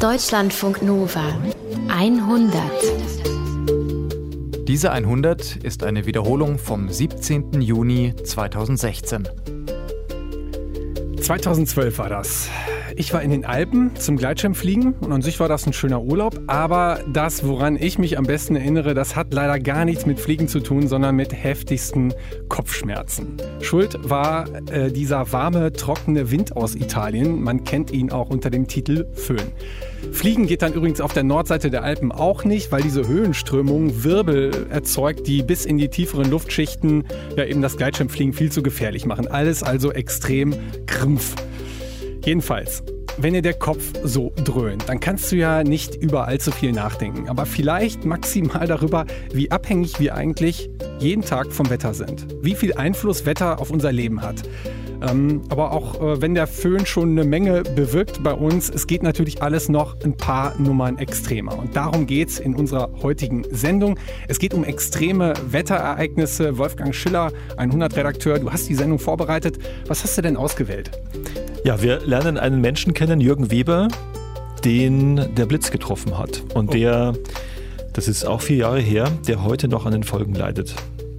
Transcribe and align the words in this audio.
Deutschlandfunk 0.00 0.80
Nova 0.80 1.38
100. 1.88 2.62
Diese 4.66 4.92
100 4.92 5.56
ist 5.56 5.84
eine 5.84 6.06
Wiederholung 6.06 6.58
vom 6.58 6.88
17. 6.88 7.60
Juni 7.60 8.14
2016. 8.24 9.28
2012 11.20 11.98
war 11.98 12.08
das. 12.08 12.48
Ich 12.96 13.12
war 13.12 13.22
in 13.22 13.30
den 13.30 13.44
Alpen 13.44 13.94
zum 13.96 14.16
Gleitschirmfliegen 14.16 14.94
und 14.94 15.12
an 15.12 15.22
sich 15.22 15.38
war 15.38 15.48
das 15.48 15.66
ein 15.66 15.72
schöner 15.72 16.02
Urlaub. 16.02 16.40
Aber 16.46 17.00
das, 17.12 17.46
woran 17.46 17.76
ich 17.76 17.98
mich 17.98 18.18
am 18.18 18.24
besten 18.24 18.56
erinnere, 18.56 18.94
das 18.94 19.16
hat 19.16 19.32
leider 19.32 19.58
gar 19.58 19.84
nichts 19.84 20.06
mit 20.06 20.18
Fliegen 20.18 20.48
zu 20.48 20.60
tun, 20.60 20.88
sondern 20.88 21.14
mit 21.14 21.32
heftigsten 21.32 22.14
Kopfschmerzen. 22.48 23.36
Schuld 23.60 23.98
war 24.08 24.46
äh, 24.70 24.90
dieser 24.90 25.32
warme, 25.32 25.72
trockene 25.72 26.30
Wind 26.30 26.56
aus 26.56 26.74
Italien. 26.74 27.42
Man 27.42 27.64
kennt 27.64 27.90
ihn 27.90 28.10
auch 28.10 28.30
unter 28.30 28.50
dem 28.50 28.66
Titel 28.66 29.06
Föhn. 29.14 29.52
Fliegen 30.12 30.46
geht 30.46 30.62
dann 30.62 30.72
übrigens 30.72 31.00
auf 31.00 31.12
der 31.12 31.22
Nordseite 31.22 31.70
der 31.70 31.82
Alpen 31.82 32.12
auch 32.12 32.44
nicht, 32.44 32.72
weil 32.72 32.82
diese 32.82 33.06
Höhenströmung 33.06 34.04
Wirbel 34.04 34.66
erzeugt, 34.70 35.26
die 35.26 35.42
bis 35.42 35.64
in 35.64 35.78
die 35.78 35.88
tieferen 35.88 36.30
Luftschichten 36.30 37.04
ja 37.36 37.44
eben 37.44 37.62
das 37.62 37.76
Gleitschirmfliegen 37.76 38.32
viel 38.32 38.50
zu 38.50 38.62
gefährlich 38.62 39.06
machen. 39.06 39.28
Alles 39.28 39.62
also 39.62 39.92
extrem 39.92 40.54
Krampf. 40.86 41.34
Jedenfalls, 42.24 42.82
wenn 43.18 43.34
dir 43.34 43.42
der 43.42 43.54
Kopf 43.54 43.92
so 44.02 44.32
dröhnt, 44.44 44.88
dann 44.88 45.00
kannst 45.00 45.30
du 45.32 45.36
ja 45.36 45.62
nicht 45.62 45.94
über 45.94 46.26
allzu 46.26 46.50
viel 46.50 46.72
nachdenken, 46.72 47.28
aber 47.28 47.46
vielleicht 47.46 48.04
maximal 48.04 48.66
darüber, 48.66 49.06
wie 49.32 49.50
abhängig 49.50 50.00
wir 50.00 50.14
eigentlich 50.14 50.70
jeden 50.98 51.22
Tag 51.22 51.52
vom 51.52 51.70
Wetter 51.70 51.94
sind. 51.94 52.26
Wie 52.42 52.54
viel 52.54 52.74
Einfluss 52.74 53.26
Wetter 53.26 53.60
auf 53.60 53.70
unser 53.70 53.92
Leben 53.92 54.22
hat. 54.22 54.42
Ähm, 55.02 55.42
aber 55.48 55.72
auch 55.72 56.00
äh, 56.00 56.20
wenn 56.20 56.34
der 56.34 56.46
Föhn 56.46 56.84
schon 56.86 57.10
eine 57.10 57.24
Menge 57.24 57.62
bewirkt 57.62 58.22
bei 58.22 58.32
uns, 58.32 58.68
es 58.68 58.86
geht 58.86 59.02
natürlich 59.02 59.42
alles 59.42 59.68
noch 59.68 59.96
ein 60.04 60.16
paar 60.16 60.54
Nummern 60.58 60.98
extremer. 60.98 61.58
Und 61.58 61.74
darum 61.76 62.06
geht 62.06 62.28
es 62.28 62.38
in 62.38 62.54
unserer 62.54 62.90
heutigen 63.02 63.44
Sendung. 63.50 63.98
Es 64.28 64.38
geht 64.38 64.54
um 64.54 64.64
extreme 64.64 65.34
Wetterereignisse. 65.48 66.58
Wolfgang 66.58 66.94
Schiller, 66.94 67.32
100-Redakteur, 67.56 68.38
du 68.38 68.50
hast 68.50 68.68
die 68.68 68.74
Sendung 68.74 68.98
vorbereitet. 68.98 69.58
Was 69.86 70.02
hast 70.04 70.16
du 70.18 70.22
denn 70.22 70.36
ausgewählt? 70.36 70.90
Ja, 71.64 71.82
wir 71.82 72.00
lernen 72.00 72.38
einen 72.38 72.60
Menschen 72.60 72.94
kennen, 72.94 73.20
Jürgen 73.20 73.50
Weber, 73.50 73.88
den 74.64 75.34
der 75.36 75.46
Blitz 75.46 75.70
getroffen 75.70 76.18
hat. 76.18 76.42
Und 76.54 76.70
oh. 76.70 76.72
der, 76.72 77.14
das 77.92 78.08
ist 78.08 78.24
auch 78.24 78.40
vier 78.40 78.56
Jahre 78.56 78.80
her, 78.80 79.10
der 79.26 79.44
heute 79.44 79.68
noch 79.68 79.86
an 79.86 79.92
den 79.92 80.02
Folgen 80.02 80.34
leidet. 80.34 80.74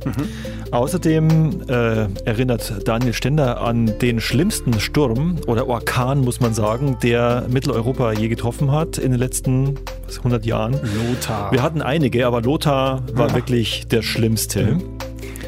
Mhm. 0.06 0.72
Außerdem 0.72 1.62
äh, 1.68 2.08
erinnert 2.26 2.88
Daniel 2.88 3.14
Stender 3.14 3.62
an 3.62 3.94
den 4.00 4.20
schlimmsten 4.20 4.80
Sturm 4.80 5.38
oder 5.48 5.68
Orkan, 5.68 6.22
muss 6.22 6.40
man 6.40 6.54
sagen, 6.54 6.98
der 7.04 7.46
Mitteleuropa 7.50 8.14
je 8.14 8.28
getroffen 8.28 8.72
hat 8.72 8.98
in 8.98 9.12
den 9.12 9.20
letzten 9.20 9.78
100 10.18 10.46
Jahren. 10.46 10.74
Lothar. 10.74 11.52
Wir 11.52 11.62
hatten 11.62 11.82
einige, 11.82 12.26
aber 12.26 12.42
Lothar 12.42 13.04
war 13.14 13.30
ja. 13.30 13.36
wirklich 13.36 13.88
der 13.88 14.02
schlimmste. 14.02 14.64
Mhm. 14.74 14.84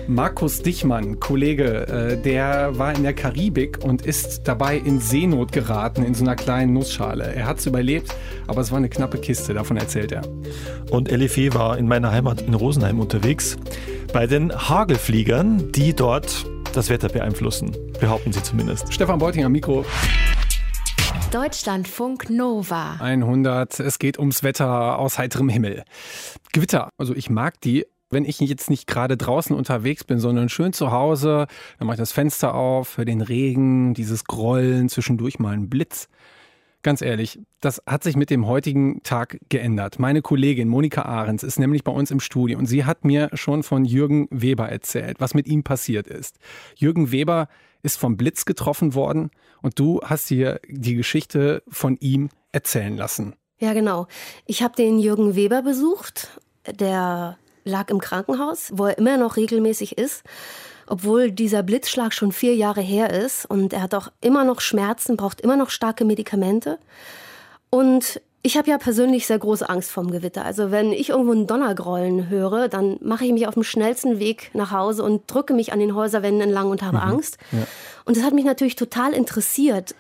Markus 0.08 0.62
Dichmann, 0.62 1.20
Kollege, 1.20 1.88
äh, 1.88 2.18
der 2.22 2.78
war 2.78 2.94
in 2.94 3.04
der 3.04 3.14
Karibik 3.14 3.80
und 3.84 4.06
ist 4.06 4.42
dabei 4.48 4.78
in 4.78 5.00
Seenot 5.00 5.52
geraten 5.52 6.04
in 6.04 6.14
so 6.14 6.24
einer 6.24 6.36
kleinen 6.36 6.74
Nussschale. 6.74 7.34
Er 7.34 7.46
hat 7.46 7.60
es 7.60 7.66
überlebt, 7.66 8.14
aber 8.48 8.62
es 8.62 8.72
war 8.72 8.80
eine 8.80 8.90
knappe 8.90 9.18
Kiste, 9.18 9.54
davon 9.54 9.78
erzählt 9.78 10.12
er. 10.12 10.24
Und 10.92 11.10
Elifé 11.10 11.54
war 11.54 11.78
in 11.78 11.88
meiner 11.88 12.12
Heimat 12.12 12.42
in 12.42 12.54
Rosenheim 12.54 13.00
unterwegs 13.00 13.58
bei 14.12 14.28
den 14.28 14.52
Hagelfliegern, 14.54 15.72
die 15.72 15.94
dort 15.94 16.46
das 16.74 16.90
Wetter 16.90 17.10
beeinflussen, 17.10 17.76
behaupten 18.00 18.34
sie 18.34 18.44
zumindest. 18.44 18.94
Stefan 18.94 19.20
Beuting 19.20 19.46
am 19.46 19.54
Mikro. 19.54 19.86
Deutschlandfunk 21.32 22.30
Nova. 22.30 22.98
100. 23.00 23.80
Es 23.80 23.98
geht 24.00 24.20
ums 24.20 24.44
Wetter 24.44 25.00
aus 25.00 25.18
heiterem 25.18 25.50
Himmel. 25.50 25.84
Gewitter. 26.52 26.90
Also 26.98 27.16
ich 27.16 27.30
mag 27.30 27.60
die, 27.62 27.86
wenn 28.14 28.26
ich 28.26 28.40
jetzt 28.40 28.70
nicht 28.70 28.88
gerade 28.88 29.18
draußen 29.18 29.56
unterwegs 29.56 30.04
bin, 30.04 30.20
sondern 30.20 30.50
schön 30.50 30.74
zu 30.74 30.92
Hause, 30.92 31.48
dann 31.78 31.88
mache 31.88 31.96
ich 31.96 32.00
das 32.00 32.12
Fenster 32.12 32.54
auf, 32.54 32.98
höre 32.98 33.06
den 33.06 33.22
Regen, 33.22 33.94
dieses 33.94 34.26
Grollen, 34.26 34.90
zwischendurch 34.90 35.40
mal 35.40 35.54
einen 35.54 35.70
Blitz. 35.70 36.08
Ganz 36.84 37.02
ehrlich, 37.02 37.40
das 37.62 37.82
hat 37.88 38.04
sich 38.04 38.18
mit 38.18 38.30
dem 38.30 38.46
heutigen 38.46 39.02
Tag 39.04 39.40
geändert. 39.48 40.00
Meine 40.00 40.22
Kollegin 40.22 40.68
Monika 40.68 41.04
Ahrens 41.04 41.42
ist 41.42 41.58
nämlich 41.58 41.86
bei 41.86 41.94
uns 41.94 42.12
im 42.12 42.20
Studio 42.20 42.58
und 42.60 42.66
sie 42.66 42.84
hat 42.84 43.06
mir 43.06 43.30
schon 43.34 43.64
von 43.64 43.86
Jürgen 43.86 44.28
Weber 44.32 44.68
erzählt, 44.68 45.22
was 45.22 45.34
mit 45.34 45.48
ihm 45.48 45.64
passiert 45.64 46.08
ist. 46.08 46.40
Jürgen 46.76 47.12
Weber 47.14 47.48
ist 47.84 47.98
vom 47.98 48.18
Blitz 48.18 48.44
getroffen 48.44 48.96
worden 48.96 49.32
und 49.62 49.80
du 49.80 50.02
hast 50.04 50.28
hier 50.28 50.60
die 50.68 50.96
Geschichte 50.96 51.64
von 51.70 51.96
ihm 52.02 52.30
erzählen 52.52 52.98
lassen. 52.98 53.36
Ja, 53.60 53.72
genau. 53.72 54.08
Ich 54.46 54.62
habe 54.62 54.76
den 54.76 55.00
Jürgen 55.00 55.36
Weber 55.36 55.62
besucht. 55.62 56.42
Der 56.80 57.38
lag 57.64 57.90
im 57.90 58.00
Krankenhaus, 58.00 58.72
wo 58.74 58.86
er 58.86 58.98
immer 58.98 59.18
noch 59.18 59.38
regelmäßig 59.38 59.98
ist, 59.98 60.24
obwohl 60.88 61.32
dieser 61.32 61.64
Blitzschlag 61.64 62.14
schon 62.14 62.32
vier 62.32 62.56
Jahre 62.56 62.82
her 62.82 63.12
ist 63.12 63.46
und 63.46 63.74
er 63.74 63.82
hat 63.82 63.94
auch 63.96 64.10
immer 64.22 64.44
noch 64.44 64.62
Schmerzen, 64.62 65.18
braucht 65.18 65.42
immer 65.42 65.56
noch 65.56 65.70
starke 65.70 66.06
Medikamente. 66.06 66.78
Und 67.70 68.22
ich 68.46 68.58
habe 68.58 68.70
ja 68.70 68.78
persönlich 68.78 69.26
sehr 69.26 69.40
große 69.40 69.68
Angst 69.70 69.90
vorm 69.90 70.12
Gewitter. 70.12 70.44
Also 70.44 70.70
wenn 70.70 70.92
ich 70.92 71.10
irgendwo 71.10 71.32
einen 71.32 71.48
Donnergrollen 71.48 72.30
höre, 72.30 72.68
dann 72.68 72.98
mache 73.02 73.26
ich 73.26 73.32
mich 73.32 73.48
auf 73.48 73.54
dem 73.54 73.64
schnellsten 73.64 74.20
Weg 74.20 74.52
nach 74.54 74.72
Hause 74.72 75.04
und 75.04 75.24
drücke 75.34 75.54
mich 75.54 75.72
an 75.72 75.80
den 75.80 75.96
Häuserwänden 75.96 76.42
entlang 76.42 76.70
und 76.70 76.82
habe 76.82 76.98
mhm. 76.98 77.04
Angst. 77.04 77.38
Ja. 77.54 77.60
Und 78.04 78.18
das 78.18 78.24
hat 78.24 78.34
mich 78.34 78.44
natürlich 78.44 78.76
total 78.76 79.14
interessiert 79.14 79.96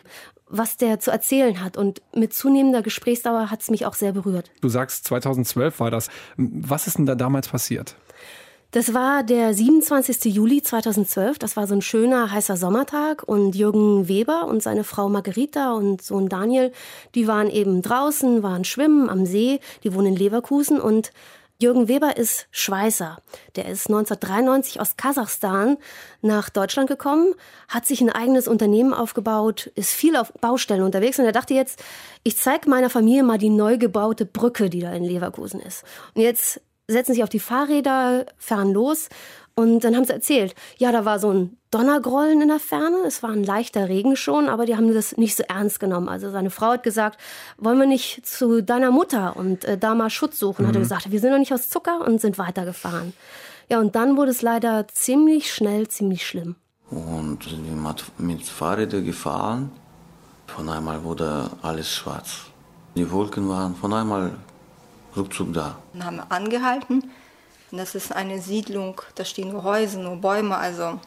was 0.53 0.77
der 0.77 0.99
zu 0.99 1.11
erzählen 1.11 1.63
hat. 1.63 1.75
Und 1.77 2.01
mit 2.15 2.33
zunehmender 2.33 2.81
Gesprächsdauer 2.81 3.49
hat 3.49 3.61
es 3.61 3.71
mich 3.71 3.85
auch 3.85 3.95
sehr 3.95 4.13
berührt. 4.13 4.51
Du 4.61 4.69
sagst, 4.69 5.05
2012 5.05 5.79
war 5.79 5.91
das. 5.91 6.09
Was 6.37 6.87
ist 6.87 6.97
denn 6.97 7.05
da 7.05 7.15
damals 7.15 7.49
passiert? 7.49 7.95
Das 8.71 8.93
war 8.93 9.21
der 9.21 9.53
27. 9.53 10.33
Juli 10.33 10.61
2012. 10.61 11.37
Das 11.37 11.57
war 11.57 11.67
so 11.67 11.75
ein 11.75 11.81
schöner, 11.81 12.31
heißer 12.31 12.57
Sommertag. 12.57 13.23
Und 13.23 13.55
Jürgen 13.55 14.07
Weber 14.07 14.47
und 14.47 14.63
seine 14.63 14.83
Frau 14.83 15.09
Margarita 15.09 15.73
und 15.73 16.01
Sohn 16.01 16.29
Daniel, 16.29 16.71
die 17.13 17.27
waren 17.27 17.49
eben 17.49 17.81
draußen, 17.81 18.41
waren 18.41 18.63
schwimmen 18.63 19.09
am 19.09 19.25
See. 19.25 19.59
Die 19.83 19.93
wohnen 19.93 20.07
in 20.07 20.15
Leverkusen 20.15 20.79
und 20.79 21.11
Jürgen 21.61 21.87
Weber 21.87 22.17
ist 22.17 22.47
Schweißer. 22.51 23.17
Der 23.55 23.65
ist 23.65 23.87
1993 23.87 24.81
aus 24.81 24.97
Kasachstan 24.97 25.77
nach 26.21 26.49
Deutschland 26.49 26.89
gekommen, 26.89 27.33
hat 27.67 27.85
sich 27.85 28.01
ein 28.01 28.09
eigenes 28.09 28.47
Unternehmen 28.47 28.93
aufgebaut, 28.93 29.71
ist 29.75 29.91
viel 29.91 30.15
auf 30.15 30.33
Baustellen 30.33 30.83
unterwegs 30.83 31.19
und 31.19 31.25
er 31.25 31.31
dachte 31.31 31.53
jetzt, 31.53 31.81
ich 32.23 32.37
zeige 32.37 32.69
meiner 32.69 32.89
Familie 32.89 33.23
mal 33.23 33.37
die 33.37 33.49
neu 33.49 33.77
gebaute 33.77 34.25
Brücke, 34.25 34.69
die 34.69 34.81
da 34.81 34.91
in 34.93 35.03
Leverkusen 35.03 35.59
ist. 35.59 35.83
Und 36.15 36.23
jetzt 36.23 36.59
setzen 36.87 37.13
sich 37.13 37.23
auf 37.23 37.29
die 37.29 37.39
Fahrräder, 37.39 38.25
fahren 38.37 38.73
los 38.73 39.07
und 39.55 39.83
dann 39.83 39.95
haben 39.95 40.05
sie 40.05 40.13
erzählt, 40.13 40.55
ja, 40.77 40.91
da 40.91 41.05
war 41.05 41.19
so 41.19 41.31
ein 41.31 41.57
Donnergrollen 41.69 42.41
in 42.41 42.47
der 42.47 42.59
Ferne, 42.59 42.97
es 43.05 43.21
war 43.21 43.29
ein 43.29 43.43
leichter 43.43 43.87
Regen 43.87 44.15
schon, 44.15 44.49
aber 44.49 44.65
die 44.65 44.75
haben 44.75 44.91
das 44.93 45.17
nicht 45.17 45.35
so 45.35 45.43
ernst 45.43 45.79
genommen. 45.79 46.09
Also 46.09 46.31
seine 46.31 46.49
Frau 46.49 46.71
hat 46.71 46.83
gesagt, 46.83 47.19
wollen 47.57 47.79
wir 47.79 47.85
nicht 47.85 48.25
zu 48.25 48.63
deiner 48.63 48.89
Mutter 48.89 49.35
und 49.35 49.63
äh, 49.65 49.77
da 49.77 49.93
mal 49.93 50.09
Schutz 50.09 50.39
suchen? 50.39 50.63
Mhm. 50.63 50.67
Hat 50.69 50.75
er 50.75 50.81
gesagt, 50.81 51.11
wir 51.11 51.19
sind 51.19 51.31
noch 51.31 51.37
nicht 51.37 51.53
aus 51.53 51.69
Zucker 51.69 52.01
und 52.05 52.19
sind 52.19 52.39
weitergefahren. 52.39 53.13
Ja, 53.69 53.79
und 53.79 53.95
dann 53.95 54.17
wurde 54.17 54.31
es 54.31 54.41
leider 54.41 54.87
ziemlich 54.87 55.53
schnell, 55.53 55.87
ziemlich 55.87 56.25
schlimm. 56.25 56.55
Und 56.89 57.43
sind 57.43 57.65
mit 58.19 58.43
Fahrrädern 58.43 59.05
gefahren. 59.05 59.71
Von 60.47 60.69
einmal 60.69 61.03
wurde 61.03 61.49
alles 61.61 61.91
schwarz. 61.91 62.41
Die 62.95 63.09
Wolken 63.09 63.49
waren 63.49 63.75
von 63.75 63.93
einmal 63.93 64.31
ruckzuck 65.15 65.53
da. 65.53 65.77
Dann 65.93 66.05
haben 66.05 66.17
wir 66.17 66.31
angehalten 66.31 67.03
und 67.73 67.79
das 67.79 67.95
ist 67.95 68.16
eine 68.16 68.39
Siedlung, 68.39 69.01
da 69.16 69.25
stehen 69.25 69.51
nur 69.51 69.63
Häuser, 69.63 69.97
nur 69.97 70.17
Bäume. 70.17 70.56
Also 70.56 71.00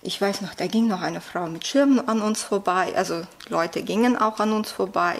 ich 0.00 0.18
weiß 0.18 0.40
noch, 0.40 0.54
da 0.54 0.66
ging 0.66 0.88
noch 0.88 1.02
eine 1.02 1.20
Frau 1.20 1.46
mit 1.46 1.66
Schirmen 1.66 2.08
an 2.08 2.22
uns 2.22 2.42
vorbei. 2.42 2.94
Also 2.96 3.20
Leute 3.50 3.82
gingen 3.82 4.16
auch 4.16 4.40
an 4.40 4.52
uns 4.52 4.70
vorbei. 4.70 5.18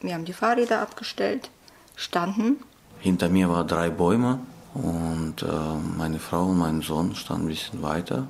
Wir 0.00 0.14
haben 0.14 0.24
die 0.24 0.32
Fahrräder 0.32 0.80
abgestellt, 0.80 1.50
standen. 1.94 2.56
Hinter 3.00 3.28
mir 3.28 3.50
waren 3.50 3.68
drei 3.68 3.90
Bäume 3.90 4.38
und 4.72 5.42
äh, 5.42 5.46
meine 5.98 6.18
Frau 6.18 6.46
und 6.46 6.56
mein 6.56 6.80
Sohn 6.80 7.14
standen 7.14 7.44
ein 7.44 7.48
bisschen 7.48 7.82
weiter. 7.82 8.26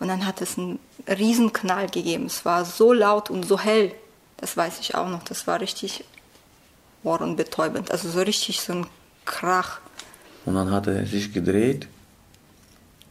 Und 0.00 0.08
dann 0.08 0.26
hat 0.26 0.40
es 0.40 0.58
einen 0.58 0.80
Riesenknall 1.06 1.88
gegeben. 1.88 2.26
Es 2.26 2.44
war 2.44 2.64
so 2.64 2.92
laut 2.92 3.30
und 3.30 3.46
so 3.46 3.60
hell. 3.60 3.94
Das 4.38 4.56
weiß 4.56 4.80
ich 4.80 4.96
auch 4.96 5.08
noch. 5.08 5.22
Das 5.22 5.46
war 5.46 5.60
richtig 5.60 6.02
ohrenbetäubend. 7.04 7.92
Also 7.92 8.10
so 8.10 8.22
richtig 8.22 8.60
so 8.60 8.72
ein 8.72 8.86
Krach. 9.24 9.78
Und 10.44 10.54
dann 10.54 10.70
hat 10.70 10.86
er 10.86 11.04
sich 11.06 11.32
gedreht 11.32 11.88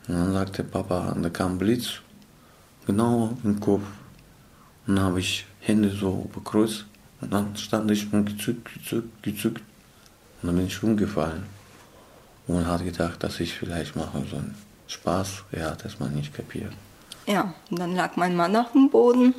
und 0.07 0.15
dann 0.15 0.33
sagte 0.33 0.63
Papa, 0.63 1.15
da 1.21 1.29
kam 1.29 1.57
Blitz, 1.57 2.01
genau 2.85 3.38
im 3.44 3.59
Kopf. 3.59 3.83
Und 4.88 4.95
dann 4.95 5.06
habe 5.06 5.19
ich 5.19 5.45
Hände 5.59 5.89
so 5.89 6.29
bekreuzt 6.33 6.85
und 7.21 7.33
dann 7.33 7.56
stand 7.57 7.91
ich 7.91 8.12
und 8.13 8.25
gezückt, 8.25 8.74
gezückt, 8.74 9.24
gezückt. 9.24 9.62
Und 10.41 10.47
dann 10.47 10.56
bin 10.56 10.68
ich 10.68 10.81
umgefallen. 10.81 11.44
Und 12.47 12.65
hat 12.65 12.85
gedacht, 12.85 13.21
dass 13.24 13.39
ich 13.41 13.53
vielleicht 13.53 13.95
mache 13.97 14.24
so 14.29 14.38
einen 14.38 14.56
Spaß. 14.88 15.44
Er 15.51 15.71
hat 15.71 15.83
es 15.83 16.00
mal 16.00 16.09
nicht 16.09 16.33
kapiert. 16.33 16.71
Ja, 17.25 17.53
und 17.69 17.79
dann 17.79 17.94
lag 17.95 18.15
mein 18.15 18.35
Mann 18.38 18.56
auf 18.56 18.71
dem 18.71 18.89
Boden. 18.89 19.33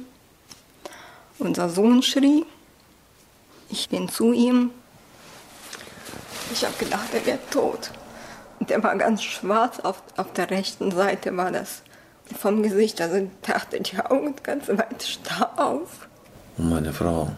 Unser 1.39 1.71
Sohn 1.71 2.03
schrie. 2.03 2.45
Ich 3.71 3.89
bin 3.89 4.09
zu 4.09 4.33
ihm. 4.33 4.71
Ich 6.53 6.65
habe 6.65 6.75
gedacht, 6.79 7.09
er 7.13 7.25
wird 7.27 7.51
tot. 7.51 7.91
Und 8.61 8.71
der 8.71 8.83
war 8.83 8.97
ganz 8.97 9.23
schwarz, 9.23 9.81
auf, 9.81 10.03
auf 10.17 10.33
der 10.33 10.51
rechten 10.51 10.91
Seite 10.91 11.37
war 11.37 11.53
das. 11.53 11.83
vom 12.39 12.63
Gesicht, 12.63 13.01
also 13.01 13.31
dachte 13.43 13.81
die 13.81 13.99
Augen 13.99 14.35
ganz 14.43 14.69
weit 14.69 15.03
starr 15.03 15.53
auf. 15.57 16.09
Und 16.57 16.71
meine 16.71 16.93
Frau, 16.93 17.31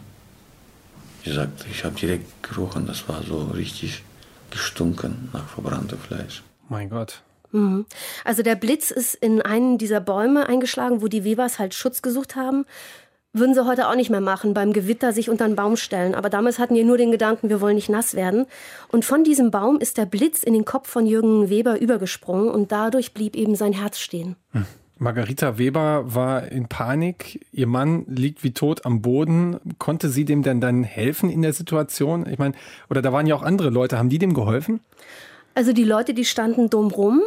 die 1.25 1.33
sagt, 1.33 1.67
ich 1.71 1.85
habe 1.85 1.95
direkt 1.95 2.43
gerochen, 2.43 2.87
das 2.87 3.09
war 3.09 3.23
so 3.23 3.45
richtig 3.55 4.03
gestunken 4.51 5.29
nach 5.33 5.49
verbranntem 5.49 5.99
Fleisch. 5.99 6.43
Mein 6.69 6.91
Gott. 6.91 7.23
Mhm. 7.53 7.87
Also 8.25 8.43
der 8.43 8.55
Blitz 8.57 8.91
ist 8.91 9.15
in 9.15 9.43
einen 9.43 9.79
dieser 9.79 10.01
Bäume 10.01 10.49
eingeschlagen, 10.49 11.03
wo 11.03 11.09
die 11.09 11.25
Webers 11.25 11.59
halt 11.59 11.75
Schutz 11.75 12.03
gesucht 12.03 12.37
haben. 12.37 12.65
Würden 13.33 13.55
sie 13.55 13.65
heute 13.65 13.89
auch 13.89 13.95
nicht 13.95 14.11
mehr 14.11 14.21
machen, 14.21 14.55
beim 14.55 14.73
Gewitter 14.73 15.13
sich 15.13 15.31
unter 15.31 15.45
einen 15.45 15.55
Baum 15.55 15.77
stellen. 15.77 16.17
Aber 16.17 16.31
damals 16.31 16.59
hatten 16.59 16.75
die 16.75 16.83
nur 16.83 16.99
den 16.99 17.13
Gedanken, 17.13 17.49
wir 17.49 17.61
wollen 17.61 17.77
nicht 17.77 17.89
nass 17.89 18.15
werden. 18.15 18.47
Und 18.89 19.05
von 19.05 19.23
diesem 19.23 19.53
Baum 19.53 19.79
ist 19.79 19.99
der 19.99 20.07
Blitz 20.07 20.43
in 20.43 20.53
den 20.53 20.65
Kopf 20.65 20.89
von 20.89 21.07
Jürgen 21.07 21.49
Weber 21.49 21.81
übergesprungen 21.81 22.49
und 22.49 22.73
dadurch 22.73 23.15
blieb 23.15 23.37
eben 23.37 23.55
sein 23.55 23.73
Herz 23.73 23.99
stehen. 23.99 24.35
Hm. 24.53 24.67
Margarita 24.99 25.57
Weber 25.57 26.15
war 26.15 26.53
in 26.53 26.69
Panik. 26.69 27.47
Ihr 27.53 27.67
Mann 27.67 28.05
liegt 28.07 28.45
wie 28.45 28.53
tot 28.53 28.85
am 28.85 29.01
Boden. 29.01 29.59
Konnte 29.79 30.11
sie 30.11 30.27
dem 30.27 30.43
denn 30.43 30.61
dann 30.61 30.83
helfen 30.85 31.31
in 31.31 31.41
der 31.41 31.55
Situation? 31.55 32.29
Ich 32.29 32.39
meine, 32.39 32.55
oder 32.91 33.01
da 33.01 33.11
waren 33.11 33.27
ja 33.27 33.35
auch 33.35 33.43
andere 33.43 33.71
Leute. 33.71 33.97
Haben 33.97 34.11
die 34.11 34.19
dem 34.19 34.35
geholfen? 34.35 34.81
Also 35.55 35.73
die 35.73 35.85
Leute, 35.85 36.13
die 36.13 36.27
standen 36.27 36.69
dumm 36.69 36.89
rum. 36.89 37.23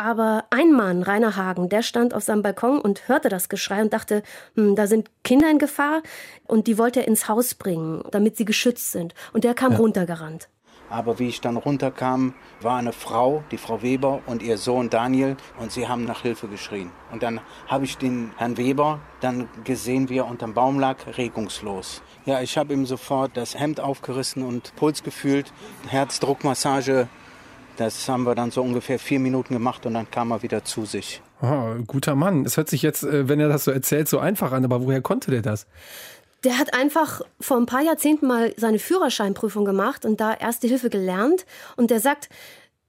Aber 0.00 0.46
ein 0.48 0.72
Mann, 0.72 1.02
Rainer 1.02 1.36
Hagen, 1.36 1.68
der 1.68 1.82
stand 1.82 2.14
auf 2.14 2.22
seinem 2.22 2.40
Balkon 2.40 2.80
und 2.80 3.06
hörte 3.06 3.28
das 3.28 3.50
Geschrei 3.50 3.82
und 3.82 3.92
dachte, 3.92 4.22
hm, 4.54 4.74
da 4.74 4.86
sind 4.86 5.10
Kinder 5.24 5.50
in 5.50 5.58
Gefahr 5.58 6.00
und 6.46 6.68
die 6.68 6.78
wollte 6.78 7.00
er 7.00 7.06
ins 7.06 7.28
Haus 7.28 7.54
bringen, 7.54 8.02
damit 8.10 8.38
sie 8.38 8.46
geschützt 8.46 8.92
sind. 8.92 9.14
Und 9.34 9.44
der 9.44 9.52
kam 9.52 9.72
ja. 9.72 9.78
runtergerannt. 9.78 10.48
Aber 10.88 11.18
wie 11.18 11.28
ich 11.28 11.42
dann 11.42 11.58
runterkam, 11.58 12.32
war 12.62 12.78
eine 12.78 12.94
Frau, 12.94 13.44
die 13.50 13.58
Frau 13.58 13.82
Weber 13.82 14.22
und 14.24 14.42
ihr 14.42 14.56
Sohn 14.56 14.88
Daniel 14.88 15.36
und 15.58 15.70
sie 15.70 15.86
haben 15.86 16.06
nach 16.06 16.22
Hilfe 16.22 16.48
geschrien. 16.48 16.90
Und 17.12 17.22
dann 17.22 17.42
habe 17.66 17.84
ich 17.84 17.98
den 17.98 18.32
Herrn 18.38 18.56
Weber 18.56 19.00
dann 19.20 19.50
gesehen, 19.64 20.08
wie 20.08 20.16
er 20.16 20.26
unterm 20.26 20.54
Baum 20.54 20.80
lag, 20.80 20.96
regungslos. 21.18 22.00
Ja, 22.24 22.40
ich 22.40 22.56
habe 22.56 22.72
ihm 22.72 22.86
sofort 22.86 23.36
das 23.36 23.54
Hemd 23.54 23.80
aufgerissen 23.80 24.42
und 24.44 24.74
Puls 24.76 25.02
gefühlt, 25.02 25.52
Herzdruckmassage 25.88 27.08
das 27.80 28.08
haben 28.08 28.24
wir 28.24 28.34
dann 28.34 28.50
so 28.50 28.62
ungefähr 28.62 28.98
vier 28.98 29.18
Minuten 29.18 29.54
gemacht 29.54 29.86
und 29.86 29.94
dann 29.94 30.10
kam 30.10 30.30
er 30.30 30.42
wieder 30.42 30.64
zu 30.64 30.84
sich. 30.84 31.22
Oh, 31.40 31.74
guter 31.86 32.14
Mann. 32.14 32.44
Es 32.44 32.58
hört 32.58 32.68
sich 32.68 32.82
jetzt, 32.82 33.02
äh, 33.02 33.28
wenn 33.28 33.40
er 33.40 33.48
das 33.48 33.64
so 33.64 33.70
erzählt, 33.70 34.08
so 34.08 34.18
einfach 34.18 34.52
an, 34.52 34.64
aber 34.64 34.82
woher 34.82 35.00
konnte 35.00 35.30
der 35.30 35.40
das? 35.40 35.66
Der 36.44 36.58
hat 36.58 36.74
einfach 36.74 37.22
vor 37.40 37.56
ein 37.56 37.66
paar 37.66 37.82
Jahrzehnten 37.82 38.26
mal 38.26 38.52
seine 38.56 38.78
Führerscheinprüfung 38.78 39.64
gemacht 39.64 40.04
und 40.04 40.20
da 40.20 40.34
Erste 40.34 40.68
Hilfe 40.68 40.90
gelernt. 40.90 41.46
Und 41.76 41.90
der 41.90 42.00
sagt, 42.00 42.28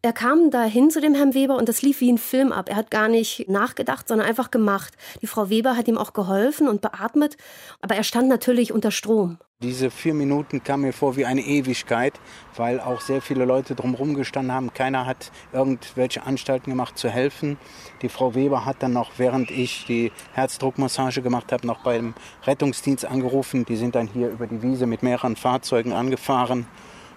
er 0.04 0.14
kam 0.14 0.50
dahin 0.50 0.90
zu 0.90 1.00
dem 1.00 1.14
Herrn 1.14 1.36
Weber 1.36 1.58
und 1.58 1.70
das 1.70 1.84
lief 1.84 2.02
wie 2.02 2.12
ein 2.12 2.18
Film 2.18 2.52
ab. 2.52 2.70
Er 2.70 2.76
hat 2.76 2.90
gar 2.90 3.08
nicht 3.08 3.48
nachgedacht, 3.48 4.08
sondern 4.08 4.28
einfach 4.28 4.50
gemacht. 4.50 4.94
Die 5.22 5.28
Frau 5.28 5.50
Weber 5.50 5.78
hat 5.78 5.88
ihm 5.88 5.98
auch 5.98 6.14
geholfen 6.14 6.68
und 6.68 6.82
beatmet, 6.82 7.38
aber 7.82 7.96
er 7.96 8.04
stand 8.04 8.28
natürlich 8.28 8.72
unter 8.72 8.90
Strom. 8.90 9.38
Diese 9.62 9.92
vier 9.92 10.16
Minuten 10.16 10.64
kamen 10.64 10.86
mir 10.86 10.94
vor 10.94 11.18
wie 11.18 11.26
eine 11.26 11.42
Ewigkeit, 11.42 12.20
weil 12.56 12.80
auch 12.80 13.00
sehr 13.00 13.22
viele 13.22 13.46
Leute 13.46 13.76
drumherum 13.76 14.16
gestanden 14.16 14.52
haben. 14.52 14.74
Keiner 14.74 15.06
hat 15.06 15.32
irgendwelche 15.54 16.24
Anstalten 16.24 16.72
gemacht 16.72 16.98
zu 16.98 17.08
helfen. 17.08 17.58
Die 18.02 18.10
Frau 18.10 18.34
Weber 18.34 18.66
hat 18.66 18.78
dann 18.80 18.94
noch, 18.94 19.12
während 19.18 19.52
ich 19.52 19.86
die 19.86 20.12
Herzdruckmassage 20.34 21.22
gemacht 21.22 21.52
habe, 21.52 21.68
noch 21.68 21.84
beim 21.84 22.16
Rettungsdienst 22.48 23.06
angerufen. 23.06 23.66
Die 23.66 23.76
sind 23.76 23.94
dann 23.94 24.08
hier 24.08 24.30
über 24.30 24.48
die 24.48 24.64
Wiese 24.64 24.88
mit 24.88 25.04
mehreren 25.04 25.36
Fahrzeugen 25.36 25.94
angefahren 25.94 26.66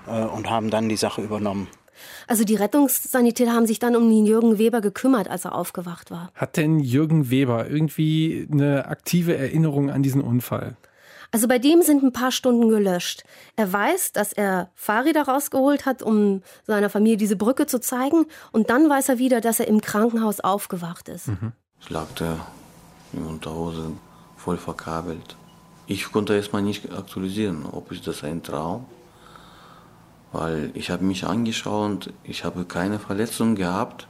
äh, 0.06 0.24
und 0.24 0.50
haben 0.50 0.68
dann 0.68 0.90
die 0.90 0.98
Sache 0.98 1.22
übernommen. 1.22 1.68
Also 2.26 2.44
die 2.44 2.54
Rettungssanitäter 2.54 3.52
haben 3.52 3.66
sich 3.66 3.78
dann 3.78 3.96
um 3.96 4.08
den 4.10 4.26
Jürgen 4.26 4.58
Weber 4.58 4.80
gekümmert, 4.80 5.28
als 5.28 5.44
er 5.44 5.54
aufgewacht 5.54 6.10
war. 6.10 6.30
Hat 6.34 6.56
denn 6.56 6.80
Jürgen 6.80 7.30
Weber 7.30 7.68
irgendwie 7.68 8.48
eine 8.50 8.86
aktive 8.86 9.36
Erinnerung 9.36 9.90
an 9.90 10.02
diesen 10.02 10.20
Unfall? 10.20 10.76
Also 11.34 11.48
bei 11.48 11.58
dem 11.58 11.82
sind 11.82 12.04
ein 12.04 12.12
paar 12.12 12.30
Stunden 12.30 12.68
gelöscht. 12.68 13.24
Er 13.56 13.72
weiß, 13.72 14.12
dass 14.12 14.32
er 14.32 14.70
Fahrräder 14.76 15.22
rausgeholt 15.22 15.84
hat, 15.84 16.00
um 16.00 16.42
seiner 16.64 16.88
Familie 16.88 17.16
diese 17.16 17.34
Brücke 17.34 17.66
zu 17.66 17.80
zeigen. 17.80 18.26
Und 18.52 18.70
dann 18.70 18.88
weiß 18.88 19.08
er 19.08 19.18
wieder, 19.18 19.40
dass 19.40 19.58
er 19.58 19.66
im 19.66 19.80
Krankenhaus 19.80 20.38
aufgewacht 20.38 21.08
ist. 21.08 21.26
Mhm. 21.26 21.50
Ich 21.80 21.90
lag 21.90 22.06
da 22.14 22.46
in 23.12 23.26
Unterhose, 23.26 23.90
voll 24.36 24.58
verkabelt. 24.58 25.36
Ich 25.88 26.12
konnte 26.12 26.36
erstmal 26.36 26.62
nicht 26.62 26.92
aktualisieren, 26.92 27.66
ob 27.66 27.90
ist 27.90 28.06
das 28.06 28.22
ein 28.22 28.44
Traum 28.44 28.86
weil 30.34 30.72
ich 30.74 30.90
habe 30.90 31.04
mich 31.04 31.24
angeschaut, 31.24 32.12
ich 32.24 32.44
habe 32.44 32.64
keine 32.64 32.98
Verletzung 32.98 33.54
gehabt, 33.54 34.08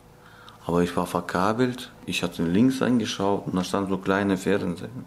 aber 0.67 0.82
ich 0.82 0.97
war 0.97 1.06
verkabelt. 1.06 1.93
Ich 2.06 2.23
hatte 2.23 2.43
links 2.43 2.81
angeschaut 2.81 3.47
und 3.47 3.55
da 3.55 3.62
stand 3.62 3.91
so 3.91 3.99
kleine 3.99 4.38
Fernsehen 4.38 5.05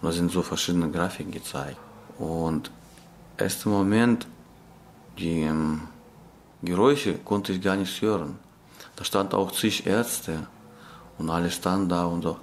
und 0.00 0.08
da 0.08 0.12
sind 0.12 0.30
so 0.30 0.42
verschiedene 0.42 0.88
Grafiken 0.92 1.32
gezeigt. 1.32 1.76
Und 2.20 2.70
ersten 3.36 3.70
Moment 3.70 4.28
die 5.18 5.40
ähm, 5.42 5.88
Geräusche 6.62 7.14
konnte 7.14 7.52
ich 7.52 7.60
gar 7.60 7.74
nicht 7.74 8.00
hören. 8.00 8.38
Da 8.94 9.02
stand 9.02 9.34
auch 9.34 9.50
zig 9.50 9.88
Ärzte 9.88 10.46
und 11.18 11.30
alle 11.30 11.50
standen 11.50 11.88
da 11.88 12.04
und 12.04 12.22
so, 12.22 12.36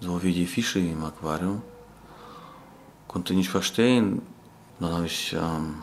so 0.00 0.22
wie 0.22 0.34
die 0.34 0.46
Fische 0.46 0.80
im 0.80 1.02
Aquarium. 1.02 1.62
Konnte 3.08 3.32
nicht 3.32 3.48
verstehen. 3.48 4.20
Dann 4.80 4.92
habe 4.92 5.06
ich 5.06 5.32
ähm, 5.32 5.82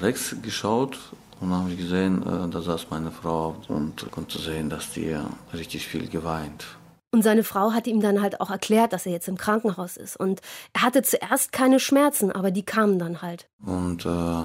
rechts 0.00 0.36
geschaut 0.42 0.98
und 1.40 1.52
habe 1.52 1.70
ich 1.70 1.78
gesehen, 1.78 2.22
äh, 2.22 2.48
da 2.48 2.60
saß 2.60 2.86
meine 2.90 3.10
Frau 3.10 3.56
und 3.68 4.10
konnte 4.10 4.38
sehen, 4.38 4.70
dass 4.70 4.90
die 4.92 5.16
richtig 5.52 5.86
viel 5.86 6.08
geweint. 6.08 6.64
Und 7.10 7.22
seine 7.22 7.42
Frau 7.42 7.72
hat 7.72 7.86
ihm 7.86 8.00
dann 8.00 8.20
halt 8.20 8.40
auch 8.40 8.50
erklärt, 8.50 8.92
dass 8.92 9.06
er 9.06 9.12
jetzt 9.12 9.28
im 9.28 9.38
Krankenhaus 9.38 9.96
ist. 9.96 10.16
Und 10.16 10.42
er 10.74 10.82
hatte 10.82 11.02
zuerst 11.02 11.52
keine 11.52 11.80
Schmerzen, 11.80 12.30
aber 12.30 12.50
die 12.50 12.64
kamen 12.64 12.98
dann 12.98 13.22
halt. 13.22 13.48
Und 13.64 14.04
äh, 14.04 14.42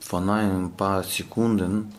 von 0.00 0.28
ein 0.28 0.72
paar 0.76 1.04
Sekunden, 1.04 1.94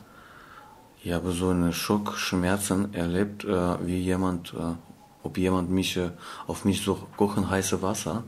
ich 1.01 1.13
habe 1.13 1.31
so 1.31 1.49
eine 1.49 1.71
Schockschmerzen 1.71 2.93
erlebt, 2.93 3.45
äh, 3.45 3.85
wie 3.85 3.99
jemand, 3.99 4.53
äh, 4.53 4.75
ob 5.23 5.37
jemand 5.37 5.69
mich 5.69 5.95
äh, 5.95 6.11
auf 6.45 6.65
mich 6.65 6.83
so 6.83 6.95
kochen 7.15 7.49
heiße 7.49 7.81
Wasser 7.81 8.23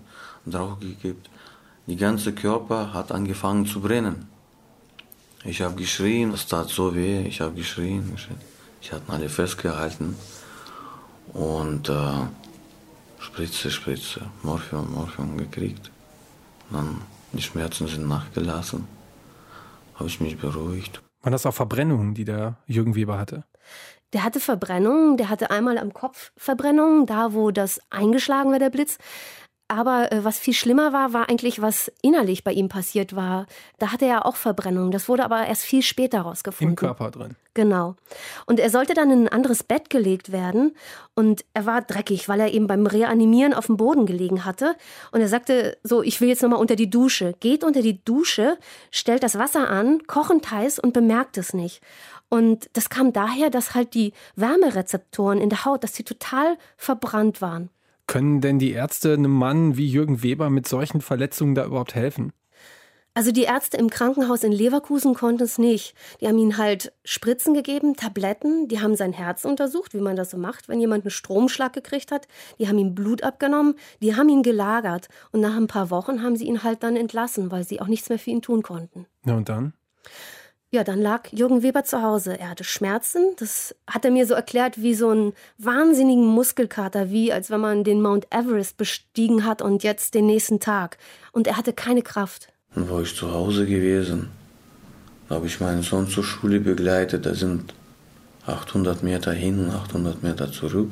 drauf 0.46 0.80
gegeben 0.80 1.22
die 1.88 1.96
ganze 1.96 2.34
Körper 2.34 2.94
hat 2.94 3.12
angefangen 3.12 3.66
zu 3.66 3.82
brennen. 3.82 4.28
Ich 5.46 5.62
habe 5.62 5.76
geschrien, 5.76 6.32
es 6.32 6.48
tat 6.48 6.70
so 6.70 6.96
weh, 6.96 7.22
ich 7.28 7.42
habe 7.42 7.54
geschrien, 7.54 8.12
geschrien. 8.12 8.40
Ich 8.82 8.92
hatte 8.92 9.12
alle 9.12 9.30
festgehalten 9.30 10.16
und 11.34 11.90
äh, 11.90 11.94
Spritze, 13.20 13.72
Spritze, 13.72 14.22
Morphium, 14.42 14.94
Morphium 14.94 15.38
gekriegt. 15.38 15.92
Dann 16.72 17.02
die 17.34 17.42
Schmerzen 17.42 17.88
sind 17.88 18.08
nachgelassen, 18.08 18.88
habe 19.96 20.08
ich 20.08 20.20
mich 20.22 20.38
beruhigt. 20.38 21.02
Waren 21.22 21.32
das 21.32 21.46
auch 21.46 21.54
Verbrennungen, 21.54 22.14
die 22.14 22.26
der 22.26 22.58
Jürgen 22.68 22.96
Weber 22.96 23.18
hatte? 23.18 23.44
Der 24.14 24.24
hatte 24.24 24.40
Verbrennungen, 24.40 25.18
der 25.18 25.30
hatte 25.30 25.50
einmal 25.50 25.78
am 25.78 25.94
Kopf 25.94 26.32
Verbrennungen, 26.38 27.08
da 27.08 27.34
wo 27.34 27.50
das 27.50 27.82
eingeschlagen 27.90 28.52
war, 28.52 28.60
der 28.60 28.70
Blitz. 28.70 28.98
Aber 29.74 30.12
äh, 30.12 30.24
was 30.24 30.38
viel 30.38 30.54
schlimmer 30.54 30.94
war, 30.94 31.14
war 31.14 31.30
eigentlich, 31.30 31.60
was 31.60 31.92
innerlich 32.04 32.44
bei 32.44 32.54
ihm 32.54 32.70
passiert 32.70 33.16
war. 33.16 33.48
Da 33.80 33.92
hatte 33.92 34.06
er 34.06 34.28
auch 34.28 34.36
Verbrennungen. 34.36 34.92
Das 34.92 35.10
wurde 35.10 35.26
aber 35.26 35.48
erst 35.48 35.64
viel 35.64 35.82
später 35.82 36.22
rausgefunden. 36.22 36.74
Im 36.74 36.76
Körper 36.76 37.10
drin. 37.10 37.36
Genau. 37.56 37.96
Und 38.46 38.60
er 38.60 38.70
sollte 38.70 38.94
dann 38.94 39.10
in 39.10 39.24
ein 39.24 39.32
anderes 39.32 39.64
Bett 39.64 39.90
gelegt 39.90 40.32
werden. 40.32 40.76
Und 41.16 41.44
er 41.56 41.66
war 41.66 41.82
dreckig, 41.82 42.30
weil 42.30 42.40
er 42.40 42.54
eben 42.54 42.68
beim 42.68 42.86
Reanimieren 42.86 43.56
auf 43.56 43.66
dem 43.66 43.78
Boden 43.78 44.06
gelegen 44.06 44.46
hatte. 44.46 44.76
Und 45.12 45.22
er 45.22 45.28
sagte 45.28 45.76
so, 45.82 46.04
ich 46.04 46.22
will 46.22 46.30
jetzt 46.30 46.44
nochmal 46.44 46.60
unter 46.60 46.76
die 46.76 46.92
Dusche. 46.92 47.34
Geht 47.40 47.64
unter 47.64 47.82
die 47.82 48.04
Dusche, 48.06 48.60
stellt 48.92 49.24
das 49.24 49.40
Wasser 49.40 49.72
an, 49.72 50.04
kochend 50.06 50.52
heiß 50.52 50.78
und 50.78 50.94
bemerkt 50.94 51.40
es 51.40 51.56
nicht. 51.56 51.82
Und 52.30 52.70
das 52.74 52.92
kam 52.92 53.12
daher, 53.12 53.50
dass 53.50 53.74
halt 53.74 53.96
die 53.96 54.14
Wärmerezeptoren 54.36 55.42
in 55.42 55.50
der 55.50 55.66
Haut, 55.66 55.84
dass 55.84 55.94
die 55.94 56.04
total 56.04 56.58
verbrannt 56.78 57.42
waren. 57.42 57.72
Können 58.14 58.42
denn 58.42 58.60
die 58.60 58.74
Ärzte 58.74 59.14
einem 59.14 59.32
Mann 59.32 59.76
wie 59.76 59.88
Jürgen 59.88 60.22
Weber 60.22 60.52
mit 60.52 60.68
solchen 60.68 61.02
Verletzungen 61.02 61.56
da 61.56 61.66
überhaupt 61.66 61.96
helfen? 61.96 62.32
Also 63.16 63.32
die 63.32 63.46
Ärzte 63.46 63.78
im 63.78 63.90
Krankenhaus 63.90 64.44
in 64.44 64.52
Leverkusen 64.52 65.16
konnten 65.16 65.42
es 65.42 65.58
nicht. 65.58 65.96
Die 66.22 66.28
haben 66.28 66.38
ihm 66.38 66.60
halt 66.60 66.94
Spritzen 67.04 67.56
gegeben, 67.56 67.96
Tabletten, 67.96 68.68
die 68.68 68.82
haben 68.82 68.96
sein 68.96 69.14
Herz 69.14 69.46
untersucht, 69.46 69.96
wie 69.96 70.00
man 70.00 70.16
das 70.16 70.30
so 70.30 70.38
macht, 70.38 70.70
wenn 70.70 70.80
jemand 70.80 71.06
einen 71.06 71.10
Stromschlag 71.10 71.74
gekriegt 71.74 72.12
hat. 72.12 72.28
Die 72.60 72.68
haben 72.68 72.78
ihm 72.78 72.94
Blut 72.94 73.24
abgenommen, 73.24 73.74
die 74.00 74.16
haben 74.16 74.30
ihn 74.30 74.44
gelagert 74.44 75.08
und 75.32 75.42
nach 75.42 75.58
ein 75.58 75.66
paar 75.66 75.90
Wochen 75.90 76.22
haben 76.22 76.36
sie 76.36 76.46
ihn 76.46 76.62
halt 76.62 76.84
dann 76.84 76.96
entlassen, 76.96 77.50
weil 77.50 77.64
sie 77.64 77.82
auch 77.82 77.88
nichts 77.88 78.10
mehr 78.10 78.20
für 78.20 78.30
ihn 78.30 78.44
tun 78.44 78.62
konnten. 78.62 79.08
Ja 79.26 79.34
und 79.34 79.50
dann? 79.50 79.74
Ja, 80.74 80.84
dann 80.84 81.00
lag 81.00 81.32
Jürgen 81.32 81.62
Weber 81.62 81.84
zu 81.84 82.02
Hause. 82.02 82.40
Er 82.40 82.50
hatte 82.50 82.64
Schmerzen. 82.64 83.36
Das 83.38 83.76
hat 83.86 84.06
er 84.06 84.10
mir 84.10 84.26
so 84.26 84.34
erklärt 84.34 84.82
wie 84.82 84.96
so 84.96 85.10
einen 85.10 85.34
wahnsinnigen 85.60 86.26
Muskelkater, 86.26 87.12
wie 87.12 87.32
als 87.32 87.52
wenn 87.52 87.62
man 87.62 87.84
den 87.84 88.02
Mount 88.02 88.26
Everest 88.32 88.78
bestiegen 88.78 89.46
hat 89.46 89.62
und 89.62 89.84
jetzt 89.84 90.16
den 90.16 90.26
nächsten 90.26 90.60
Tag. 90.60 90.98
Und 91.32 91.46
er 91.46 91.58
hatte 91.58 91.74
keine 91.74 92.02
Kraft. 92.02 92.48
Dann 92.74 92.90
war 92.90 93.04
ich 93.04 93.16
zu 93.16 93.32
Hause 93.32 93.68
gewesen. 93.68 94.30
Da 95.30 95.36
habe 95.36 95.46
ich 95.46 95.60
meinen 95.60 95.84
Sohn 95.84 96.08
zur 96.08 96.24
Schule 96.24 96.60
begleitet. 96.60 97.28
Da 97.28 97.36
sind 97.36 97.76
800 98.48 99.04
Meter 99.04 99.32
hin 99.32 99.60
und 99.60 99.70
800 99.70 100.24
Meter 100.24 100.52
zurück. 100.52 100.90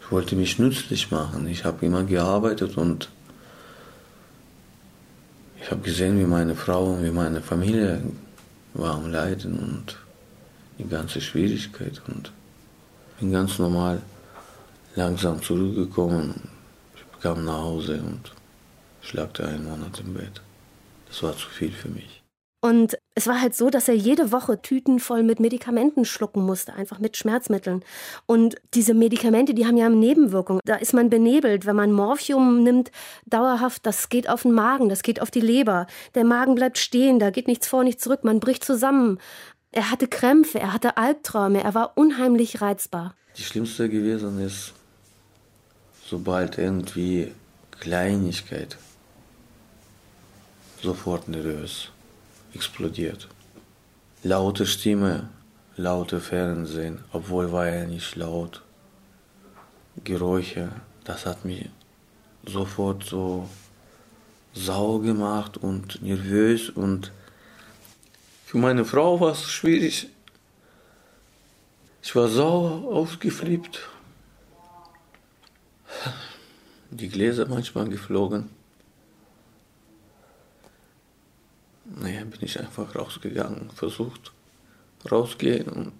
Ich 0.00 0.10
wollte 0.10 0.34
mich 0.34 0.58
nützlich 0.58 1.12
machen. 1.12 1.46
Ich 1.46 1.64
habe 1.64 1.86
immer 1.86 2.02
gearbeitet 2.02 2.76
und 2.76 3.10
ich 5.62 5.70
habe 5.70 5.82
gesehen, 5.82 6.18
wie 6.18 6.26
meine 6.26 6.56
Frau 6.56 6.86
und 6.86 7.04
wie 7.04 7.12
meine 7.12 7.40
Familie 7.40 8.02
war 8.78 8.94
am 8.94 9.10
Leiden 9.10 9.58
und 9.58 9.96
die 10.78 10.88
ganze 10.88 11.20
Schwierigkeit 11.20 12.00
und 12.08 12.30
bin 13.18 13.32
ganz 13.32 13.58
normal 13.58 14.02
langsam 14.94 15.42
zurückgekommen. 15.42 16.48
Ich 16.94 17.22
kam 17.22 17.44
nach 17.44 17.62
Hause 17.62 18.00
und 18.02 18.32
ich 19.02 19.12
lag 19.14 19.32
da 19.32 19.44
einen 19.44 19.64
Monat 19.64 20.00
im 20.00 20.14
Bett. 20.14 20.42
Das 21.08 21.22
war 21.22 21.36
zu 21.36 21.48
viel 21.48 21.72
für 21.72 21.88
mich. 21.88 22.15
Und 22.60 22.98
es 23.14 23.26
war 23.26 23.40
halt 23.40 23.54
so, 23.54 23.70
dass 23.70 23.86
er 23.86 23.94
jede 23.94 24.32
Woche 24.32 24.60
Tüten 24.60 24.98
voll 24.98 25.22
mit 25.22 25.40
Medikamenten 25.40 26.04
schlucken 26.04 26.42
musste, 26.42 26.74
einfach 26.74 26.98
mit 26.98 27.16
Schmerzmitteln. 27.16 27.84
Und 28.24 28.56
diese 28.74 28.94
Medikamente, 28.94 29.54
die 29.54 29.66
haben 29.66 29.76
ja 29.76 29.88
Nebenwirkungen. 29.88 30.60
Da 30.64 30.76
ist 30.76 30.94
man 30.94 31.10
benebelt. 31.10 31.66
Wenn 31.66 31.76
man 31.76 31.92
Morphium 31.92 32.62
nimmt, 32.62 32.90
dauerhaft, 33.26 33.84
das 33.84 34.08
geht 34.08 34.28
auf 34.28 34.42
den 34.42 34.52
Magen, 34.52 34.88
das 34.88 35.02
geht 35.02 35.20
auf 35.20 35.30
die 35.30 35.40
Leber. 35.40 35.86
Der 36.14 36.24
Magen 36.24 36.54
bleibt 36.54 36.78
stehen, 36.78 37.18
da 37.18 37.30
geht 37.30 37.46
nichts 37.46 37.68
vor, 37.68 37.84
nichts 37.84 38.02
zurück, 38.02 38.24
man 38.24 38.40
bricht 38.40 38.64
zusammen. 38.64 39.18
Er 39.70 39.90
hatte 39.90 40.08
Krämpfe, 40.08 40.58
er 40.58 40.72
hatte 40.72 40.96
Albträume, 40.96 41.62
er 41.62 41.74
war 41.74 41.92
unheimlich 41.96 42.62
reizbar. 42.62 43.14
Die 43.36 43.42
schlimmste 43.42 43.90
gewesen 43.90 44.40
ist, 44.40 44.72
sobald 46.06 46.56
irgendwie 46.56 47.32
Kleinigkeit 47.78 48.78
sofort 50.82 51.28
nervös 51.28 51.90
explodiert. 52.56 53.28
Laute 54.22 54.64
Stimme, 54.64 55.28
laute 55.76 56.20
Fernsehen, 56.20 57.04
obwohl 57.12 57.52
war 57.52 57.68
er 57.68 57.86
nicht 57.86 58.16
laut. 58.16 58.62
Geräusche, 60.04 60.72
das 61.04 61.26
hat 61.26 61.44
mich 61.44 61.68
sofort 62.46 63.04
so 63.04 63.48
sauer 64.54 65.02
gemacht 65.02 65.58
und 65.58 66.02
nervös 66.02 66.70
und 66.70 67.12
für 68.46 68.58
meine 68.58 68.84
Frau 68.86 69.20
war 69.20 69.32
es 69.32 69.42
schwierig. 69.50 70.08
Ich 72.02 72.16
war 72.16 72.28
sauer, 72.28 72.70
aufgeflippt. 73.00 73.80
Die 76.90 77.08
Gläser 77.08 77.46
manchmal 77.46 77.88
geflogen. 77.88 78.55
Naja, 81.94 82.24
bin 82.24 82.40
ich 82.40 82.58
einfach 82.58 82.94
rausgegangen, 82.94 83.70
versucht 83.70 84.32
rausgehen 85.10 85.68
und 85.68 85.92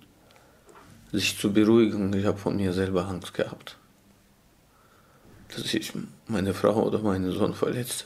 sich 1.13 1.39
zu 1.39 1.53
beruhigen. 1.53 2.13
Ich 2.13 2.27
habe 2.27 2.39
von 2.39 2.57
mir 2.57 2.73
selber 2.73 3.07
Angst 3.07 3.35
gehabt, 3.35 3.79
dass 5.55 5.73
ich 5.73 5.93
meine 6.27 6.55
Frau 6.55 6.83
oder 6.85 6.99
meinen 7.01 7.31
Sohn 7.33 7.55
verletze. 7.55 8.05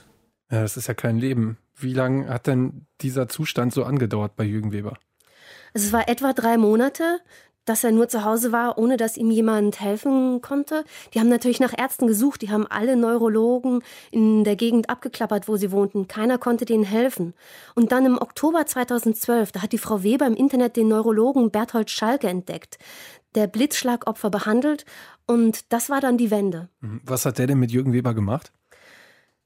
Ja, 0.50 0.62
das 0.62 0.76
ist 0.76 0.88
ja 0.88 0.94
kein 0.94 1.18
Leben. 1.18 1.58
Wie 1.76 1.94
lange 1.94 2.28
hat 2.28 2.46
denn 2.46 2.86
dieser 3.00 3.28
Zustand 3.28 3.72
so 3.72 3.84
angedauert 3.84 4.36
bei 4.36 4.44
Jürgen 4.44 4.72
Weber? 4.72 4.98
Es 5.72 5.92
war 5.92 6.08
etwa 6.08 6.32
drei 6.32 6.58
Monate 6.58 7.20
dass 7.64 7.84
er 7.84 7.92
nur 7.92 8.08
zu 8.08 8.24
Hause 8.24 8.52
war, 8.52 8.78
ohne 8.78 8.96
dass 8.96 9.16
ihm 9.16 9.30
jemand 9.30 9.80
helfen 9.80 10.40
konnte. 10.40 10.84
Die 11.14 11.20
haben 11.20 11.28
natürlich 11.28 11.60
nach 11.60 11.76
Ärzten 11.76 12.06
gesucht, 12.06 12.42
die 12.42 12.50
haben 12.50 12.66
alle 12.66 12.96
Neurologen 12.96 13.82
in 14.10 14.44
der 14.44 14.56
Gegend 14.56 14.90
abgeklappert, 14.90 15.48
wo 15.48 15.56
sie 15.56 15.70
wohnten. 15.70 16.08
Keiner 16.08 16.38
konnte 16.38 16.64
denen 16.64 16.84
helfen. 16.84 17.34
Und 17.74 17.92
dann 17.92 18.06
im 18.06 18.18
Oktober 18.18 18.66
2012, 18.66 19.52
da 19.52 19.62
hat 19.62 19.72
die 19.72 19.78
Frau 19.78 20.02
Weber 20.02 20.26
im 20.26 20.34
Internet 20.34 20.76
den 20.76 20.88
Neurologen 20.88 21.50
Berthold 21.50 21.90
Schalke 21.90 22.28
entdeckt, 22.28 22.78
der 23.34 23.46
Blitzschlagopfer 23.46 24.30
behandelt 24.30 24.84
und 25.26 25.72
das 25.72 25.90
war 25.90 26.00
dann 26.00 26.18
die 26.18 26.30
Wende. 26.30 26.68
Mhm. 26.80 27.00
Was 27.04 27.24
hat 27.24 27.38
der 27.38 27.46
denn 27.46 27.58
mit 27.58 27.70
Jürgen 27.70 27.92
Weber 27.92 28.14
gemacht? 28.14 28.52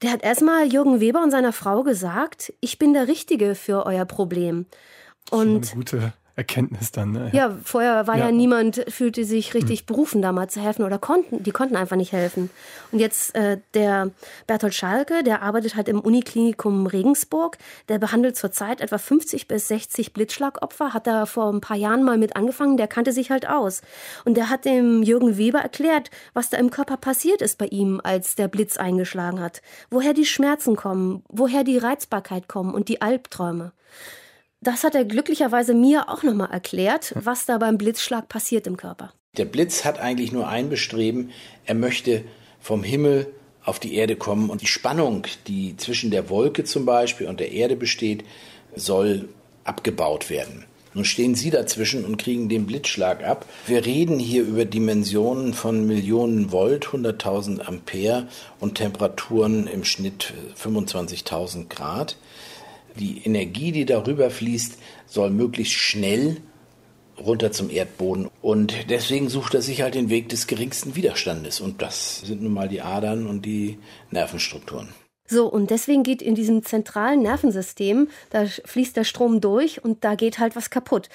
Der 0.01 0.11
hat 0.11 0.23
erstmal 0.23 0.65
Jürgen 0.65 0.99
Weber 0.99 1.23
und 1.23 1.31
seiner 1.31 1.53
Frau 1.53 1.83
gesagt, 1.83 2.51
ich 2.59 2.79
bin 2.79 2.93
der 2.93 3.07
Richtige 3.07 3.55
für 3.55 3.85
euer 3.85 4.05
Problem. 4.05 4.65
Und 5.31 5.67
eine 5.71 5.75
gute 5.75 6.13
Erkenntnis 6.37 6.91
dann. 6.91 7.13
Ne? 7.13 7.29
Ja, 7.33 7.55
vorher 7.63 8.07
war 8.07 8.17
ja. 8.17 8.25
ja. 8.25 8.31
niemand, 8.31 8.83
fühlte 8.89 9.23
sich 9.23 9.53
richtig 9.53 9.83
mhm. 9.83 9.85
berufen, 9.85 10.21
da 10.21 10.33
mal 10.33 10.49
zu 10.49 10.59
helfen 10.59 10.83
oder 10.83 10.99
konnten, 10.99 11.41
die 11.43 11.51
konnten 11.51 11.77
einfach 11.77 11.95
nicht 11.95 12.11
helfen. 12.11 12.49
Und 12.91 12.99
jetzt 12.99 13.35
äh, 13.35 13.59
der 13.73 14.11
Berthold 14.45 14.73
Schalke, 14.73 15.23
der 15.23 15.41
arbeitet 15.41 15.77
halt 15.77 15.87
im 15.87 16.01
Uniklinikum 16.01 16.87
Regensburg, 16.87 17.57
der 17.87 17.99
behandelt 17.99 18.35
zurzeit 18.35 18.81
etwa 18.81 18.97
50 18.97 19.47
bis 19.47 19.69
60 19.69 20.11
Blitzschlagopfer, 20.11 20.93
hat 20.93 21.07
da 21.07 21.25
vor 21.25 21.53
ein 21.53 21.61
paar 21.61 21.77
Jahren 21.77 22.03
mal 22.03 22.17
mit 22.17 22.35
angefangen, 22.35 22.75
der 22.75 22.87
kannte 22.87 23.13
sich 23.13 23.31
halt 23.31 23.47
aus. 23.47 23.81
Und 24.25 24.35
der 24.35 24.49
hat 24.49 24.65
dem 24.65 25.03
Jürgen 25.03 25.37
Weber 25.37 25.59
erklärt, 25.59 26.11
was 26.33 26.49
da 26.49 26.57
im 26.57 26.69
Körper 26.69 26.97
passiert 26.97 27.41
ist 27.41 27.57
bei 27.57 27.67
ihm, 27.67 28.01
als 28.03 28.35
der 28.35 28.49
Blitz 28.49 28.75
eingeschlagen 28.75 29.39
hat. 29.39 29.61
Woher 29.89 30.13
die 30.13 30.25
Schmerzen 30.25 30.75
kommen, 30.75 31.23
woher 31.29 31.63
die 31.63 31.77
Reizbarkeit 31.77 32.49
kommen 32.49 32.73
und 32.73 32.89
die 32.89 33.01
Albträume. 33.01 33.71
Das 34.65 34.83
hat 34.83 34.95
er 34.95 35.05
glücklicherweise 35.05 35.75
mir 35.75 36.09
auch 36.09 36.23
nochmal 36.23 36.49
erklärt, 36.49 37.13
was 37.15 37.45
da 37.45 37.59
beim 37.59 37.77
Blitzschlag 37.77 38.27
passiert 38.27 38.65
im 38.65 38.77
Körper. 38.77 39.13
Der 39.37 39.45
Blitz 39.45 39.85
hat 39.85 39.99
eigentlich 39.99 40.31
nur 40.31 40.47
ein 40.47 40.69
Bestreben, 40.69 41.29
er 41.65 41.75
möchte 41.75 42.23
vom 42.59 42.81
Himmel 42.81 43.27
auf 43.63 43.77
die 43.77 43.93
Erde 43.93 44.15
kommen 44.15 44.49
und 44.49 44.63
die 44.63 44.67
Spannung, 44.67 45.27
die 45.45 45.77
zwischen 45.77 46.09
der 46.09 46.31
Wolke 46.31 46.63
zum 46.63 46.83
Beispiel 46.83 47.27
und 47.27 47.39
der 47.39 47.51
Erde 47.51 47.75
besteht, 47.75 48.23
soll 48.75 49.29
abgebaut 49.65 50.31
werden. 50.31 50.65
Nun 50.95 51.05
stehen 51.05 51.35
Sie 51.35 51.51
dazwischen 51.51 52.03
und 52.03 52.17
kriegen 52.17 52.49
den 52.49 52.65
Blitzschlag 52.65 53.23
ab. 53.23 53.45
Wir 53.67 53.85
reden 53.85 54.17
hier 54.17 54.41
über 54.41 54.65
Dimensionen 54.65 55.53
von 55.53 55.85
Millionen 55.85 56.51
Volt, 56.51 56.87
100.000 56.87 57.59
Ampere 57.59 58.27
und 58.59 58.75
Temperaturen 58.75 59.67
im 59.67 59.83
Schnitt 59.83 60.33
25.000 60.59 61.69
Grad 61.69 62.17
die 62.99 63.21
Energie, 63.23 63.71
die 63.71 63.85
darüber 63.85 64.29
fließt, 64.29 64.77
soll 65.05 65.29
möglichst 65.29 65.73
schnell 65.73 66.37
runter 67.17 67.51
zum 67.51 67.69
Erdboden. 67.69 68.29
Und 68.41 68.89
deswegen 68.89 69.29
sucht 69.29 69.53
er 69.53 69.61
sich 69.61 69.81
halt 69.81 69.95
den 69.95 70.09
Weg 70.09 70.29
des 70.29 70.47
geringsten 70.47 70.95
Widerstandes. 70.95 71.61
Und 71.61 71.81
das 71.81 72.21
sind 72.21 72.41
nun 72.41 72.53
mal 72.53 72.67
die 72.67 72.81
Adern 72.81 73.27
und 73.27 73.45
die 73.45 73.77
Nervenstrukturen. 74.11 74.89
So, 75.27 75.47
und 75.47 75.71
deswegen 75.71 76.03
geht 76.03 76.21
in 76.21 76.35
diesem 76.35 76.63
zentralen 76.63 77.23
Nervensystem, 77.23 78.09
da 78.29 78.45
fließt 78.45 78.95
der 78.95 79.05
Strom 79.05 79.41
durch 79.41 79.83
und 79.83 80.03
da 80.03 80.13
geht 80.15 80.37
halt 80.37 80.55
was 80.55 80.69
kaputt. 80.69 81.09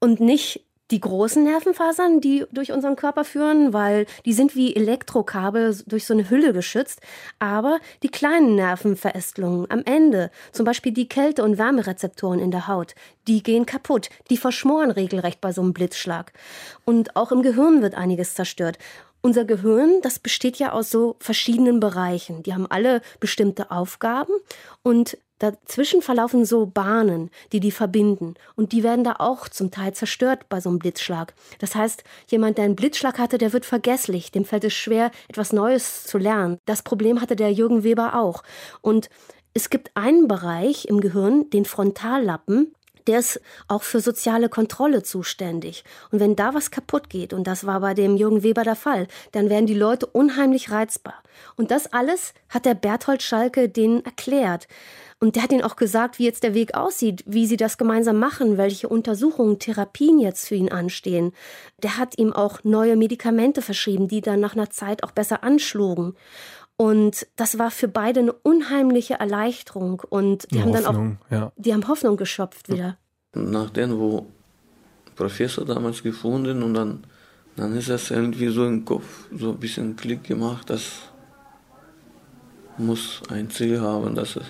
Und 0.00 0.18
nicht 0.18 0.64
die 0.90 1.00
großen 1.00 1.42
Nervenfasern, 1.42 2.20
die 2.20 2.44
durch 2.52 2.72
unseren 2.72 2.96
Körper 2.96 3.24
führen, 3.24 3.72
weil 3.72 4.06
die 4.24 4.34
sind 4.34 4.54
wie 4.54 4.76
Elektrokabel 4.76 5.76
durch 5.86 6.06
so 6.06 6.12
eine 6.12 6.28
Hülle 6.28 6.52
geschützt. 6.52 7.00
Aber 7.38 7.78
die 8.02 8.10
kleinen 8.10 8.54
Nervenverästelungen 8.54 9.70
am 9.70 9.82
Ende, 9.84 10.30
zum 10.52 10.64
Beispiel 10.64 10.92
die 10.92 11.08
Kälte- 11.08 11.42
und 11.42 11.58
Wärmerezeptoren 11.58 12.38
in 12.38 12.50
der 12.50 12.68
Haut, 12.68 12.94
die 13.26 13.42
gehen 13.42 13.64
kaputt. 13.64 14.10
Die 14.28 14.36
verschmoren 14.36 14.90
regelrecht 14.90 15.40
bei 15.40 15.52
so 15.52 15.62
einem 15.62 15.72
Blitzschlag. 15.72 16.32
Und 16.84 17.16
auch 17.16 17.32
im 17.32 17.42
Gehirn 17.42 17.80
wird 17.80 17.94
einiges 17.94 18.34
zerstört. 18.34 18.78
Unser 19.22 19.46
Gehirn, 19.46 20.02
das 20.02 20.18
besteht 20.18 20.58
ja 20.58 20.72
aus 20.72 20.90
so 20.90 21.16
verschiedenen 21.18 21.80
Bereichen. 21.80 22.42
Die 22.42 22.52
haben 22.52 22.66
alle 22.70 23.00
bestimmte 23.20 23.70
Aufgaben 23.70 24.34
und 24.82 25.16
Dazwischen 25.38 26.00
verlaufen 26.00 26.44
so 26.44 26.66
Bahnen, 26.66 27.30
die 27.52 27.60
die 27.60 27.72
verbinden. 27.72 28.34
Und 28.54 28.72
die 28.72 28.82
werden 28.82 29.04
da 29.04 29.16
auch 29.18 29.48
zum 29.48 29.70
Teil 29.70 29.92
zerstört 29.92 30.48
bei 30.48 30.60
so 30.60 30.68
einem 30.68 30.78
Blitzschlag. 30.78 31.34
Das 31.58 31.74
heißt, 31.74 32.04
jemand, 32.28 32.58
der 32.58 32.66
einen 32.66 32.76
Blitzschlag 32.76 33.18
hatte, 33.18 33.38
der 33.38 33.52
wird 33.52 33.66
vergesslich. 33.66 34.30
Dem 34.30 34.44
fällt 34.44 34.64
es 34.64 34.74
schwer, 34.74 35.10
etwas 35.28 35.52
Neues 35.52 36.04
zu 36.04 36.18
lernen. 36.18 36.58
Das 36.66 36.82
Problem 36.82 37.20
hatte 37.20 37.36
der 37.36 37.52
Jürgen 37.52 37.82
Weber 37.82 38.14
auch. 38.14 38.42
Und 38.80 39.10
es 39.54 39.70
gibt 39.70 39.90
einen 39.96 40.28
Bereich 40.28 40.86
im 40.86 41.00
Gehirn, 41.00 41.50
den 41.50 41.64
Frontallappen, 41.64 42.74
der 43.06 43.18
ist 43.18 43.40
auch 43.68 43.82
für 43.82 44.00
soziale 44.00 44.48
Kontrolle 44.48 45.02
zuständig. 45.02 45.84
Und 46.10 46.20
wenn 46.20 46.36
da 46.36 46.54
was 46.54 46.70
kaputt 46.70 47.10
geht, 47.10 47.32
und 47.32 47.46
das 47.46 47.66
war 47.66 47.80
bei 47.80 47.94
dem 47.94 48.16
Jürgen 48.16 48.42
Weber 48.42 48.64
der 48.64 48.76
Fall, 48.76 49.08
dann 49.32 49.50
werden 49.50 49.66
die 49.66 49.74
Leute 49.74 50.06
unheimlich 50.06 50.70
reizbar. 50.70 51.22
Und 51.56 51.70
das 51.70 51.92
alles 51.92 52.32
hat 52.48 52.64
der 52.64 52.74
Berthold 52.74 53.22
Schalke 53.22 53.68
denen 53.68 54.04
erklärt. 54.04 54.68
Und 55.20 55.36
der 55.36 55.44
hat 55.44 55.52
ihnen 55.52 55.62
auch 55.62 55.76
gesagt, 55.76 56.18
wie 56.18 56.24
jetzt 56.24 56.42
der 56.42 56.54
Weg 56.54 56.74
aussieht, 56.74 57.24
wie 57.26 57.46
sie 57.46 57.56
das 57.56 57.78
gemeinsam 57.78 58.18
machen, 58.18 58.58
welche 58.58 58.88
Untersuchungen, 58.88 59.58
Therapien 59.58 60.18
jetzt 60.18 60.48
für 60.48 60.54
ihn 60.54 60.70
anstehen. 60.70 61.32
Der 61.82 61.96
hat 61.96 62.18
ihm 62.18 62.32
auch 62.32 62.62
neue 62.64 62.96
Medikamente 62.96 63.62
verschrieben, 63.62 64.08
die 64.08 64.20
dann 64.20 64.40
nach 64.40 64.54
einer 64.54 64.70
Zeit 64.70 65.02
auch 65.02 65.12
besser 65.12 65.42
anschlugen. 65.42 66.14
Und 66.76 67.26
das 67.36 67.58
war 67.58 67.70
für 67.70 67.88
beide 67.88 68.20
eine 68.20 68.32
unheimliche 68.32 69.14
Erleichterung. 69.14 70.02
Und 70.08 70.50
die 70.50 70.60
eine 70.60 70.76
haben 70.78 70.86
Hoffnung, 70.86 71.18
dann 71.30 71.42
auch, 71.42 71.42
ja. 71.42 71.52
die 71.56 71.72
haben 71.72 71.86
Hoffnung 71.86 72.16
geschöpft 72.16 72.68
wieder. 72.68 72.98
Nachdem, 73.34 73.98
wo 73.98 74.26
Professor 75.14 75.64
damals 75.64 76.02
gefunden 76.02 76.62
und 76.62 76.74
dann, 76.74 77.04
dann 77.56 77.76
ist 77.76 77.88
das 77.88 78.10
irgendwie 78.10 78.48
so 78.48 78.66
im 78.66 78.84
Kopf 78.84 79.28
so 79.36 79.50
ein 79.50 79.58
bisschen 79.58 79.96
Klick 79.96 80.24
gemacht, 80.24 80.70
das 80.70 80.82
muss 82.76 83.22
ein 83.28 83.50
Ziel 83.50 83.80
haben, 83.80 84.14
dass 84.14 84.36
es 84.36 84.46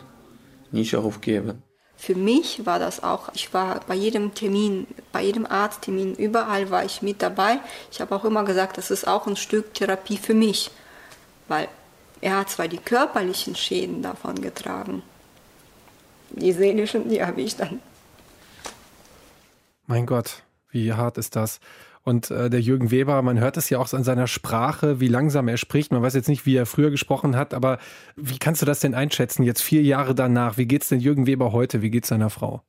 nicht 0.73 0.97
aufgeben. 0.97 1.63
Für 1.97 2.15
mich 2.15 2.67
war 2.67 2.79
das 2.79 3.03
auch, 3.03 3.31
ich 3.35 3.55
war 3.55 3.81
bei 3.87 3.95
jedem 3.95 4.35
Termin, 4.35 4.87
bei 5.13 5.23
jedem 5.23 5.47
Arzttermin, 5.47 6.15
überall 6.15 6.71
war 6.71 6.85
ich 6.85 7.03
mit 7.03 7.23
dabei. 7.23 7.61
Ich 7.91 8.01
habe 8.01 8.15
auch 8.15 8.25
immer 8.25 8.45
gesagt, 8.45 8.77
das 8.79 8.91
ist 8.91 9.07
auch 9.07 9.27
ein 9.27 9.37
Stück 9.37 9.73
Therapie 9.75 10.17
für 10.17 10.35
mich, 10.35 10.71
weil 11.49 11.69
er 12.25 12.39
hat 12.39 12.49
zwar 12.49 12.69
die 12.69 12.79
körperlichen 12.79 13.55
Schäden 13.55 14.01
davon 14.01 14.41
getragen, 14.41 15.03
die 16.31 16.53
seelischen, 16.53 17.11
die 17.11 17.23
habe 17.23 17.43
ich 17.43 17.55
dann. 17.55 17.81
Mein 19.87 20.07
Gott, 20.07 20.43
wie 20.71 20.95
hart 20.95 21.19
ist 21.19 21.37
das? 21.37 21.61
Und 22.03 22.31
äh, 22.31 22.49
der 22.49 22.63
Jürgen 22.63 22.91
Weber, 22.91 23.21
man 23.21 23.39
hört 23.39 23.59
es 23.59 23.69
ja 23.69 23.79
auch 23.79 23.93
an 23.93 24.05
seiner 24.05 24.27
Sprache, 24.27 25.01
wie 25.01 25.09
langsam 25.09 25.49
er 25.49 25.59
spricht. 25.59 25.93
Man 25.93 26.03
weiß 26.03 26.15
jetzt 26.15 26.29
nicht, 26.29 26.47
wie 26.47 26.57
er 26.57 26.65
früher 26.65 26.91
gesprochen 26.91 27.37
hat, 27.37 27.53
aber 27.53 27.79
wie 28.17 28.39
kannst 28.39 28.63
du 28.63 28.67
das 28.67 28.81
denn 28.81 28.95
einschätzen, 28.95 29.43
jetzt 29.43 29.63
vier 29.63 29.83
Jahre 29.83 30.15
danach? 30.15 30.57
Wie 30.57 30.67
geht 30.67 30.83
es 30.83 30.89
denn 30.89 31.01
Jürgen 31.01 31.27
Weber 31.27 31.53
heute? 31.53 31.83
Wie 31.83 31.91
geht 31.91 32.05
es 32.05 32.09
seiner 32.09 32.31
Frau? 32.31 32.63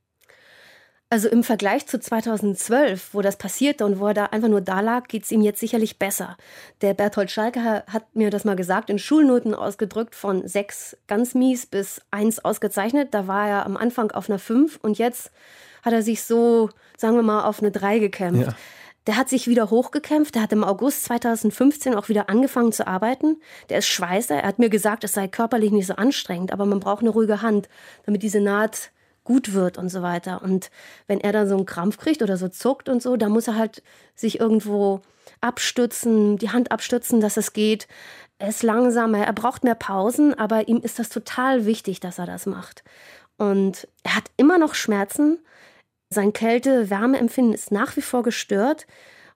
Also 1.10 1.30
im 1.30 1.44
Vergleich 1.44 1.86
zu 1.86 2.00
2012, 2.00 3.14
wo 3.14 3.22
das 3.22 3.38
passierte 3.38 3.86
und 3.86 4.00
wo 4.00 4.08
er 4.08 4.16
da 4.16 4.26
einfach 4.26 4.48
nur 4.48 4.62
da 4.62 4.82
lag, 4.82 5.08
geht 5.08 5.24
es 5.24 5.32
ihm 5.32 5.42
jetzt 5.42 5.60
sicherlich 5.60 6.00
besser. 6.00 6.36
Der 6.82 6.96
Berthold 6.96 7.30
Schalke 7.30 7.84
hat 7.86 8.16
mir 8.16 8.32
das 8.32 8.44
mal 8.44 8.56
gesagt, 8.56 8.90
in 8.90 8.98
Schulnoten 8.98 9.54
ausgedrückt 9.54 10.16
von 10.16 10.48
sechs 10.48 10.98
ganz 11.08 11.36
mies 11.36 11.68
bis 11.68 12.02
eins 12.10 12.44
ausgezeichnet. 12.44 13.14
Da 13.14 13.28
war 13.28 13.48
er 13.48 13.66
am 13.68 13.78
Anfang 13.78 14.12
auf 14.12 14.30
einer 14.30 14.40
fünf 14.40 14.80
und 14.82 14.98
jetzt 14.98 15.32
hat 15.84 15.94
er 15.94 16.02
sich 16.02 16.24
so, 16.24 16.72
sagen 16.98 17.16
wir 17.16 17.24
mal, 17.24 17.46
auf 17.46 17.60
eine 17.60 17.72
drei 17.72 18.00
gekämpft. 18.00 18.48
Ja. 18.48 18.56
Der 19.06 19.18
hat 19.18 19.30
sich 19.30 19.48
wieder 19.48 19.70
hochgekämpft. 19.70 20.34
Der 20.34 20.42
hat 20.42 20.52
im 20.52 20.64
August 20.64 21.04
2015 21.04 21.94
auch 21.94 22.10
wieder 22.10 22.28
angefangen 22.30 22.72
zu 22.72 22.88
arbeiten. 22.88 23.38
Der 23.70 23.78
ist 23.78 23.88
Schweißer. 23.88 24.38
Er 24.38 24.48
hat 24.48 24.58
mir 24.58 24.70
gesagt, 24.70 25.04
es 25.04 25.14
sei 25.14 25.28
körperlich 25.28 25.72
nicht 25.72 25.86
so 25.86 25.94
anstrengend, 25.94 26.52
aber 26.52 26.66
man 26.66 26.80
braucht 26.80 27.02
eine 27.02 27.12
ruhige 27.12 27.44
Hand, 27.44 27.70
damit 28.06 28.24
diese 28.24 28.42
Naht 28.42 28.90
gut 29.26 29.52
wird 29.52 29.78
und 29.78 29.90
so 29.90 30.02
weiter. 30.02 30.42
Und 30.42 30.72
wenn 31.08 31.20
er 31.20 31.34
dann 31.34 31.50
so 31.50 31.58
einen 31.58 31.66
Krampf 31.66 31.98
kriegt 31.98 32.22
oder 32.22 32.38
so 32.38 32.48
zuckt 32.48 32.88
und 32.88 33.02
so, 33.02 33.18
dann 33.18 33.34
muss 33.34 33.50
er 33.50 33.58
halt 33.58 33.84
sich 34.16 34.40
irgendwo 34.40 35.02
abstützen, 35.42 36.38
die 36.38 36.52
Hand 36.52 36.72
abstützen, 36.72 37.20
dass 37.20 37.36
es 37.36 37.52
geht. 37.52 37.90
Er 38.40 38.50
ist 38.50 38.64
langsamer, 38.64 39.26
er 39.26 39.34
braucht 39.34 39.66
mehr 39.66 39.76
Pausen, 39.76 40.34
aber 40.34 40.70
ihm 40.70 40.78
ist 40.78 41.00
das 41.00 41.10
total 41.10 41.66
wichtig, 41.66 42.00
dass 42.00 42.20
er 42.20 42.26
das 42.26 42.46
macht. 42.46 42.84
Und 43.38 43.88
er 44.04 44.16
hat 44.16 44.32
immer 44.38 44.58
noch 44.58 44.76
Schmerzen, 44.76 45.40
sein 46.10 46.34
Kälte-Wärmeempfinden 46.34 47.54
ist 47.54 47.72
nach 47.72 47.96
wie 47.98 48.02
vor 48.02 48.24
gestört. 48.24 48.88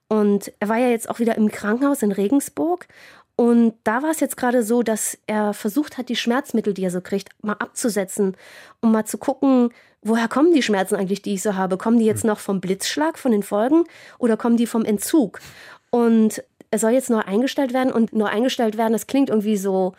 Und 0.08 0.52
er 0.60 0.68
war 0.68 0.78
ja 0.78 0.88
jetzt 0.88 1.08
auch 1.08 1.18
wieder 1.18 1.36
im 1.36 1.50
Krankenhaus 1.50 2.02
in 2.02 2.12
Regensburg. 2.12 2.86
Und 3.40 3.72
da 3.84 4.02
war 4.02 4.10
es 4.10 4.20
jetzt 4.20 4.36
gerade 4.36 4.62
so, 4.62 4.82
dass 4.82 5.16
er 5.26 5.54
versucht 5.54 5.96
hat, 5.96 6.10
die 6.10 6.16
Schmerzmittel, 6.16 6.74
die 6.74 6.84
er 6.84 6.90
so 6.90 7.00
kriegt, 7.00 7.30
mal 7.42 7.54
abzusetzen, 7.54 8.36
um 8.82 8.92
mal 8.92 9.06
zu 9.06 9.16
gucken, 9.16 9.70
woher 10.02 10.28
kommen 10.28 10.52
die 10.52 10.62
Schmerzen 10.62 10.94
eigentlich, 10.94 11.22
die 11.22 11.32
ich 11.32 11.40
so 11.40 11.54
habe? 11.54 11.78
Kommen 11.78 11.98
die 11.98 12.04
jetzt 12.04 12.22
noch 12.22 12.38
vom 12.38 12.60
Blitzschlag, 12.60 13.18
von 13.18 13.32
den 13.32 13.42
Folgen 13.42 13.84
oder 14.18 14.36
kommen 14.36 14.58
die 14.58 14.66
vom 14.66 14.84
Entzug? 14.84 15.40
Und 15.88 16.44
er 16.70 16.78
soll 16.78 16.90
jetzt 16.90 17.08
neu 17.08 17.20
eingestellt 17.20 17.72
werden 17.72 17.90
und 17.90 18.12
neu 18.12 18.26
eingestellt 18.26 18.76
werden, 18.76 18.92
das 18.92 19.06
klingt 19.06 19.30
irgendwie 19.30 19.56
so 19.56 19.94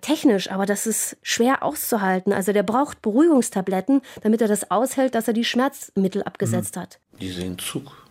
technisch, 0.00 0.48
aber 0.48 0.64
das 0.64 0.86
ist 0.86 1.16
schwer 1.22 1.64
auszuhalten. 1.64 2.32
Also 2.32 2.52
der 2.52 2.62
braucht 2.62 3.02
Beruhigungstabletten, 3.02 4.00
damit 4.22 4.42
er 4.42 4.46
das 4.48 4.70
aushält, 4.70 5.16
dass 5.16 5.26
er 5.26 5.34
die 5.34 5.44
Schmerzmittel 5.44 6.22
abgesetzt 6.22 6.76
mhm. 6.76 6.80
hat. 6.82 7.00
Dieser 7.20 7.42
Entzug. 7.46 8.06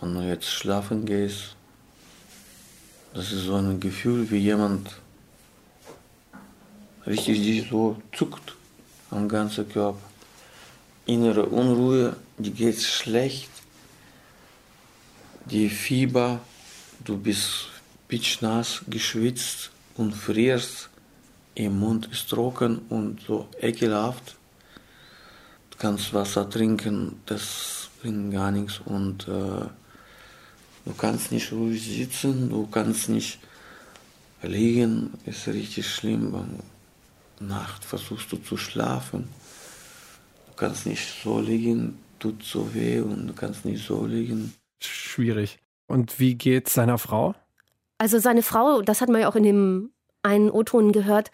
Wenn 0.00 0.14
du 0.14 0.20
jetzt 0.20 0.46
schlafen 0.46 1.04
gehst, 1.04 1.56
das 3.14 3.32
ist 3.32 3.44
so 3.44 3.56
ein 3.56 3.78
Gefühl, 3.78 4.30
wie 4.30 4.38
jemand 4.38 4.90
richtig 7.06 7.42
dich 7.42 7.68
so 7.68 8.00
zuckt 8.12 8.54
am 9.10 9.28
ganzen 9.28 9.68
Körper. 9.68 9.98
Innere 11.06 11.46
Unruhe, 11.46 12.16
die 12.38 12.52
geht 12.52 12.80
schlecht. 12.80 13.50
Die 15.46 15.68
Fieber, 15.68 16.40
du 17.04 17.18
bist 17.18 17.68
pitschnass, 18.08 18.82
geschwitzt 18.88 19.70
und 19.96 20.14
frierst, 20.14 20.88
im 21.54 21.80
Mund 21.80 22.08
ist 22.12 22.30
trocken 22.30 22.78
und 22.88 23.20
so 23.26 23.48
ekelhaft. 23.60 24.36
Du 25.70 25.78
kannst 25.78 26.14
Wasser 26.14 26.48
trinken, 26.48 27.20
das 27.26 27.90
bringt 28.00 28.32
gar 28.32 28.50
nichts 28.50 28.80
und 28.84 29.28
äh, 29.28 29.66
du 30.84 30.92
kannst 30.94 31.32
nicht 31.32 31.52
ruhig 31.52 31.82
sitzen, 31.82 32.50
du 32.50 32.66
kannst 32.66 33.08
nicht 33.08 33.38
liegen, 34.42 35.12
ist 35.26 35.46
richtig 35.48 35.88
schlimm. 35.88 36.34
Nacht 37.40 37.84
versuchst 37.84 38.30
du 38.32 38.36
zu 38.36 38.56
schlafen, 38.56 39.28
du 40.46 40.52
kannst 40.56 40.86
nicht 40.86 41.06
so 41.22 41.40
liegen, 41.40 41.98
tut 42.18 42.42
so 42.44 42.72
weh 42.74 43.00
und 43.00 43.26
du 43.26 43.32
kannst 43.32 43.64
nicht 43.64 43.84
so 43.84 44.06
liegen. 44.06 44.54
Schwierig. 44.80 45.58
Und 45.86 46.20
wie 46.20 46.34
geht's 46.34 46.74
seiner 46.74 46.98
Frau? 46.98 47.34
Also 47.98 48.18
seine 48.18 48.42
Frau, 48.42 48.82
das 48.82 49.00
hat 49.00 49.08
man 49.08 49.20
ja 49.20 49.28
auch 49.28 49.36
in 49.36 49.42
dem 49.42 49.90
einen 50.22 50.50
O-Ton 50.50 50.92
gehört, 50.92 51.30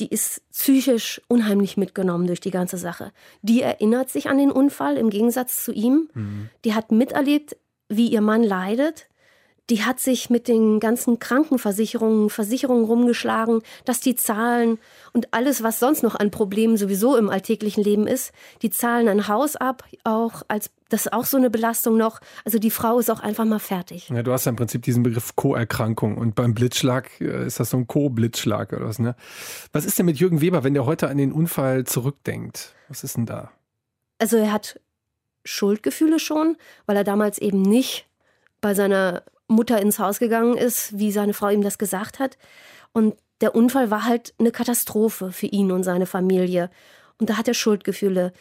die 0.00 0.08
ist 0.08 0.42
psychisch 0.52 1.20
unheimlich 1.28 1.76
mitgenommen 1.76 2.26
durch 2.26 2.40
die 2.40 2.50
ganze 2.50 2.78
Sache. 2.78 3.12
Die 3.42 3.62
erinnert 3.62 4.10
sich 4.10 4.28
an 4.28 4.38
den 4.38 4.52
Unfall 4.52 4.96
im 4.96 5.10
Gegensatz 5.10 5.64
zu 5.64 5.72
ihm. 5.72 6.08
Mhm. 6.14 6.50
Die 6.64 6.74
hat 6.74 6.92
miterlebt, 6.92 7.56
wie 7.88 8.08
ihr 8.08 8.20
Mann 8.20 8.42
leidet 8.42 9.08
die 9.70 9.84
hat 9.84 10.00
sich 10.00 10.30
mit 10.30 10.48
den 10.48 10.80
ganzen 10.80 11.18
Krankenversicherungen, 11.18 12.30
Versicherungen 12.30 12.84
rumgeschlagen, 12.84 13.62
dass 13.84 14.00
die 14.00 14.16
Zahlen 14.16 14.78
und 15.12 15.34
alles, 15.34 15.62
was 15.62 15.78
sonst 15.78 16.02
noch 16.02 16.14
an 16.14 16.30
Problemen 16.30 16.76
sowieso 16.76 17.16
im 17.16 17.28
alltäglichen 17.28 17.84
Leben 17.84 18.06
ist, 18.06 18.32
die 18.62 18.70
zahlen 18.70 19.08
ein 19.08 19.28
Haus 19.28 19.56
ab, 19.56 19.84
auch 20.04 20.42
als 20.48 20.70
das 20.90 21.04
ist 21.04 21.12
auch 21.12 21.26
so 21.26 21.36
eine 21.36 21.50
Belastung 21.50 21.98
noch. 21.98 22.18
Also 22.46 22.58
die 22.58 22.70
Frau 22.70 22.98
ist 22.98 23.10
auch 23.10 23.20
einfach 23.20 23.44
mal 23.44 23.58
fertig. 23.58 24.08
Ja, 24.08 24.22
du 24.22 24.32
hast 24.32 24.46
ja 24.46 24.50
im 24.50 24.56
Prinzip 24.56 24.80
diesen 24.80 25.02
Begriff 25.02 25.36
Co-Erkrankung 25.36 26.16
und 26.16 26.34
beim 26.34 26.54
Blitzschlag 26.54 27.20
äh, 27.20 27.46
ist 27.46 27.60
das 27.60 27.68
so 27.68 27.76
ein 27.76 27.86
Co-Blitzschlag 27.86 28.72
oder 28.72 28.86
was, 28.86 28.98
ne? 28.98 29.14
Was 29.72 29.84
ist 29.84 29.98
denn 29.98 30.06
mit 30.06 30.16
Jürgen 30.16 30.40
Weber, 30.40 30.64
wenn 30.64 30.72
der 30.72 30.86
heute 30.86 31.08
an 31.08 31.18
den 31.18 31.30
Unfall 31.30 31.84
zurückdenkt? 31.84 32.74
Was 32.88 33.04
ist 33.04 33.18
denn 33.18 33.26
da? 33.26 33.50
Also 34.18 34.38
er 34.38 34.50
hat 34.50 34.80
Schuldgefühle 35.48 36.18
schon, 36.18 36.56
weil 36.86 36.96
er 36.96 37.04
damals 37.04 37.38
eben 37.38 37.62
nicht 37.62 38.06
bei 38.60 38.74
seiner 38.74 39.22
Mutter 39.46 39.80
ins 39.80 39.98
Haus 39.98 40.18
gegangen 40.18 40.56
ist, 40.56 40.98
wie 40.98 41.10
seine 41.10 41.34
Frau 41.34 41.48
ihm 41.48 41.62
das 41.62 41.78
gesagt 41.78 42.18
hat. 42.18 42.36
Und 42.92 43.16
der 43.40 43.54
Unfall 43.54 43.90
war 43.90 44.04
halt 44.04 44.34
eine 44.38 44.50
Katastrophe 44.50 45.32
für 45.32 45.46
ihn 45.46 45.72
und 45.72 45.84
seine 45.84 46.06
Familie. 46.06 46.70
Und 47.18 47.30
da 47.30 47.36
hat 47.36 47.48
er 47.48 47.54
Schuldgefühle. 47.54 48.32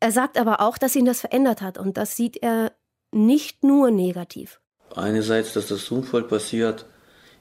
Er 0.00 0.12
sagt 0.12 0.38
aber 0.38 0.60
auch, 0.60 0.78
dass 0.78 0.94
ihn 0.94 1.06
das 1.06 1.20
verändert 1.20 1.60
hat. 1.60 1.76
Und 1.76 1.96
das 1.96 2.14
sieht 2.14 2.36
er 2.36 2.72
nicht 3.10 3.64
nur 3.64 3.90
negativ. 3.90 4.60
Einerseits, 4.94 5.54
dass 5.54 5.68
das 5.68 5.90
Unfall 5.90 6.22
passiert. 6.22 6.86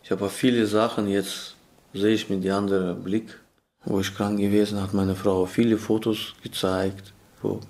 Ich 0.03 0.11
habe 0.11 0.29
viele 0.29 0.65
Sachen, 0.65 1.07
jetzt 1.07 1.55
sehe 1.93 2.13
ich 2.13 2.29
mit 2.29 2.43
dem 2.43 2.53
anderen 2.53 3.03
Blick. 3.03 3.39
Wo 3.85 3.99
ich 3.99 4.13
krank 4.15 4.39
gewesen 4.39 4.81
hat 4.81 4.93
meine 4.93 5.15
Frau 5.15 5.45
viele 5.45 5.77
Fotos 5.77 6.33
gezeigt, 6.43 7.13
wo 7.41 7.61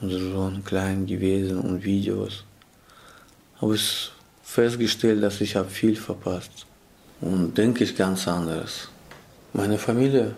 unser 0.00 0.18
Sohn 0.18 0.64
klein 0.64 1.06
gewesen 1.06 1.58
und 1.58 1.84
Videos. 1.84 2.44
Aber 3.60 3.74
es 3.74 4.12
festgestellt, 4.42 5.22
dass 5.22 5.40
ich 5.40 5.56
habe 5.56 5.68
viel 5.68 5.96
verpasst. 5.96 6.66
Und 7.20 7.58
denke 7.58 7.84
ich 7.84 7.96
ganz 7.96 8.28
anders. 8.28 8.88
Meine 9.52 9.78
Familie, 9.78 10.36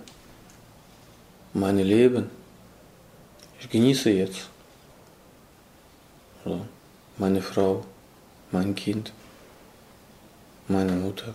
mein 1.52 1.78
Leben, 1.78 2.30
ich 3.60 3.68
genieße 3.68 4.10
jetzt. 4.10 4.48
So, 6.44 6.66
meine 7.18 7.42
Frau, 7.42 7.84
mein 8.50 8.74
Kind, 8.74 9.12
meine 10.68 10.92
Mutter. 10.92 11.34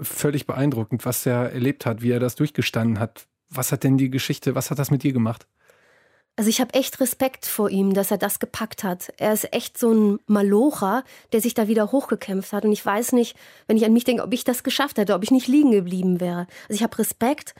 Völlig 0.00 0.46
beeindruckend, 0.46 1.04
was 1.04 1.26
er 1.26 1.52
erlebt 1.52 1.84
hat, 1.84 2.00
wie 2.00 2.10
er 2.10 2.20
das 2.20 2.34
durchgestanden 2.34 2.98
hat. 2.98 3.26
Was 3.50 3.70
hat 3.70 3.84
denn 3.84 3.98
die 3.98 4.10
Geschichte, 4.10 4.54
was 4.54 4.70
hat 4.70 4.78
das 4.78 4.90
mit 4.90 5.02
dir 5.02 5.12
gemacht? 5.12 5.46
Also 6.36 6.50
ich 6.50 6.60
habe 6.60 6.74
echt 6.74 7.00
Respekt 7.00 7.46
vor 7.46 7.70
ihm, 7.70 7.94
dass 7.94 8.10
er 8.10 8.18
das 8.18 8.40
gepackt 8.40 8.82
hat. 8.82 9.12
Er 9.18 9.32
ist 9.32 9.52
echt 9.52 9.78
so 9.78 9.92
ein 9.92 10.18
Malocher, 10.26 11.04
der 11.32 11.40
sich 11.40 11.54
da 11.54 11.68
wieder 11.68 11.92
hochgekämpft 11.92 12.52
hat. 12.52 12.64
Und 12.64 12.72
ich 12.72 12.84
weiß 12.84 13.12
nicht, 13.12 13.36
wenn 13.68 13.76
ich 13.76 13.84
an 13.84 13.92
mich 13.92 14.02
denke, 14.02 14.24
ob 14.24 14.32
ich 14.32 14.42
das 14.42 14.64
geschafft 14.64 14.98
hätte, 14.98 15.14
ob 15.14 15.22
ich 15.22 15.30
nicht 15.30 15.46
liegen 15.46 15.70
geblieben 15.70 16.20
wäre. 16.20 16.48
Also 16.68 16.74
ich 16.74 16.82
habe 16.82 16.98
Respekt. 16.98 17.54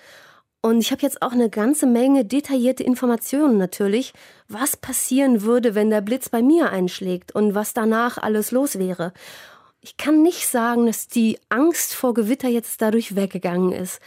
Und 0.60 0.80
ich 0.80 0.90
habe 0.90 1.02
jetzt 1.02 1.20
auch 1.22 1.32
eine 1.32 1.50
ganze 1.50 1.86
Menge 1.86 2.24
detaillierte 2.24 2.82
Informationen 2.82 3.58
natürlich, 3.58 4.14
was 4.48 4.76
passieren 4.78 5.42
würde, 5.42 5.74
wenn 5.74 5.90
der 5.90 6.00
Blitz 6.00 6.30
bei 6.30 6.42
mir 6.42 6.70
einschlägt 6.70 7.32
und 7.32 7.54
was 7.54 7.74
danach 7.74 8.18
alles 8.18 8.50
los 8.50 8.78
wäre. 8.78 9.12
Ich 9.82 9.98
kann 9.98 10.22
nicht 10.22 10.48
sagen, 10.48 10.86
dass 10.86 11.06
die 11.06 11.38
Angst 11.50 11.94
vor 11.94 12.14
Gewitter 12.14 12.48
jetzt 12.48 12.80
dadurch 12.80 13.14
weggegangen 13.14 13.72
ist. 13.72 14.00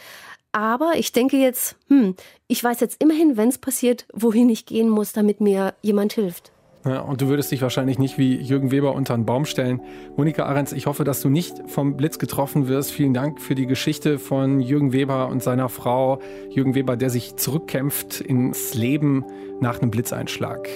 Aber 0.52 0.92
ich 0.96 1.12
denke 1.12 1.36
jetzt, 1.36 1.76
hm, 1.88 2.14
ich 2.46 2.62
weiß 2.62 2.80
jetzt 2.80 3.02
immerhin, 3.02 3.36
wenn 3.36 3.48
es 3.48 3.58
passiert, 3.58 4.06
wohin 4.12 4.48
ich 4.48 4.66
gehen 4.66 4.88
muss, 4.88 5.12
damit 5.12 5.40
mir 5.40 5.74
jemand 5.82 6.12
hilft. 6.12 6.52
Ja, 6.84 7.00
und 7.00 7.20
du 7.20 7.28
würdest 7.28 7.50
dich 7.50 7.60
wahrscheinlich 7.60 7.98
nicht 7.98 8.18
wie 8.18 8.36
Jürgen 8.36 8.70
Weber 8.70 8.94
unter 8.94 9.14
einen 9.14 9.26
Baum 9.26 9.44
stellen. 9.44 9.82
Monika 10.16 10.46
Ahrens, 10.46 10.72
ich 10.72 10.86
hoffe, 10.86 11.04
dass 11.04 11.20
du 11.20 11.28
nicht 11.28 11.54
vom 11.66 11.96
Blitz 11.96 12.18
getroffen 12.18 12.68
wirst. 12.68 12.92
Vielen 12.92 13.14
Dank 13.14 13.40
für 13.40 13.54
die 13.54 13.66
Geschichte 13.66 14.18
von 14.18 14.60
Jürgen 14.60 14.92
Weber 14.92 15.28
und 15.28 15.42
seiner 15.42 15.68
Frau. 15.68 16.20
Jürgen 16.50 16.74
Weber, 16.74 16.96
der 16.96 17.10
sich 17.10 17.36
zurückkämpft 17.36 18.20
ins 18.20 18.74
Leben 18.74 19.24
nach 19.60 19.80
einem 19.80 19.90
Blitzeinschlag. 19.90 20.68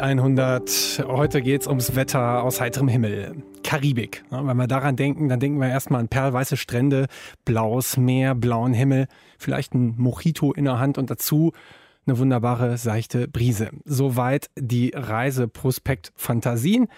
Die 0.00 0.04
100. 0.04 1.04
Heute 1.08 1.42
geht 1.42 1.60
es 1.60 1.66
ums 1.66 1.94
Wetter 1.94 2.42
aus 2.42 2.58
heiterem 2.58 2.88
Himmel. 2.88 3.42
Karibik. 3.62 4.24
wenn 4.30 4.56
wir 4.56 4.66
daran 4.66 4.96
denken, 4.96 5.28
dann 5.28 5.40
denken 5.40 5.60
wir 5.60 5.68
erstmal 5.68 6.00
an 6.00 6.08
perlweiße 6.08 6.56
Strände, 6.56 7.04
blaues 7.44 7.98
Meer, 7.98 8.34
blauen 8.34 8.72
Himmel, 8.72 9.08
vielleicht 9.36 9.74
ein 9.74 9.96
Mojito 9.98 10.54
in 10.54 10.64
der 10.64 10.78
Hand 10.78 10.96
und 10.96 11.10
dazu 11.10 11.52
eine 12.06 12.16
wunderbare 12.16 12.78
seichte 12.78 13.28
Brise. 13.28 13.72
Soweit 13.84 14.48
die 14.58 14.90
Reiseprospekt 14.94 16.12
Fantasien. 16.16 16.88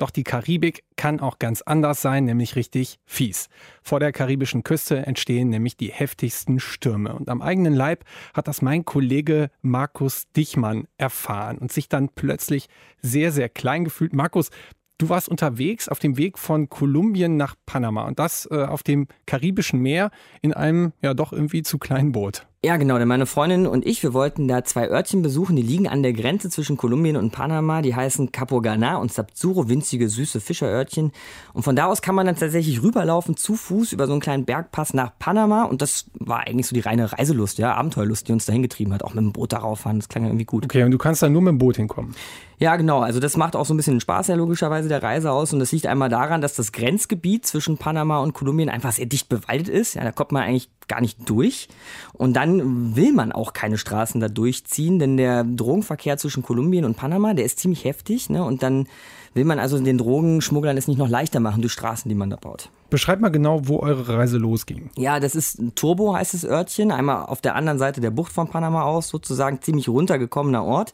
Doch 0.00 0.10
die 0.10 0.24
Karibik 0.24 0.84
kann 0.96 1.20
auch 1.20 1.38
ganz 1.38 1.60
anders 1.60 2.00
sein, 2.00 2.24
nämlich 2.24 2.56
richtig 2.56 2.98
fies. 3.04 3.50
Vor 3.82 4.00
der 4.00 4.12
karibischen 4.12 4.64
Küste 4.64 5.04
entstehen 5.04 5.50
nämlich 5.50 5.76
die 5.76 5.92
heftigsten 5.92 6.58
Stürme. 6.58 7.14
Und 7.14 7.28
am 7.28 7.42
eigenen 7.42 7.74
Leib 7.74 8.04
hat 8.32 8.48
das 8.48 8.62
mein 8.62 8.86
Kollege 8.86 9.50
Markus 9.60 10.32
Dichmann 10.32 10.88
erfahren 10.96 11.58
und 11.58 11.70
sich 11.70 11.90
dann 11.90 12.08
plötzlich 12.08 12.70
sehr, 13.02 13.30
sehr 13.30 13.50
klein 13.50 13.84
gefühlt. 13.84 14.14
Markus, 14.14 14.48
Du 14.96 15.08
warst 15.08 15.30
unterwegs 15.30 15.88
auf 15.88 15.98
dem 15.98 16.18
Weg 16.18 16.36
von 16.36 16.68
Kolumbien 16.68 17.38
nach 17.38 17.54
Panama 17.64 18.06
und 18.06 18.18
das 18.18 18.46
äh, 18.50 18.64
auf 18.64 18.82
dem 18.82 19.08
Karibischen 19.24 19.80
Meer 19.80 20.10
in 20.42 20.52
einem 20.52 20.92
ja 21.00 21.14
doch 21.14 21.32
irgendwie 21.32 21.62
zu 21.62 21.78
kleinen 21.78 22.12
Boot. 22.12 22.46
Ja, 22.62 22.76
genau, 22.76 22.98
denn 22.98 23.08
meine 23.08 23.24
Freundin 23.24 23.66
und 23.66 23.86
ich, 23.86 24.02
wir 24.02 24.12
wollten 24.12 24.46
da 24.46 24.62
zwei 24.64 24.90
Örtchen 24.90 25.22
besuchen, 25.22 25.56
die 25.56 25.62
liegen 25.62 25.88
an 25.88 26.02
der 26.02 26.12
Grenze 26.12 26.50
zwischen 26.50 26.76
Kolumbien 26.76 27.16
und 27.16 27.30
Panama. 27.30 27.80
Die 27.80 27.94
heißen 27.94 28.32
Capogana 28.32 28.98
und 28.98 29.10
Sabzuro, 29.10 29.70
winzige, 29.70 30.10
süße 30.10 30.42
Fischerörtchen. 30.42 31.12
Und 31.54 31.62
von 31.62 31.74
da 31.74 31.86
aus 31.86 32.02
kann 32.02 32.14
man 32.14 32.26
dann 32.26 32.36
tatsächlich 32.36 32.82
rüberlaufen, 32.82 33.34
zu 33.38 33.54
Fuß, 33.54 33.94
über 33.94 34.06
so 34.06 34.12
einen 34.12 34.20
kleinen 34.20 34.44
Bergpass 34.44 34.92
nach 34.92 35.18
Panama. 35.18 35.64
Und 35.64 35.80
das 35.80 36.04
war 36.12 36.40
eigentlich 36.40 36.66
so 36.66 36.74
die 36.74 36.80
reine 36.80 37.10
Reiselust, 37.10 37.56
ja, 37.56 37.74
Abenteuerlust, 37.76 38.28
die 38.28 38.32
uns 38.32 38.44
dahin 38.44 38.60
getrieben 38.60 38.92
hat. 38.92 39.04
Auch 39.04 39.14
mit 39.14 39.24
dem 39.24 39.32
Boot 39.32 39.54
darauf 39.54 39.80
fahren, 39.80 39.98
das 39.98 40.10
klang 40.10 40.24
ja 40.24 40.28
irgendwie 40.28 40.44
gut. 40.44 40.66
Okay, 40.66 40.82
und 40.82 40.90
du 40.90 40.98
kannst 40.98 41.22
dann 41.22 41.32
nur 41.32 41.40
mit 41.40 41.52
dem 41.52 41.58
Boot 41.58 41.76
hinkommen? 41.76 42.14
Ja, 42.60 42.76
genau. 42.76 43.00
Also 43.00 43.20
das 43.20 43.38
macht 43.38 43.56
auch 43.56 43.64
so 43.64 43.72
ein 43.72 43.78
bisschen 43.78 44.00
Spaß 44.00 44.28
ja 44.28 44.34
logischerweise 44.34 44.88
der 44.90 45.02
Reise 45.02 45.32
aus. 45.32 45.54
Und 45.54 45.60
das 45.60 45.72
liegt 45.72 45.86
einmal 45.86 46.10
daran, 46.10 46.42
dass 46.42 46.54
das 46.54 46.72
Grenzgebiet 46.72 47.46
zwischen 47.46 47.78
Panama 47.78 48.20
und 48.20 48.34
Kolumbien 48.34 48.68
einfach 48.68 48.92
sehr 48.92 49.06
dicht 49.06 49.30
bewaldet 49.30 49.68
ist. 49.70 49.94
Ja, 49.94 50.04
da 50.04 50.12
kommt 50.12 50.30
man 50.30 50.42
eigentlich 50.42 50.68
gar 50.86 51.00
nicht 51.00 51.18
durch. 51.28 51.68
Und 52.12 52.34
dann 52.34 52.94
will 52.94 53.14
man 53.14 53.32
auch 53.32 53.54
keine 53.54 53.78
Straßen 53.78 54.20
da 54.20 54.28
durchziehen, 54.28 54.98
denn 54.98 55.16
der 55.16 55.42
Drogenverkehr 55.44 56.18
zwischen 56.18 56.42
Kolumbien 56.42 56.84
und 56.84 56.98
Panama, 56.98 57.32
der 57.32 57.46
ist 57.46 57.58
ziemlich 57.60 57.84
heftig. 57.84 58.28
Ne? 58.28 58.44
Und 58.44 58.62
dann 58.62 58.86
will 59.32 59.46
man 59.46 59.58
also 59.58 59.78
den 59.78 59.96
Drogenschmugglern 59.96 60.76
es 60.76 60.86
nicht 60.86 60.98
noch 60.98 61.08
leichter 61.08 61.40
machen 61.40 61.62
durch 61.62 61.72
Straßen, 61.72 62.10
die 62.10 62.14
man 62.14 62.28
da 62.28 62.36
baut. 62.36 62.68
Beschreib 62.90 63.20
mal 63.20 63.30
genau, 63.30 63.68
wo 63.68 63.78
eure 63.78 64.06
Reise 64.06 64.36
losging. 64.36 64.90
Ja, 64.96 65.18
das 65.18 65.34
ist 65.34 65.62
Turbo, 65.76 66.14
heißt 66.14 66.34
das 66.34 66.44
Örtchen. 66.44 66.90
Einmal 66.90 67.24
auf 67.24 67.40
der 67.40 67.54
anderen 67.54 67.78
Seite 67.78 68.02
der 68.02 68.10
Bucht 68.10 68.32
von 68.32 68.48
Panama 68.48 68.82
aus, 68.82 69.08
sozusagen 69.08 69.62
ziemlich 69.62 69.88
runtergekommener 69.88 70.62
Ort. 70.62 70.92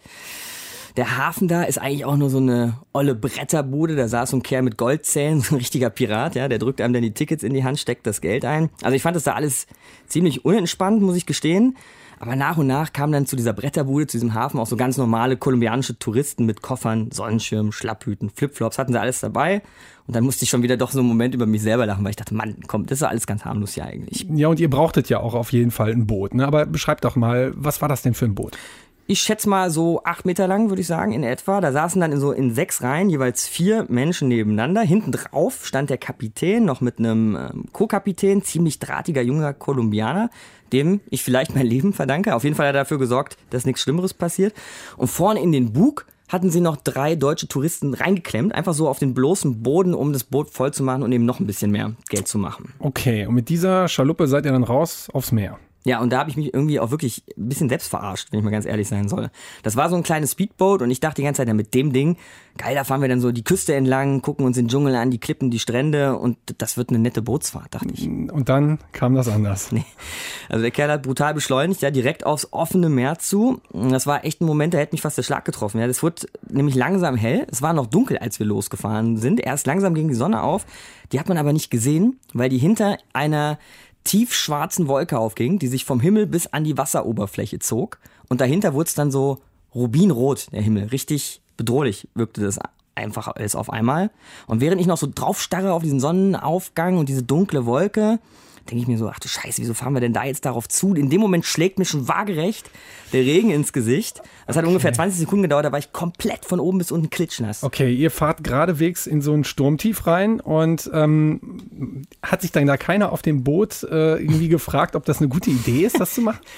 Der 0.97 1.19
Hafen 1.19 1.47
da 1.47 1.63
ist 1.63 1.79
eigentlich 1.79 2.07
auch 2.07 2.17
nur 2.17 2.31
so 2.31 2.39
eine 2.39 2.79
olle 2.95 3.15
Bretterbude. 3.15 3.97
Da 3.97 4.09
saß 4.09 4.31
so 4.31 4.39
ein 4.39 4.43
Kerl 4.43 4.63
mit 4.63 4.79
Goldzähnen, 4.79 5.41
so 5.43 5.55
ein 5.55 5.59
richtiger 5.59 5.91
Pirat, 5.91 6.35
ja. 6.35 6.49
Der 6.49 6.59
drückt 6.59 6.81
einem 6.81 6.95
dann 6.95 7.03
die 7.03 7.13
Tickets 7.13 7.43
in 7.43 7.53
die 7.53 7.65
Hand, 7.65 7.79
steckt 7.79 8.07
das 8.07 8.21
Geld 8.21 8.45
ein. 8.45 8.71
Also 8.83 8.97
ich 8.97 9.03
fand 9.03 9.17
das 9.17 9.25
da 9.25 9.35
alles 9.35 9.67
ziemlich 10.07 10.45
unentspannt, 10.45 11.03
muss 11.03 11.17
ich 11.17 11.27
gestehen. 11.27 11.77
Aber 12.19 12.35
nach 12.35 12.57
und 12.57 12.67
nach 12.67 12.95
kamen 12.95 13.13
dann 13.13 13.27
zu 13.27 13.37
dieser 13.37 13.53
Bretterbude, 13.53 14.07
zu 14.07 14.17
diesem 14.17 14.33
Hafen 14.33 14.59
auch 14.59 14.67
so 14.67 14.77
ganz 14.77 14.97
normale 14.97 15.37
kolumbianische 15.37 15.99
Touristen 15.99 16.47
mit 16.47 16.63
Koffern, 16.63 17.11
Sonnenschirm, 17.11 17.73
Schlapphüten, 17.73 18.31
Flipflops, 18.31 18.79
hatten 18.79 18.93
sie 18.93 19.01
alles 19.01 19.21
dabei. 19.21 19.61
Und 20.07 20.17
dann 20.17 20.25
musste 20.25 20.45
ich 20.45 20.51
schon 20.51 20.63
wieder 20.63 20.79
doch 20.79 20.93
so 20.93 21.01
einen 21.01 21.09
Moment 21.09 21.35
über 21.35 21.47
mich 21.47 21.63
selber 21.63 21.85
lachen, 21.85 22.05
weil 22.05 22.11
ich 22.11 22.17
dachte, 22.17 22.35
Mann, 22.35 22.57
komm, 22.67 22.87
das 22.87 22.99
ist 22.99 23.03
alles 23.03 23.27
ganz 23.27 23.45
harmlos 23.45 23.77
ja 23.77 23.85
eigentlich. 23.85 24.27
Ja, 24.31 24.49
und 24.49 24.61
ihr 24.61 24.71
brauchtet 24.71 25.11
ja 25.11 25.21
auch 25.21 25.35
auf 25.35 25.53
jeden 25.53 25.71
Fall 25.71 25.91
ein 25.91 26.07
Boot, 26.07 26.33
ne? 26.33 26.47
Aber 26.47 26.65
beschreibt 26.65 27.05
doch 27.05 27.17
mal, 27.17 27.53
was 27.55 27.83
war 27.83 27.89
das 27.89 28.03
denn 28.03 28.15
für 28.15 28.25
ein 28.25 28.35
Boot? 28.35 28.57
Ich 29.07 29.21
schätze 29.21 29.49
mal 29.49 29.71
so 29.71 30.03
acht 30.05 30.25
Meter 30.25 30.49
lang, 30.49 30.69
würde 30.69 30.83
ich 30.83 30.87
sagen, 30.87 31.13
in 31.13 31.23
etwa. 31.23 31.61
Da 31.61 31.73
saßen 31.73 32.01
dann 32.01 32.13
in 32.13 32.21
so 32.21 32.33
in 32.33 32.55
sechs 32.55 32.83
Reihen 32.83 33.09
jeweils 33.09 33.47
vier 33.47 33.87
Menschen 33.89 34.29
nebeneinander. 34.29 34.83
Hinten 34.83 35.13
drauf 35.13 35.65
stand 35.65 35.91
der 35.91 35.99
Kapitän 35.99 36.65
noch 36.65 36.81
mit 36.81 36.99
einem 36.99 37.37
ähm, 37.37 37.65
Co-Kapitän, 37.73 38.43
ziemlich 38.43 38.79
drahtiger 38.79 39.23
junger 39.23 39.55
Kolumbianer, 39.55 40.31
dem 40.73 41.01
ich 41.09 41.23
vielleicht 41.23 41.55
mein 41.55 41.67
Leben 41.67 41.93
verdanke. 41.93 42.35
Auf 42.35 42.45
jeden 42.45 42.57
Fall 42.57 42.69
hat 42.69 42.75
er 42.75 42.81
dafür 42.81 42.99
gesorgt, 42.99 43.37
dass 43.51 43.65
nichts 43.65 43.83
Schlimmeres 43.83 44.13
passiert. 44.13 44.55
Und 44.97 45.09
vorne 45.09 45.41
in 45.41 45.53
den 45.53 45.73
Bug 45.73 46.07
hatten 46.29 46.51
sie 46.51 46.61
noch 46.61 46.77
drei 46.77 47.15
deutsche 47.15 47.47
Touristen 47.47 47.95
reingeklemmt, 47.95 48.53
einfach 48.53 48.75
so 48.75 48.89
auf 48.89 48.99
den 48.99 49.15
bloßen 49.15 49.63
Boden, 49.63 49.95
um 49.95 50.13
das 50.13 50.25
Boot 50.25 50.51
voll 50.51 50.73
zu 50.73 50.83
machen 50.83 51.05
und 51.05 51.13
eben 51.13 51.25
noch 51.25 51.39
ein 51.39 51.47
bisschen 51.47 51.71
mehr 51.71 51.93
Geld 52.09 52.27
zu 52.27 52.39
machen. 52.39 52.75
Okay, 52.81 53.27
und 53.27 53.35
mit 53.35 53.49
dieser 53.49 53.87
Schaluppe 53.87 54.27
seid 54.27 54.45
ihr 54.45 54.53
dann 54.53 54.65
raus 54.65 55.09
aufs 55.13 55.31
Meer? 55.31 55.59
Ja, 55.87 56.01
und 56.01 56.11
da 56.11 56.19
habe 56.19 56.29
ich 56.29 56.37
mich 56.37 56.53
irgendwie 56.53 56.81
auch 56.81 56.91
wirklich 56.91 57.23
ein 57.39 57.49
bisschen 57.49 57.69
selbst 57.69 57.87
verarscht, 57.87 58.33
wenn 58.33 58.41
ich 58.41 58.45
mal 58.45 58.51
ganz 58.51 58.67
ehrlich 58.67 58.89
sein 58.89 59.09
soll. 59.09 59.31
Das 59.63 59.77
war 59.77 59.89
so 59.89 59.95
ein 59.95 60.03
kleines 60.03 60.33
Speedboat 60.33 60.83
und 60.83 60.91
ich 60.91 60.99
dachte 60.99 61.23
die 61.23 61.23
ganze 61.23 61.39
Zeit, 61.39 61.49
ja, 61.49 61.55
mit 61.55 61.75
dem 61.75 61.93
Ding, 61.93 62.17
geil, 62.59 62.75
da 62.75 62.83
fahren 62.83 63.03
wir 63.03 63.09
dann 63.09 63.21
so 63.21 63.31
die 63.31 63.45
Küste 63.45 63.73
entlang, 63.73 64.21
gucken 64.21 64.45
uns 64.45 64.57
den 64.57 64.67
Dschungel 64.67 64.97
an, 64.97 65.13
die 65.13 65.21
Klippen, 65.21 65.49
die 65.49 65.61
Strände 65.61 66.19
und 66.19 66.39
das 66.59 66.77
wird 66.77 66.89
eine 66.89 66.99
nette 66.99 67.23
Bootsfahrt, 67.23 67.73
dachte 67.73 67.87
ich. 67.93 68.05
Und 68.05 68.49
dann 68.49 68.81
kam 68.91 69.15
das 69.15 69.29
anders. 69.29 69.71
Nee. 69.71 69.85
Also 70.49 70.63
der 70.63 70.73
Kerl 70.73 70.91
hat 70.91 71.05
brutal 71.05 71.35
beschleunigt, 71.35 71.83
ja, 71.83 71.93
direkt 71.93 72.27
aufs 72.27 72.53
offene 72.53 72.89
Meer 72.89 73.21
zu. 73.21 73.61
Das 73.73 74.09
war 74.09 74.25
echt 74.25 74.41
ein 74.41 74.47
Moment, 74.47 74.75
da 74.75 74.79
hätte 74.79 74.93
mich 74.93 75.03
fast 75.03 75.17
der 75.17 75.23
Schlag 75.23 75.45
getroffen. 75.45 75.81
Ja, 75.81 75.87
das 75.87 76.03
wurde 76.03 76.27
nämlich 76.49 76.75
langsam 76.75 77.15
hell. 77.15 77.47
Es 77.49 77.63
war 77.63 77.73
noch 77.73 77.87
dunkel, 77.87 78.19
als 78.19 78.41
wir 78.41 78.47
losgefahren 78.47 79.19
sind. 79.19 79.39
Erst 79.39 79.69
langsam 79.69 79.95
ging 79.95 80.09
die 80.09 80.15
Sonne 80.15 80.43
auf. 80.43 80.67
Die 81.13 81.21
hat 81.21 81.29
man 81.29 81.39
aber 81.39 81.53
nicht 81.53 81.71
gesehen, 81.71 82.19
weil 82.33 82.49
die 82.49 82.59
hinter 82.59 82.99
einer 83.13 83.61
tiefschwarzen 84.07 84.89
Wolke 84.89 85.19
aufging, 85.19 85.59
die 85.59 85.69
sich 85.69 85.85
vom 85.85 86.01
Himmel 86.01 86.27
bis 86.27 86.47
an 86.47 86.65
die 86.65 86.79
Wasseroberfläche 86.79 87.59
zog. 87.59 87.99
Und 88.29 88.41
dahinter 88.41 88.73
wurde 88.73 88.89
es 88.89 88.95
dann 88.95 89.11
so 89.11 89.41
rubinrot, 89.75 90.49
der 90.53 90.63
Himmel. 90.63 90.85
Richtig 90.87 91.43
bedrohlich 91.57 92.09
wirkte 92.15 92.41
das 92.41 92.59
einfach 92.95 93.29
alles 93.29 93.55
auf 93.55 93.71
einmal. 93.71 94.11
Und 94.47 94.61
während 94.61 94.81
ich 94.81 94.87
noch 94.87 94.97
so 94.97 95.09
drauf 95.13 95.41
starre 95.41 95.73
auf 95.73 95.83
diesen 95.83 96.01
Sonnenaufgang 96.01 96.97
und 96.97 97.09
diese 97.09 97.23
dunkle 97.23 97.67
Wolke, 97.67 98.19
denke 98.71 98.83
ich 98.83 98.89
mir 98.89 98.99
so, 98.99 99.09
ach 99.09 99.19
du 99.19 99.29
Scheiße, 99.29 99.63
wieso 99.63 99.75
fahren 99.75 99.95
wir 99.95 100.01
denn 100.01 100.13
da 100.13 100.25
jetzt 100.25 100.45
darauf 100.45 100.69
zu? 100.69 100.95
In 100.95 101.11
dem 101.11 101.21
Moment 101.21 101.45
schlägt 101.45 101.79
mir 101.79 101.85
schon 101.85 102.09
waagerecht 102.09 102.71
der 103.13 103.23
Regen 103.23 103.51
ins 103.51 103.73
Gesicht. 103.73 104.23
Das 104.47 104.57
hat 104.57 104.65
okay. 104.65 104.69
ungefähr 104.69 104.93
20 104.93 105.19
Sekunden 105.19 105.43
gedauert, 105.43 105.65
da 105.65 105.73
war 105.73 105.79
ich 105.79 105.93
komplett 105.93 106.45
von 106.45 106.61
oben 106.61 106.79
bis 106.79 106.91
unten 106.91 107.11
klitschnass. 107.11 107.63
Okay, 107.63 107.93
ihr 107.93 108.11
fahrt 108.11 108.45
geradewegs 108.45 109.07
in 109.07 109.23
so 109.23 109.33
ein 109.33 109.45
Sturmtief 109.45 110.07
rein 110.07 110.41
und 110.41 110.91
ähm, 110.93 112.03
hat 112.23 112.43
sich 112.43 112.53
dann 112.53 112.67
da 112.67 112.77
keiner 112.77 113.13
auf 113.13 113.23
dem 113.23 113.45
Boot 113.45 113.83
äh, 113.85 114.17
irgendwie 114.17 114.49
gefragt, 114.49 114.97
ob 114.97 115.05
das 115.05 115.19
eine 115.19 115.29
gute 115.29 115.51
Idee 115.51 115.85
ist, 115.85 116.01
das 116.01 116.15
zu 116.15 116.21
machen? 116.21 116.41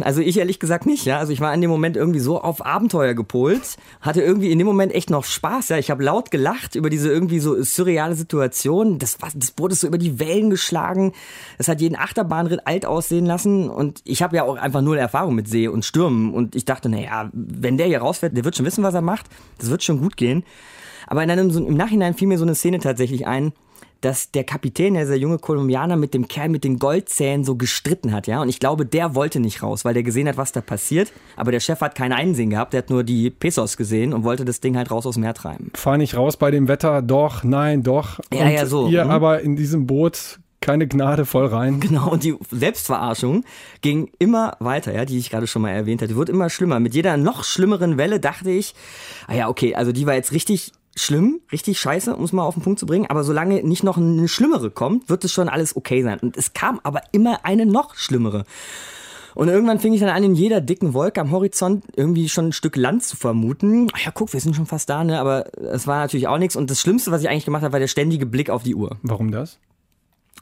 Also 0.00 0.22
ich 0.22 0.38
ehrlich 0.38 0.60
gesagt 0.60 0.86
nicht, 0.86 1.04
ja. 1.04 1.18
Also 1.18 1.32
ich 1.32 1.40
war 1.40 1.52
in 1.52 1.60
dem 1.60 1.70
Moment 1.70 1.96
irgendwie 1.96 2.20
so 2.20 2.40
auf 2.40 2.64
Abenteuer 2.64 3.14
gepolt, 3.14 3.76
hatte 4.00 4.22
irgendwie 4.22 4.50
in 4.50 4.58
dem 4.58 4.66
Moment 4.66 4.94
echt 4.94 5.10
noch 5.10 5.24
Spaß, 5.24 5.68
ja. 5.70 5.78
Ich 5.78 5.90
habe 5.90 6.02
laut 6.02 6.30
gelacht 6.30 6.74
über 6.74 6.90
diese 6.90 7.10
irgendwie 7.10 7.40
so 7.40 7.62
surreale 7.62 8.14
Situation. 8.14 8.98
Das, 8.98 9.18
das 9.18 9.50
Boot 9.50 9.72
ist 9.72 9.80
so 9.80 9.88
über 9.88 9.98
die 9.98 10.18
Wellen 10.18 10.50
geschlagen. 10.50 11.12
Es 11.58 11.68
hat 11.68 11.80
jeden 11.80 11.96
Achterbahnritt 11.96 12.66
alt 12.66 12.86
aussehen 12.86 13.26
lassen 13.26 13.68
und 13.68 14.00
ich 14.04 14.22
habe 14.22 14.36
ja 14.36 14.44
auch 14.44 14.56
einfach 14.56 14.80
null 14.80 14.98
Erfahrung 14.98 15.34
mit 15.34 15.48
See 15.48 15.68
und 15.68 15.84
Stürmen 15.84 16.32
und 16.32 16.56
ich 16.56 16.64
dachte, 16.64 16.88
naja, 16.88 17.28
wenn 17.32 17.76
der 17.76 17.86
hier 17.86 17.98
rausfährt, 17.98 18.36
der 18.36 18.44
wird 18.44 18.56
schon 18.56 18.66
wissen, 18.66 18.84
was 18.84 18.94
er 18.94 19.02
macht. 19.02 19.26
Das 19.58 19.70
wird 19.70 19.82
schon 19.82 20.00
gut 20.00 20.16
gehen. 20.16 20.44
Aber 21.06 21.22
in 21.22 21.30
einem, 21.30 21.50
so, 21.50 21.64
im 21.64 21.76
Nachhinein 21.76 22.14
fiel 22.14 22.28
mir 22.28 22.38
so 22.38 22.44
eine 22.44 22.54
Szene 22.54 22.78
tatsächlich 22.78 23.26
ein, 23.26 23.52
dass 24.06 24.30
der 24.30 24.44
Kapitän, 24.44 24.94
dieser 24.94 25.16
junge 25.16 25.38
Kolumbianer, 25.38 25.96
mit 25.96 26.14
dem 26.14 26.28
Kerl 26.28 26.48
mit 26.48 26.62
den 26.62 26.78
Goldzähnen 26.78 27.44
so 27.44 27.56
gestritten 27.56 28.12
hat, 28.12 28.28
ja. 28.28 28.40
Und 28.40 28.48
ich 28.48 28.60
glaube, 28.60 28.86
der 28.86 29.16
wollte 29.16 29.40
nicht 29.40 29.64
raus, 29.64 29.84
weil 29.84 29.94
der 29.94 30.04
gesehen 30.04 30.28
hat, 30.28 30.36
was 30.36 30.52
da 30.52 30.60
passiert. 30.60 31.12
Aber 31.34 31.50
der 31.50 31.58
Chef 31.58 31.80
hat 31.80 31.96
kein 31.96 32.12
Einsehen 32.12 32.50
gehabt, 32.50 32.72
der 32.72 32.78
hat 32.78 32.90
nur 32.90 33.02
die 33.02 33.30
Pesos 33.30 33.76
gesehen 33.76 34.12
und 34.12 34.22
wollte 34.22 34.44
das 34.44 34.60
Ding 34.60 34.76
halt 34.76 34.92
raus 34.92 35.06
aus 35.06 35.16
Meer 35.16 35.34
treiben. 35.34 35.72
Fahr 35.74 35.98
nicht 35.98 36.16
raus 36.16 36.36
bei 36.36 36.52
dem 36.52 36.68
Wetter, 36.68 37.02
doch, 37.02 37.42
nein, 37.42 37.82
doch. 37.82 38.20
Ja, 38.32 38.44
und 38.44 38.52
ja, 38.52 38.66
so. 38.66 38.86
Ihr 38.86 39.06
mhm. 39.06 39.10
aber 39.10 39.40
in 39.40 39.56
diesem 39.56 39.88
Boot 39.88 40.38
keine 40.60 40.86
Gnade 40.86 41.24
voll 41.24 41.46
rein. 41.46 41.80
Genau, 41.86 42.08
und 42.08 42.22
die 42.22 42.36
Selbstverarschung 42.52 43.44
ging 43.82 44.10
immer 44.20 44.56
weiter, 44.60 44.94
ja, 44.94 45.04
die 45.04 45.18
ich 45.18 45.30
gerade 45.30 45.48
schon 45.48 45.62
mal 45.62 45.70
erwähnt 45.70 46.00
hatte. 46.00 46.12
Die 46.12 46.16
wird 46.16 46.28
immer 46.28 46.48
schlimmer. 46.48 46.78
Mit 46.78 46.94
jeder 46.94 47.16
noch 47.16 47.42
schlimmeren 47.42 47.98
Welle 47.98 48.20
dachte 48.20 48.50
ich, 48.50 48.74
ah 49.26 49.34
ja, 49.34 49.48
okay, 49.48 49.74
also 49.74 49.90
die 49.90 50.06
war 50.06 50.14
jetzt 50.14 50.30
richtig 50.30 50.70
schlimm, 50.96 51.40
richtig 51.52 51.78
scheiße, 51.78 52.16
um 52.16 52.24
es 52.24 52.32
mal 52.32 52.44
auf 52.44 52.54
den 52.54 52.62
Punkt 52.62 52.78
zu 52.78 52.86
bringen. 52.86 53.06
Aber 53.08 53.22
solange 53.22 53.62
nicht 53.62 53.84
noch 53.84 53.96
eine 53.96 54.28
schlimmere 54.28 54.70
kommt, 54.70 55.08
wird 55.08 55.24
es 55.24 55.32
schon 55.32 55.48
alles 55.48 55.76
okay 55.76 56.02
sein. 56.02 56.18
Und 56.20 56.36
es 56.36 56.52
kam 56.52 56.80
aber 56.82 57.02
immer 57.12 57.44
eine 57.44 57.66
noch 57.66 57.94
schlimmere. 57.94 58.44
Und 59.34 59.48
irgendwann 59.48 59.80
fing 59.80 59.92
ich 59.92 60.00
dann 60.00 60.08
an, 60.08 60.24
in 60.24 60.34
jeder 60.34 60.62
dicken 60.62 60.94
Wolke 60.94 61.20
am 61.20 61.30
Horizont 61.30 61.84
irgendwie 61.94 62.30
schon 62.30 62.46
ein 62.46 62.52
Stück 62.52 62.74
Land 62.74 63.04
zu 63.04 63.16
vermuten. 63.16 63.88
Ach 63.92 63.98
ja, 63.98 64.10
guck, 64.10 64.32
wir 64.32 64.40
sind 64.40 64.56
schon 64.56 64.64
fast 64.64 64.88
da, 64.88 65.04
ne? 65.04 65.20
Aber 65.20 65.54
es 65.58 65.86
war 65.86 65.98
natürlich 65.98 66.26
auch 66.26 66.38
nichts. 66.38 66.56
Und 66.56 66.70
das 66.70 66.80
Schlimmste, 66.80 67.10
was 67.10 67.20
ich 67.20 67.28
eigentlich 67.28 67.44
gemacht 67.44 67.62
habe, 67.62 67.74
war 67.74 67.80
der 67.80 67.86
ständige 67.86 68.24
Blick 68.24 68.48
auf 68.48 68.62
die 68.62 68.74
Uhr. 68.74 68.96
Warum 69.02 69.30
das? 69.30 69.58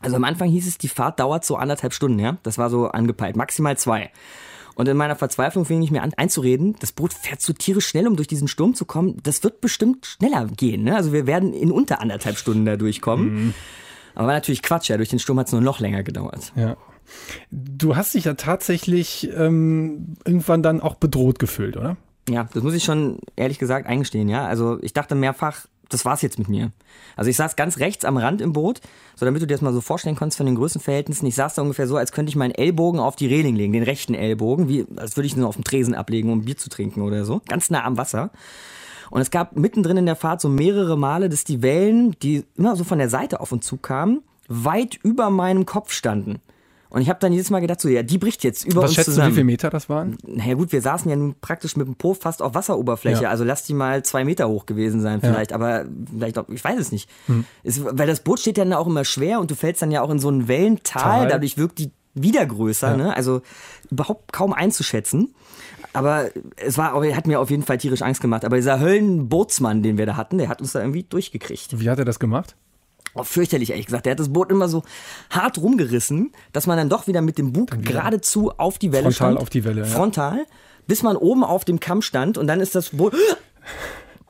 Also 0.01 0.14
am 0.14 0.23
Anfang 0.23 0.49
hieß 0.49 0.69
es, 0.69 0.79
die 0.79 0.88
Fahrt 0.88 1.19
dauert 1.19 1.45
so 1.45 1.57
anderthalb 1.57 1.93
Stunden, 1.93 2.21
ja? 2.21 2.37
Das 2.45 2.57
war 2.57 2.71
so 2.71 2.87
angepeilt, 2.87 3.35
maximal 3.35 3.77
zwei. 3.77 4.11
Und 4.74 4.88
in 4.88 4.96
meiner 4.96 5.16
Verzweiflung 5.16 5.64
fing 5.64 5.82
ich 5.82 5.90
mir 5.90 6.02
an 6.02 6.12
einzureden, 6.16 6.76
das 6.80 6.92
Boot 6.92 7.12
fährt 7.12 7.40
so 7.40 7.52
tierisch 7.52 7.87
schnell, 7.87 8.08
um 8.08 8.16
durch 8.16 8.28
diesen 8.28 8.48
Sturm 8.48 8.74
zu 8.74 8.84
kommen. 8.84 9.20
Das 9.22 9.42
wird 9.44 9.60
bestimmt 9.60 10.06
schneller 10.06 10.46
gehen. 10.46 10.84
Ne? 10.84 10.96
Also 10.96 11.12
wir 11.12 11.26
werden 11.26 11.52
in 11.52 11.70
unter 11.70 12.00
anderthalb 12.00 12.37
Stunden 12.37 12.64
da 12.64 12.76
durchkommen. 12.76 13.34
Mhm. 13.34 13.54
Aber 14.14 14.28
war 14.28 14.34
natürlich 14.34 14.62
Quatsch, 14.62 14.88
ja. 14.88 14.96
Durch 14.96 15.08
den 15.08 15.18
Sturm 15.18 15.38
hat 15.38 15.46
es 15.46 15.52
nur 15.52 15.60
noch 15.60 15.80
länger 15.80 16.02
gedauert. 16.02 16.52
Ja. 16.56 16.76
Du 17.50 17.96
hast 17.96 18.14
dich 18.14 18.24
ja 18.24 18.34
tatsächlich 18.34 19.28
ähm, 19.37 20.14
irgendwann 20.24 20.62
dann 20.62 20.80
auch 20.80 20.94
bedroht 20.94 21.38
gefühlt, 21.38 21.76
oder? 21.76 21.96
Ja, 22.28 22.48
das 22.54 22.62
muss 22.62 22.74
ich 22.74 22.84
schon 22.84 23.18
ehrlich 23.37 23.58
gesagt 23.58 23.87
eingestehen, 23.87 24.28
ja. 24.28 24.46
Also 24.46 24.78
ich 24.82 24.92
dachte 24.92 25.14
mehrfach, 25.14 25.66
das 25.88 26.05
war's 26.05 26.23
jetzt 26.23 26.38
mit 26.38 26.49
mir. 26.49 26.73
Also 27.16 27.31
ich 27.31 27.37
saß 27.37 27.57
ganz 27.57 27.79
rechts 27.79 28.05
am 28.05 28.16
Rand 28.16 28.40
im 28.40 28.53
Boot, 28.53 28.81
so 29.16 29.25
damit 29.25 29.42
du 29.42 29.47
dir 29.47 29.55
das 29.55 29.62
mal 29.62 29.73
so 29.73 29.81
vorstellen 29.81 30.16
kannst 30.16 30.37
von 30.37 30.47
den 30.47 30.55
Größenverhältnissen. 30.55 31.27
Ich 31.27 31.35
saß 31.35 31.55
da 31.55 31.62
ungefähr 31.62 31.87
so, 31.87 31.97
als 31.97 32.12
könnte 32.12 32.31
ich 32.31 32.37
meinen 32.37 32.53
Ellbogen 32.53 33.01
auf 33.01 33.16
die 33.16 33.27
Reling 33.27 33.57
legen, 33.57 33.73
den 33.73 33.83
rechten 33.83 34.14
Ellbogen, 34.14 34.68
wie 34.68 34.87
als 34.97 35.16
würde 35.16 35.27
ich 35.27 35.37
ihn 35.37 35.44
auf 35.44 35.57
dem 35.57 35.64
Tresen 35.64 35.94
ablegen, 35.94 36.31
um 36.31 36.44
Bier 36.44 36.57
zu 36.57 36.68
trinken 36.70 37.03
oder 37.03 37.25
so. 37.25 37.40
Ganz 37.49 37.70
nah 37.70 37.85
am 37.85 37.97
Wasser. 37.97 38.31
Und 39.11 39.20
es 39.20 39.31
gab 39.31 39.57
mittendrin 39.57 39.97
in 39.97 40.07
der 40.07 40.16
Fahrt 40.16 40.40
so 40.40 40.49
mehrere 40.49 40.97
Male, 40.97 41.29
dass 41.29 41.44
die 41.44 41.62
Wellen, 41.62 42.16
die 42.23 42.44
immer 42.57 42.77
so 42.77 42.85
von 42.85 42.99
der 42.99 43.09
Seite 43.09 43.40
auf 43.40 43.53
uns 43.53 43.66
zukamen, 43.66 44.23
weit 44.49 44.99
über 45.03 45.31
meinem 45.31 45.66
Kopf 45.66 45.92
standen. 45.92 46.40
Und 46.94 47.02
ich 47.02 47.09
habe 47.09 47.18
dann 47.18 47.33
jedes 47.33 47.50
Mal 47.50 47.59
gedacht, 47.59 47.80
so, 47.80 47.88
ja, 47.88 48.04
die 48.04 48.18
bricht 48.18 48.44
jetzt 48.44 48.64
über 48.64 48.83
Was 48.83 48.90
uns 48.90 48.94
schätzt 48.94 49.07
zusammen. 49.07 49.30
du, 49.30 49.33
wie 49.33 49.35
viele 49.35 49.44
Meter 49.46 49.68
das 49.68 49.88
waren? 49.88 50.16
Naja 50.24 50.54
gut, 50.54 50.70
wir 50.70 50.80
saßen 50.80 51.11
ja 51.11 51.16
nun 51.16 51.35
praktisch 51.40 51.76
mit 51.76 51.88
dem 51.88 51.96
Po 51.96 52.14
fast 52.14 52.40
auf 52.40 52.54
Wasseroberfläche. 52.54 53.24
Ja. 53.24 53.30
Also 53.30 53.42
lass 53.42 53.64
die 53.64 53.74
mal 53.74 54.04
zwei 54.04 54.24
Meter 54.24 54.48
hoch 54.48 54.64
gewesen 54.64 55.00
sein 55.00 55.20
vielleicht. 55.20 55.50
Ja. 55.50 55.57
Aber 55.57 55.87
vielleicht 56.16 56.38
auch, 56.38 56.48
ich 56.48 56.62
weiß 56.62 56.78
es 56.78 56.92
nicht. 56.92 57.11
Hm. 57.26 57.46
Es, 57.64 57.85
weil 57.85 58.07
das 58.07 58.20
Boot 58.20 58.38
steht 58.38 58.59
dann 58.59 58.72
auch 58.72 58.87
immer 58.87 59.04
schwer 59.04 59.40
und 59.40 59.50
du 59.50 59.57
fällst 59.57 59.83
dann 59.83 59.90
ja 59.90 60.02
auch 60.02 60.11
in 60.11 60.20
so 60.20 60.30
ein 60.30 60.46
Wellental. 60.46 61.02
Tal. 61.02 61.28
Dadurch 61.28 61.59
wirkt 61.59 61.80
die 61.80 61.90
wieder 62.14 62.46
größer. 62.46 62.92
Ja. 62.92 62.96
Ne? 62.96 63.16
Also 63.16 63.42
überhaupt 63.90 64.33
kaum 64.33 64.52
einzuschätzen. 64.52 65.35
Aber 65.94 66.30
es 66.54 66.78
war, 66.78 66.94
hat 66.94 67.26
mir 67.26 67.40
auf 67.40 67.50
jeden 67.50 67.64
Fall 67.64 67.78
tierisch 67.78 68.02
Angst 68.02 68.20
gemacht. 68.20 68.44
Aber 68.44 68.54
dieser 68.54 68.78
Höllenbootsmann, 68.78 69.83
den 69.83 69.98
wir 69.98 70.07
da 70.07 70.16
hatten, 70.16 70.38
der 70.38 70.48
hat 70.48 70.61
uns 70.61 70.70
da 70.70 70.78
irgendwie 70.78 71.02
durchgekriegt. 71.02 71.80
Wie 71.80 71.90
hat 71.90 71.98
er 71.98 72.04
das 72.04 72.20
gemacht? 72.20 72.54
Oh, 73.14 73.22
fürchterlich, 73.22 73.70
ehrlich 73.70 73.87
gesagt. 73.87 74.07
Der 74.07 74.12
hat 74.12 74.20
das 74.20 74.33
Boot 74.33 74.50
immer 74.50 74.68
so 74.68 74.83
hart 75.31 75.59
rumgerissen, 75.59 76.33
dass 76.53 76.66
man 76.66 76.77
dann 76.77 76.88
doch 76.88 77.07
wieder 77.07 77.22
mit 77.22 77.38
dem 77.38 77.53
Bug 77.53 77.70
geradezu 77.83 78.50
auf 78.57 78.79
die 78.79 78.92
Welle 78.92 79.05
Frontal 79.12 79.33
stand. 79.33 79.38
auf 79.38 79.50
die 79.50 79.64
Welle, 79.64 79.83
ja. 79.83 79.87
Frontal, 79.87 80.46
bis 80.87 81.03
man 81.03 81.16
oben 81.16 81.44
auf 81.44 81.64
dem 81.64 81.81
Kamm 81.81 82.03
stand 82.03 82.38
und 82.38 82.46
dann 82.46 82.61
ist 82.61 82.74
das 82.74 82.90
Boot 82.90 83.14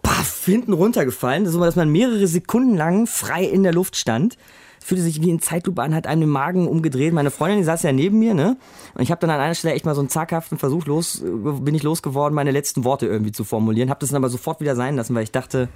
paff, 0.02 0.44
hinten 0.44 0.72
runtergefallen, 0.72 1.46
so 1.46 1.58
dass 1.60 1.76
man 1.76 1.90
mehrere 1.90 2.26
Sekunden 2.26 2.76
lang 2.76 3.06
frei 3.06 3.44
in 3.44 3.62
der 3.62 3.72
Luft 3.72 3.96
stand. 3.96 4.36
Es 4.78 4.88
fühlte 4.88 5.02
sich 5.02 5.22
wie 5.22 5.30
in 5.30 5.40
Zeitlupe 5.40 5.82
an, 5.82 5.94
hat 5.94 6.06
einem 6.06 6.20
den 6.20 6.30
Magen 6.30 6.68
umgedreht. 6.68 7.14
Meine 7.14 7.30
Freundin, 7.30 7.56
die 7.56 7.64
saß 7.64 7.84
ja 7.84 7.92
neben 7.92 8.18
mir, 8.18 8.34
ne? 8.34 8.58
Und 8.94 9.02
ich 9.02 9.10
habe 9.10 9.18
dann 9.18 9.30
an 9.30 9.40
einer 9.40 9.54
Stelle 9.54 9.72
echt 9.74 9.86
mal 9.86 9.94
so 9.94 10.02
einen 10.02 10.10
zaghaften 10.10 10.58
Versuch 10.58 10.84
los, 10.84 11.22
äh, 11.22 11.60
bin 11.60 11.74
ich 11.74 11.82
losgeworden, 11.82 12.34
meine 12.34 12.50
letzten 12.50 12.84
Worte 12.84 13.06
irgendwie 13.06 13.32
zu 13.32 13.44
formulieren. 13.44 13.88
Habe 13.88 14.00
das 14.00 14.10
dann 14.10 14.18
aber 14.18 14.28
sofort 14.28 14.60
wieder 14.60 14.76
sein 14.76 14.96
lassen, 14.96 15.14
weil 15.14 15.22
ich 15.22 15.32
dachte, 15.32 15.70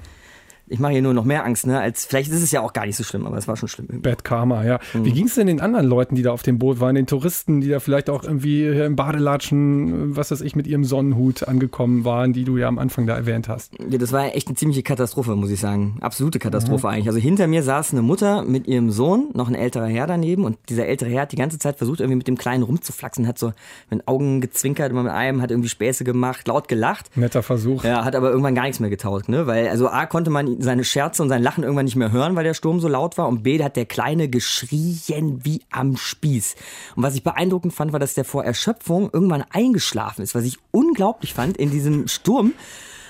ich 0.68 0.78
mache 0.78 0.92
hier 0.92 1.02
nur 1.02 1.14
noch 1.14 1.24
mehr 1.24 1.44
Angst, 1.44 1.66
ne? 1.66 1.80
Als 1.80 2.06
vielleicht 2.06 2.30
ist 2.30 2.42
es 2.42 2.50
ja 2.50 2.60
auch 2.60 2.72
gar 2.72 2.86
nicht 2.86 2.96
so 2.96 3.04
schlimm, 3.04 3.26
aber 3.26 3.36
es 3.36 3.48
war 3.48 3.56
schon 3.56 3.68
schlimm. 3.68 3.86
Irgendwie. 3.88 4.08
Bad 4.08 4.24
Karma, 4.24 4.64
ja. 4.64 4.78
Wie 4.94 5.12
ging 5.12 5.26
es 5.26 5.34
denn 5.34 5.46
den 5.46 5.60
anderen 5.60 5.86
Leuten, 5.86 6.14
die 6.14 6.22
da 6.22 6.32
auf 6.32 6.42
dem 6.42 6.58
Boot 6.58 6.80
waren, 6.80 6.94
den 6.94 7.06
Touristen, 7.06 7.60
die 7.60 7.68
da 7.68 7.80
vielleicht 7.80 8.10
auch 8.10 8.24
irgendwie 8.24 8.66
im 8.66 8.96
Badelatschen, 8.96 10.16
was 10.16 10.30
weiß 10.30 10.40
ich, 10.42 10.56
mit 10.56 10.66
ihrem 10.66 10.84
Sonnenhut 10.84 11.46
angekommen 11.46 12.04
waren, 12.04 12.32
die 12.32 12.44
du 12.44 12.56
ja 12.56 12.68
am 12.68 12.78
Anfang 12.78 13.06
da 13.06 13.16
erwähnt 13.16 13.48
hast? 13.48 13.72
Ja, 13.78 13.98
das 13.98 14.12
war 14.12 14.34
echt 14.34 14.48
eine 14.48 14.56
ziemliche 14.56 14.82
Katastrophe, 14.82 15.34
muss 15.36 15.50
ich 15.50 15.60
sagen. 15.60 15.96
Absolute 16.00 16.38
Katastrophe 16.38 16.88
eigentlich. 16.88 17.08
Also 17.08 17.18
hinter 17.18 17.46
mir 17.46 17.62
saß 17.62 17.92
eine 17.92 18.02
Mutter 18.02 18.42
mit 18.42 18.66
ihrem 18.66 18.90
Sohn, 18.90 19.30
noch 19.34 19.48
ein 19.48 19.54
älterer 19.54 19.86
Herr 19.86 20.06
daneben 20.06 20.44
und 20.44 20.58
dieser 20.68 20.86
ältere 20.86 21.10
Herr 21.10 21.22
hat 21.22 21.32
die 21.32 21.36
ganze 21.36 21.58
Zeit 21.58 21.78
versucht, 21.78 22.00
irgendwie 22.00 22.16
mit 22.16 22.28
dem 22.28 22.36
Kleinen 22.36 22.62
rumzuflaxen, 22.62 23.26
hat 23.26 23.38
so 23.38 23.48
mit 23.90 24.00
den 24.00 24.08
Augen 24.08 24.40
gezwinkert, 24.40 24.90
immer 24.90 25.02
mit 25.02 25.12
einem, 25.12 25.42
hat 25.42 25.50
irgendwie 25.50 25.68
Späße 25.68 26.04
gemacht, 26.04 26.46
laut 26.48 26.68
gelacht. 26.68 27.16
Netter 27.16 27.42
Versuch. 27.42 27.84
Ja, 27.84 28.04
hat 28.04 28.14
aber 28.14 28.30
irgendwann 28.30 28.54
gar 28.54 28.64
nichts 28.64 28.80
mehr 28.80 28.90
getaugt, 28.90 29.28
ne? 29.28 29.46
Weil, 29.46 29.68
also 29.68 29.88
A, 29.88 30.06
konnte 30.06 30.30
man 30.30 30.57
seine 30.58 30.84
Scherze 30.84 31.22
und 31.22 31.28
sein 31.28 31.42
Lachen 31.42 31.62
irgendwann 31.62 31.84
nicht 31.84 31.96
mehr 31.96 32.12
hören, 32.12 32.36
weil 32.36 32.44
der 32.44 32.54
Sturm 32.54 32.80
so 32.80 32.88
laut 32.88 33.16
war 33.16 33.28
und 33.28 33.42
B, 33.42 33.62
hat 33.62 33.76
der 33.76 33.86
Kleine 33.86 34.28
geschrien 34.28 35.40
wie 35.44 35.62
am 35.70 35.96
Spieß. 35.96 36.56
Und 36.96 37.02
was 37.02 37.14
ich 37.14 37.22
beeindruckend 37.22 37.72
fand, 37.72 37.92
war, 37.92 38.00
dass 38.00 38.14
der 38.14 38.24
vor 38.24 38.44
Erschöpfung 38.44 39.08
irgendwann 39.12 39.44
eingeschlafen 39.50 40.22
ist, 40.22 40.34
was 40.34 40.44
ich 40.44 40.58
unglaublich 40.72 41.34
fand 41.34 41.56
in 41.56 41.70
diesem 41.70 42.08
Sturm. 42.08 42.52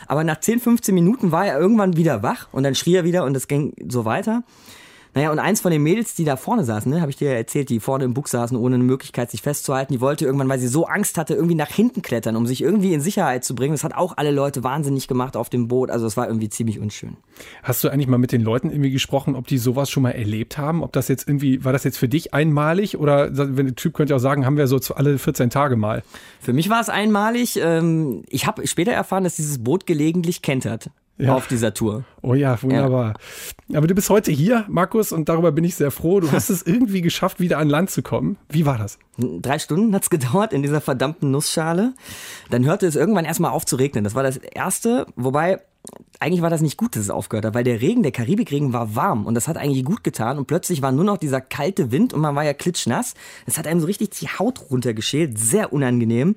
Aber 0.07 0.25
nach 0.25 0.41
10, 0.41 0.61
15 0.61 0.95
Minuten 0.95 1.33
war 1.33 1.47
er 1.47 1.59
irgendwann 1.59 1.97
wieder 1.97 2.23
wach 2.23 2.49
und 2.53 2.63
dann 2.63 2.75
schrie 2.75 2.95
er 2.95 3.05
wieder 3.05 3.25
und 3.25 3.37
es 3.37 3.49
ging 3.49 3.75
so 3.89 4.05
weiter. 4.05 4.43
Naja, 5.15 5.31
und 5.31 5.39
eins 5.39 5.61
von 5.61 5.71
den 5.71 5.83
Mädels, 5.83 6.15
die 6.15 6.25
da 6.25 6.37
vorne 6.37 6.65
saßen, 6.65 6.91
ne, 6.91 7.01
habe 7.01 7.11
ich 7.11 7.17
dir 7.17 7.31
ja 7.31 7.37
erzählt, 7.37 7.71
die 7.71 7.81
vorne 7.81 8.05
im 8.05 8.15
Bug 8.15 8.29
saßen, 8.29 8.57
ohne 8.57 8.77
eine 8.77 8.85
Möglichkeit, 8.85 9.31
sich 9.31 9.43
festzuhalten, 9.43 9.93
die 9.93 10.01
wollte 10.01 10.25
irgendwann, 10.25 10.49
weil 10.49 10.59
sie 10.59 10.69
so 10.69 10.87
Angst 10.87 11.19
hatte, 11.19 11.35
irgendwie 11.35 11.55
nach 11.55 11.71
hinten 11.71 12.03
klettern, 12.03 12.37
um 12.37 12.47
sich 12.47 12.63
irgendwie 12.63 12.93
in 12.93 13.01
Sicherheit 13.01 13.45
zu 13.45 13.55
bringen. 13.55 13.75
Das 13.75 13.85
hat 13.85 13.95
auch 13.95 14.17
alle 14.17 14.31
Leute 14.31 14.65
wahnsinnig 14.65 15.09
gemacht 15.09 15.37
auf 15.37 15.49
dem 15.49 15.69
Boot. 15.69 15.91
Also 15.91 16.07
es 16.07 16.17
war 16.17 16.27
irgendwie 16.27 16.49
ziemlich 16.49 16.79
unschön. 16.79 17.17
Hast 17.63 17.83
du 17.85 17.89
eigentlich 17.89 18.09
mal 18.09 18.19
mit 18.19 18.33
den 18.33 18.43
Leuten 18.43 18.71
irgendwie 18.71 18.91
gesprochen, 18.91 19.35
ob 19.35 19.47
die 19.47 19.59
sowas 19.59 19.91
schon 19.91 20.03
mal 20.03 20.11
erlebt 20.11 20.59
haben? 20.59 20.83
Ob 20.83 20.93
das 20.93 21.09
jetzt 21.09 21.29
irgendwie, 21.29 21.65
war 21.65 21.73
das 21.73 21.85
jetzt 21.85 21.99
für 21.99 22.09
dich 22.09 22.35
einmalig? 22.35 22.99
Oder 22.99 23.31
wenn 23.57 23.67
der 23.67 23.75
Typ 23.75 23.95
könnte 23.95 24.13
ja 24.13 24.17
auch 24.17 24.21
sagen, 24.21 24.47
haben 24.47 24.57
wir 24.57 24.67
so 24.67 24.79
alle 24.95 25.19
14 25.19 25.51
Tage 25.51 25.77
mal. 25.77 26.03
Für 26.41 26.53
mich 26.53 26.71
war 26.71 26.81
es 26.81 26.89
einmalig. 26.89 27.59
Ähm, 27.63 28.23
ich 28.29 28.47
habe 28.47 28.67
später 28.67 28.93
erfahren, 28.93 29.25
dass 29.25 29.37
dieses 29.37 29.63
Boot 29.63 29.87
gelegentlich 29.87 30.43
kentert 30.43 30.91
Ja. 31.19 31.35
auf 31.35 31.49
dieser 31.49 31.75
Tour. 31.75 32.05
Oh 32.23 32.35
ja, 32.35 32.61
wunderbar. 32.63 33.15
Aber 33.75 33.87
du 33.87 33.95
bist 33.95 34.09
heute 34.09 34.31
hier, 34.31 34.65
Markus, 34.69 35.11
und 35.11 35.29
darüber 35.29 35.51
bin 35.51 35.65
ich 35.65 35.75
sehr 35.75 35.91
froh. 35.91 36.21
Du 36.21 36.31
hast 36.33 36.49
es 36.49 36.63
irgendwie 36.63 37.03
geschafft, 37.03 37.41
wieder 37.41 37.59
an 37.59 37.69
Land 37.69 37.91
zu 37.91 38.03
kommen. 38.03 38.37
Wie 38.49 38.67
war 38.67 38.79
das? 38.79 38.99
Drei 39.19 39.59
Stunden 39.59 39.95
hat's 39.95 40.11
gedauert 40.11 40.53
in 40.53 40.63
dieser 40.63 40.81
verdammten 40.81 41.31
Nussschale. 41.33 41.95
Dann 42.51 42.65
hörte 42.65 42.87
es 42.87 42.95
irgendwann 42.95 43.25
erstmal 43.25 43.51
auf 43.51 43.67
zu 43.67 43.77
regnen. 43.77 44.05
Das 44.05 44.15
war 44.15 44.23
das 44.23 44.37
Erste, 44.37 45.07
wobei 45.17 45.61
eigentlich 46.21 46.43
war 46.43 46.51
das 46.51 46.61
nicht 46.61 46.77
gut, 46.77 46.97
dass 46.97 47.03
es 47.03 47.11
aufgehört 47.11 47.45
hat, 47.45 47.55
weil 47.55 47.65
der 47.65 47.81
Regen, 47.81 48.03
der 48.03 48.13
Karibikregen 48.13 48.73
war 48.73 48.95
warm 48.95 49.27
und 49.27 49.35
das 49.35 49.49
hat 49.49 49.57
eigentlich 49.57 49.85
gut 49.85 50.05
getan 50.05 50.39
und 50.39 50.47
plötzlich 50.47 50.83
war 50.83 50.93
nur 50.93 51.05
noch 51.05 51.17
dieser 51.17 51.41
kalte 51.41 51.93
Wind 51.93 52.13
und 52.13 52.21
man 52.21 52.35
war 52.35 52.45
ja 52.45 52.55
klitschnass. 52.55 53.15
Das 53.47 53.59
hat 53.59 53.67
einem 53.67 53.81
so 53.81 53.87
richtig 53.87 54.11
die 54.11 54.27
Haut 54.27 54.71
runtergeschält, 54.71 55.39
sehr 55.39 55.73
unangenehm. 55.73 56.35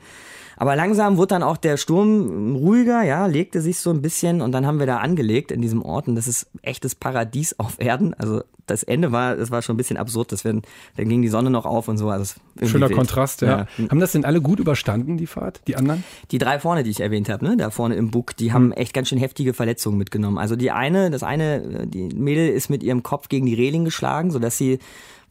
Aber 0.62 0.76
langsam 0.76 1.18
wurde 1.18 1.30
dann 1.30 1.42
auch 1.42 1.58
der 1.58 1.76
Sturm 1.76 2.56
ruhiger, 2.56 3.02
ja, 3.02 3.26
legte 3.26 3.62
sich 3.62 3.80
so 3.80 3.90
ein 3.90 4.04
bisschen 4.04 4.42
und 4.42 4.52
dann 4.52 4.68
haben 4.68 4.78
wir 4.78 4.86
da 4.86 4.98
angelegt 4.98 5.52
in 5.52 5.60
diesem 5.60 5.82
Ort 5.82 6.08
und 6.08 6.14
das 6.14 6.28
ist 6.28 6.46
echtes 6.62 6.94
Paradies 6.94 7.56
auf 7.58 7.78
Erden. 7.80 8.14
Also 8.14 8.44
das 8.68 8.84
Ende 8.84 9.12
war, 9.12 9.38
das 9.38 9.50
war 9.50 9.64
schon 9.64 9.74
ein 9.74 9.78
bisschen 9.78 9.98
absurd, 9.98 10.32
dass 10.32 10.44
wir, 10.44 10.54
dann 10.54 11.10
ging 11.10 11.24
die 11.24 11.30
Sonne 11.30 11.50
noch 11.50 11.66
auf 11.66 11.88
und 11.88 11.98
so. 11.98 12.10
Also 12.10 12.36
Schöner 12.62 12.90
wild. 12.90 12.98
Kontrast, 13.00 13.42
ja. 13.42 13.66
Haben 13.90 14.00
das 14.00 14.12
denn 14.12 14.24
alle 14.24 14.40
gut 14.40 14.60
überstanden, 14.60 15.18
die 15.18 15.26
Fahrt? 15.26 15.62
Die 15.66 15.78
anderen? 15.78 16.04
Die 16.30 16.38
drei 16.38 16.60
vorne, 16.60 16.84
die 16.84 16.92
ich 16.92 17.02
erwähnt 17.02 17.28
habe, 17.28 17.44
ne, 17.44 17.58
da 17.58 17.72
vorne 17.72 17.96
im 17.96 18.12
Bug, 18.12 18.38
die 18.38 18.54
haben 18.54 18.72
echt 18.72 18.94
ganz 18.94 19.10
schön 19.10 19.18
heftige 19.18 19.56
Verletzungen 19.56 19.98
mitgenommen. 19.98 20.38
Also 20.38 20.56
die 20.56 20.70
eine, 20.70 21.10
das 21.10 21.24
eine, 21.24 21.88
die 21.88 22.10
Mädel 22.14 22.50
ist 22.50 22.70
mit 22.70 22.84
ihrem 22.84 23.02
Kopf 23.02 23.30
gegen 23.30 23.48
die 23.48 23.56
Reling 23.56 23.84
geschlagen, 23.84 24.30
sodass 24.30 24.60
sie 24.60 24.78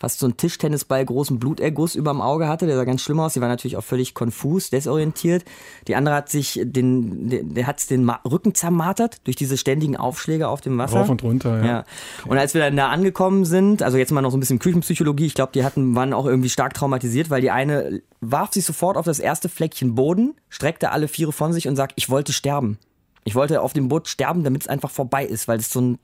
fast 0.01 0.19
so 0.19 0.27
einen 0.27 0.39
Tischtennisball 0.39 1.05
großen 1.05 1.39
Bluterguss 1.39 1.95
überm 1.95 2.23
Auge 2.23 2.49
hatte. 2.49 2.67
Der 2.67 2.77
sah 2.77 2.85
ganz 2.85 3.03
schlimm 3.03 3.21
aus. 3.21 3.35
Sie 3.35 3.41
war 3.41 3.49
natürlich 3.49 3.77
auch 3.77 3.85
völlig 3.85 4.15
konfus, 4.15 4.71
desorientiert. 4.71 5.45
Die 5.87 5.95
andere 5.95 6.15
hat 6.15 6.31
sich 6.31 6.61
den, 6.65 7.29
der, 7.29 7.43
der 7.43 7.67
hat's 7.67 7.87
den 7.87 8.05
Ma 8.05 8.19
Rücken 8.29 8.55
zermartert 8.55 9.19
durch 9.25 9.37
diese 9.37 9.59
ständigen 9.59 9.97
Aufschläge 9.97 10.49
auf 10.49 10.63
dem 10.63 10.79
Wasser. 10.79 11.01
Rauf 11.01 11.11
und 11.11 11.23
runter, 11.23 11.59
ja. 11.59 11.67
ja. 11.67 11.85
Und 12.27 12.39
als 12.39 12.55
wir 12.55 12.63
dann 12.63 12.77
da 12.77 12.89
angekommen 12.89 13.45
sind, 13.45 13.83
also 13.83 13.99
jetzt 13.99 14.11
mal 14.11 14.23
noch 14.23 14.31
so 14.31 14.39
ein 14.39 14.41
bisschen 14.41 14.59
Küchenpsychologie, 14.59 15.27
ich 15.27 15.35
glaube, 15.35 15.53
die 15.53 15.65
hatten, 15.65 15.95
waren 15.95 16.15
auch 16.15 16.27
irgendwie 16.27 16.49
stark 16.49 16.73
traumatisiert, 16.73 17.29
weil 17.29 17.43
die 17.43 17.51
eine 17.51 18.01
warf 18.21 18.53
sich 18.53 18.65
sofort 18.65 18.97
auf 18.97 19.05
das 19.05 19.19
erste 19.19 19.49
Fleckchen 19.49 19.95
Boden, 19.95 20.35
streckte 20.49 20.93
alle 20.93 21.09
Viere 21.09 21.33
von 21.33 21.53
sich 21.53 21.69
und 21.69 21.77
sagt, 21.77 21.93
ich 21.97 22.09
wollte 22.09 22.33
sterben. 22.33 22.79
Ich 23.25 23.35
wollte 23.35 23.61
auf 23.61 23.75
dem 23.75 23.89
Boot 23.89 24.09
sterben, 24.09 24.45
damit 24.45 24.63
es 24.63 24.69
einfach 24.69 24.91
vorbei 24.91 25.25
ist, 25.27 25.47
weil 25.47 25.59
es 25.59 25.71
so 25.71 25.81
ein, 25.81 25.99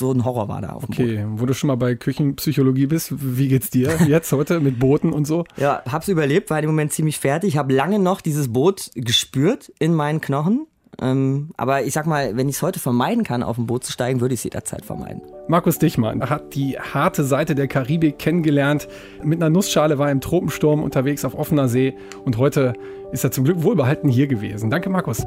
so 0.00 0.12
ein 0.12 0.24
Horror 0.24 0.48
war 0.48 0.60
da 0.60 0.70
auf 0.70 0.86
dem 0.86 0.96
Boot. 0.96 1.06
Okay, 1.06 1.24
wo 1.28 1.46
du 1.46 1.54
schon 1.54 1.68
mal 1.68 1.76
bei 1.76 1.94
Küchenpsychologie 1.94 2.86
bist, 2.86 3.14
wie 3.16 3.48
geht's 3.48 3.70
dir 3.70 3.96
jetzt 4.08 4.32
heute 4.32 4.60
mit 4.60 4.78
Booten 4.78 5.12
und 5.12 5.26
so? 5.26 5.44
Ja, 5.56 5.82
hab's 5.90 6.08
überlebt, 6.08 6.50
war 6.50 6.60
im 6.60 6.66
Moment 6.66 6.92
ziemlich 6.92 7.18
fertig, 7.18 7.56
habe 7.56 7.72
lange 7.72 7.98
noch 7.98 8.20
dieses 8.20 8.52
Boot 8.52 8.90
gespürt 8.94 9.72
in 9.78 9.94
meinen 9.94 10.20
Knochen. 10.20 10.66
Ähm, 11.00 11.50
aber 11.56 11.82
ich 11.82 11.92
sag 11.92 12.06
mal, 12.06 12.36
wenn 12.36 12.48
ich 12.48 12.56
es 12.56 12.62
heute 12.62 12.78
vermeiden 12.78 13.24
kann, 13.24 13.42
auf 13.42 13.58
ein 13.58 13.66
Boot 13.66 13.84
zu 13.84 13.92
steigen, 13.92 14.20
würde 14.20 14.34
ich 14.34 14.40
es 14.40 14.44
jederzeit 14.44 14.84
vermeiden. 14.84 15.22
Markus 15.48 15.78
Dichmann 15.78 16.28
hat 16.28 16.54
die 16.54 16.78
harte 16.78 17.24
Seite 17.24 17.54
der 17.54 17.66
Karibik 17.66 18.18
kennengelernt. 18.18 18.88
Mit 19.22 19.40
einer 19.40 19.50
Nussschale 19.50 19.98
war 19.98 20.06
er 20.06 20.12
im 20.12 20.20
Tropensturm 20.20 20.82
unterwegs 20.82 21.24
auf 21.24 21.34
offener 21.34 21.68
See 21.68 21.94
und 22.24 22.38
heute 22.38 22.74
ist 23.12 23.24
er 23.24 23.30
zum 23.30 23.44
Glück 23.44 23.62
wohlbehalten 23.62 24.08
hier 24.08 24.26
gewesen. 24.26 24.70
Danke, 24.70 24.88
Markus. 24.88 25.26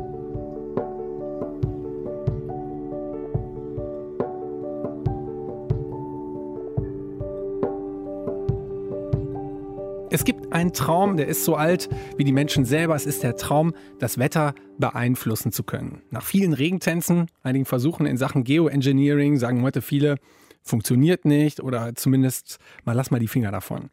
Es 10.09 10.23
gibt 10.23 10.53
einen 10.53 10.71
Traum, 10.71 11.17
der 11.17 11.27
ist 11.27 11.43
so 11.43 11.55
alt 11.55 11.89
wie 12.15 12.23
die 12.23 12.31
Menschen 12.31 12.63
selber. 12.63 12.95
Es 12.95 13.05
ist 13.05 13.23
der 13.23 13.35
Traum, 13.35 13.73
das 13.99 14.17
Wetter 14.17 14.55
beeinflussen 14.77 15.51
zu 15.51 15.63
können. 15.63 16.01
Nach 16.11 16.23
vielen 16.23 16.53
Regentänzen, 16.53 17.27
einigen 17.43 17.65
Versuchen 17.65 18.05
in 18.05 18.15
Sachen 18.15 18.45
Geoengineering, 18.45 19.37
sagen 19.37 19.63
heute 19.63 19.81
viele, 19.81 20.15
funktioniert 20.63 21.25
nicht 21.25 21.59
oder 21.59 21.93
zumindest 21.95 22.57
mal 22.85 22.93
lass 22.93 23.11
mal 23.11 23.19
die 23.19 23.27
Finger 23.27 23.51
davon. 23.51 23.89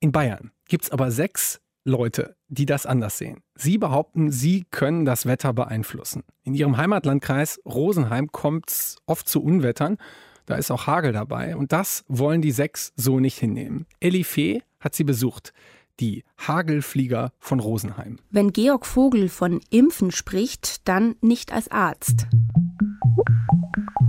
In 0.00 0.12
Bayern 0.12 0.50
gibt 0.66 0.84
es 0.84 0.90
aber 0.90 1.10
sechs 1.10 1.60
Leute, 1.84 2.36
die 2.48 2.64
das 2.64 2.86
anders 2.86 3.18
sehen. 3.18 3.42
Sie 3.54 3.76
behaupten, 3.76 4.30
sie 4.30 4.64
können 4.70 5.04
das 5.04 5.26
Wetter 5.26 5.52
beeinflussen. 5.52 6.22
In 6.44 6.54
ihrem 6.54 6.78
Heimatlandkreis 6.78 7.60
Rosenheim 7.66 8.32
kommt 8.32 8.70
es 8.70 8.96
oft 9.04 9.28
zu 9.28 9.42
Unwettern. 9.42 9.98
Da 10.46 10.56
ist 10.56 10.70
auch 10.70 10.86
Hagel 10.86 11.12
dabei. 11.12 11.54
Und 11.54 11.72
das 11.72 12.04
wollen 12.08 12.40
die 12.40 12.50
sechs 12.50 12.92
so 12.96 13.20
nicht 13.20 13.38
hinnehmen. 13.38 13.86
Elli 14.00 14.24
Fee 14.24 14.62
hat 14.84 14.94
sie 14.94 15.04
besucht. 15.04 15.52
Die 16.00 16.24
Hagelflieger 16.38 17.32
von 17.38 17.60
Rosenheim. 17.60 18.18
Wenn 18.30 18.52
Georg 18.52 18.84
Vogel 18.84 19.28
von 19.28 19.60
Impfen 19.70 20.10
spricht, 20.10 20.86
dann 20.88 21.14
nicht 21.20 21.52
als 21.52 21.70
Arzt. 21.70 22.26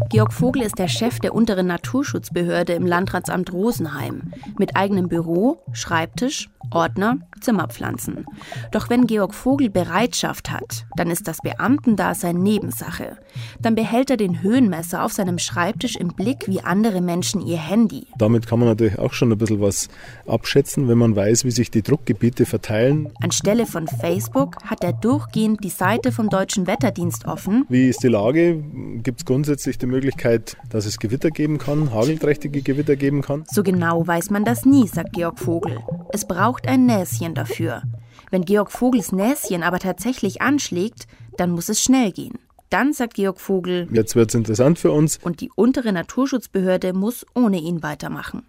Georg 0.10 0.34
Vogel 0.34 0.62
ist 0.62 0.78
der 0.80 0.88
Chef 0.88 1.20
der 1.20 1.34
unteren 1.34 1.68
Naturschutzbehörde 1.68 2.74
im 2.74 2.86
Landratsamt 2.86 3.52
Rosenheim. 3.52 4.34
Mit 4.58 4.76
eigenem 4.76 5.08
Büro, 5.08 5.64
Schreibtisch, 5.74 6.50
Ordner, 6.72 7.18
Zimmerpflanzen. 7.42 8.26
Doch 8.72 8.90
wenn 8.90 9.08
Georg 9.08 9.34
Vogel 9.34 9.70
Bereitschaft 9.70 10.52
hat, 10.52 10.86
dann 10.96 11.10
ist 11.10 11.28
das 11.28 11.40
Beamtendasein 11.42 12.38
Nebensache. 12.38 13.18
Dann 13.62 13.76
behält 13.76 14.10
er 14.10 14.18
den 14.18 14.42
Höhenmesser 14.42 15.04
auf 15.04 15.14
seinem 15.14 15.38
Schreibtisch 15.38 15.96
im 15.96 16.10
Blick 16.10 16.48
wie 16.48 16.62
andere 16.62 17.02
Menschen 17.02 17.46
ihr 17.46 17.58
Handy. 17.58 18.08
Damit 18.18 18.48
kann 18.48 18.60
man 18.60 18.70
natürlich 18.70 18.98
auch 18.98 19.14
schon 19.14 19.32
ein 19.32 19.38
bisschen 19.38 19.62
was 19.62 19.90
abschätzen, 20.28 20.88
wenn 20.88 20.98
man 20.98 21.16
weiß, 21.16 21.46
wie 21.46 21.52
sich 21.52 21.72
die 21.72 21.84
Druckgebiete 21.84 22.46
verteilen. 22.46 23.10
Anstelle 23.22 23.66
von 23.66 23.88
Facebook 23.88 24.58
hat 24.64 24.84
er 24.84 24.94
durchgehend 24.94 25.64
die 25.64 25.70
Seite 25.70 26.12
vom 26.12 26.30
Deutschen 26.30 26.68
Wetterdienst 26.68 27.26
offen. 27.26 27.66
Wie 27.70 27.90
ist 27.90 28.04
die 28.04 28.08
Lage? 28.08 28.64
Gibt 29.04 29.22
es 29.22 29.26
grundsätzlich 29.26 29.78
die 29.86 29.92
Möglichkeit, 29.92 30.58
dass 30.70 30.86
es 30.86 30.98
Gewitter 30.98 31.30
geben 31.30 31.58
kann, 31.58 31.94
hagelträchtige 31.94 32.62
Gewitter 32.62 32.96
geben 32.96 33.22
kann? 33.22 33.46
So 33.52 33.64
genau 33.64 34.06
weiß 34.06 34.32
man 34.32 34.44
das 34.44 34.66
nie, 34.66 34.88
sagt 34.88 35.14
Georg 35.14 35.40
Vogel. 35.40 35.80
Es 36.12 36.28
braucht 36.28 36.68
ein 36.68 36.86
Näschen 36.86 37.36
dafür. 37.36 37.84
Wenn 38.32 38.46
Georg 38.46 38.72
Vogels 38.72 39.12
Näschen 39.12 39.64
aber 39.64 39.80
tatsächlich 39.80 40.42
anschlägt, 40.42 41.08
dann 41.38 41.52
muss 41.52 41.70
es 41.70 41.82
schnell 41.82 42.12
gehen. 42.12 42.40
Dann 42.70 42.94
sagt 42.94 43.14
Georg 43.14 43.40
Vogel, 43.40 43.88
jetzt 43.92 44.16
wird 44.16 44.30
es 44.30 44.36
interessant 44.36 44.80
für 44.80 44.92
uns. 44.92 45.20
Und 45.22 45.40
die 45.40 45.52
untere 45.56 45.94
Naturschutzbehörde 45.94 46.94
muss 46.94 47.26
ohne 47.36 47.60
ihn 47.60 47.84
weitermachen. 47.84 48.44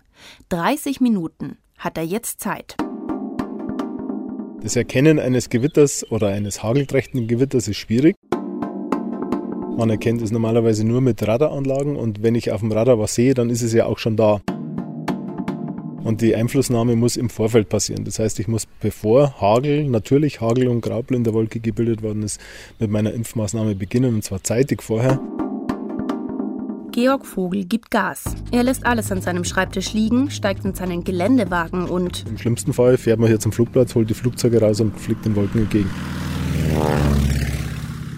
30 0.49 1.01
Minuten 1.01 1.59
hat 1.79 1.99
er 1.99 2.05
jetzt 2.05 2.41
Zeit. 2.41 2.77
Das 4.63 4.75
Erkennen 4.75 5.21
eines 5.21 5.51
Gewitters 5.51 6.11
oder 6.11 6.29
eines 6.29 6.63
hagelträchtigen 6.63 7.29
Gewitters 7.29 7.69
ist 7.69 7.77
schwierig. 7.77 8.17
Man 9.77 9.91
erkennt 9.91 10.23
es 10.23 10.31
normalerweise 10.31 10.87
nur 10.87 11.03
mit 11.03 11.27
Radaranlagen 11.27 11.97
und 11.97 12.23
wenn 12.23 12.35
ich 12.35 12.51
auf 12.51 12.61
dem 12.61 12.73
Radar 12.73 12.99
was 12.99 13.15
sehe, 13.15 13.35
dann 13.35 13.51
ist 13.51 13.61
es 13.61 13.75
ja 13.75 13.85
auch 13.85 13.99
schon 13.99 14.17
da. 14.17 14.41
Und 16.03 16.23
die 16.23 16.35
Einflussnahme 16.35 16.97
muss 16.97 17.17
im 17.17 17.29
Vorfeld 17.29 17.69
passieren. 17.69 18.05
Das 18.05 18.19
heißt, 18.19 18.41
ich 18.41 18.49
muss 18.49 18.67
bevor 18.81 19.39
Hagel, 19.39 19.85
natürlich 19.85 20.41
Hagel 20.41 20.69
und 20.69 20.81
Graupel 20.81 21.15
in 21.19 21.25
der 21.25 21.35
Wolke 21.35 21.61
gebildet 21.61 22.03
worden 22.03 22.23
ist, 22.23 22.41
mit 22.79 22.91
meiner 22.91 23.13
Impfmaßnahme 23.13 23.75
beginnen 23.75 24.15
und 24.15 24.25
zwar 24.25 24.43
zeitig 24.43 24.83
vorher. 24.83 25.21
Georg 26.93 27.27
Vogel 27.27 27.67
gibt 27.67 27.91
Gas. 27.91 28.25
Er 28.53 28.63
lässt 28.63 28.87
alles 28.87 29.13
an 29.13 29.21
seinem 29.21 29.45
Schreibtisch 29.45 29.93
liegen, 29.93 30.31
steigt 30.31 30.65
in 30.65 30.75
seinen 30.75 31.05
Geländewagen 31.05 31.85
und. 31.85 32.25
Im 32.27 32.39
schlimmsten 32.39 32.73
Fall 32.73 32.97
fährt 32.97 33.19
man 33.19 33.29
hier 33.29 33.41
zum 33.41 33.53
Flugplatz, 33.53 33.95
holt 33.95 34.09
die 34.09 34.15
Flugzeuge 34.15 34.63
raus 34.63 34.81
und 34.81 34.99
fliegt 34.99 35.27
den 35.27 35.37
Wolken 35.37 35.61
entgegen. 35.61 35.91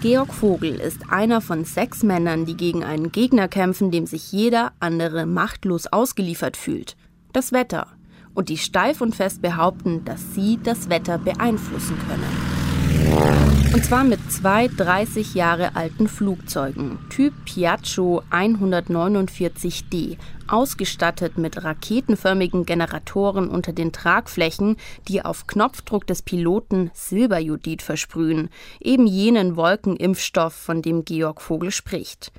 Georg 0.01 0.33
Vogel 0.33 0.75
ist 0.75 1.01
einer 1.09 1.41
von 1.41 1.65
sechs 1.65 2.03
Männern, 2.03 2.45
die 2.45 2.55
gegen 2.55 2.85
einen 2.85 3.11
Gegner 3.11 3.49
kämpfen, 3.49 3.91
dem 3.91 4.05
sich 4.05 4.31
jeder 4.31 4.71
andere 4.79 5.25
machtlos 5.25 5.87
ausgeliefert 5.87 6.55
fühlt. 6.55 6.95
Das 7.33 7.51
Wetter. 7.51 7.87
Und 8.33 8.47
die 8.47 8.57
steif 8.57 9.01
und 9.01 9.13
fest 9.13 9.41
behaupten, 9.41 10.05
dass 10.05 10.33
sie 10.33 10.57
das 10.63 10.89
Wetter 10.89 11.17
beeinflussen 11.17 11.97
können. 12.07 13.73
Und 13.73 13.83
zwar 13.83 14.05
mit 14.05 14.31
zwei 14.31 14.69
30 14.69 15.35
Jahre 15.35 15.75
alten 15.75 16.07
Flugzeugen, 16.07 16.99
Typ 17.09 17.33
Piaggio 17.43 18.23
149D, 18.31 20.15
ausgestattet 20.51 21.37
mit 21.37 21.63
raketenförmigen 21.63 22.65
Generatoren 22.65 23.49
unter 23.49 23.73
den 23.73 23.91
Tragflächen, 23.91 24.77
die 25.07 25.23
auf 25.23 25.47
Knopfdruck 25.47 26.07
des 26.07 26.21
Piloten 26.21 26.91
Silberjodid 26.93 27.81
versprühen, 27.81 28.49
eben 28.79 29.07
jenen 29.07 29.55
Wolkenimpfstoff, 29.55 30.53
von 30.53 30.81
dem 30.81 31.05
Georg 31.05 31.41
Vogel 31.41 31.71
spricht. 31.71 32.31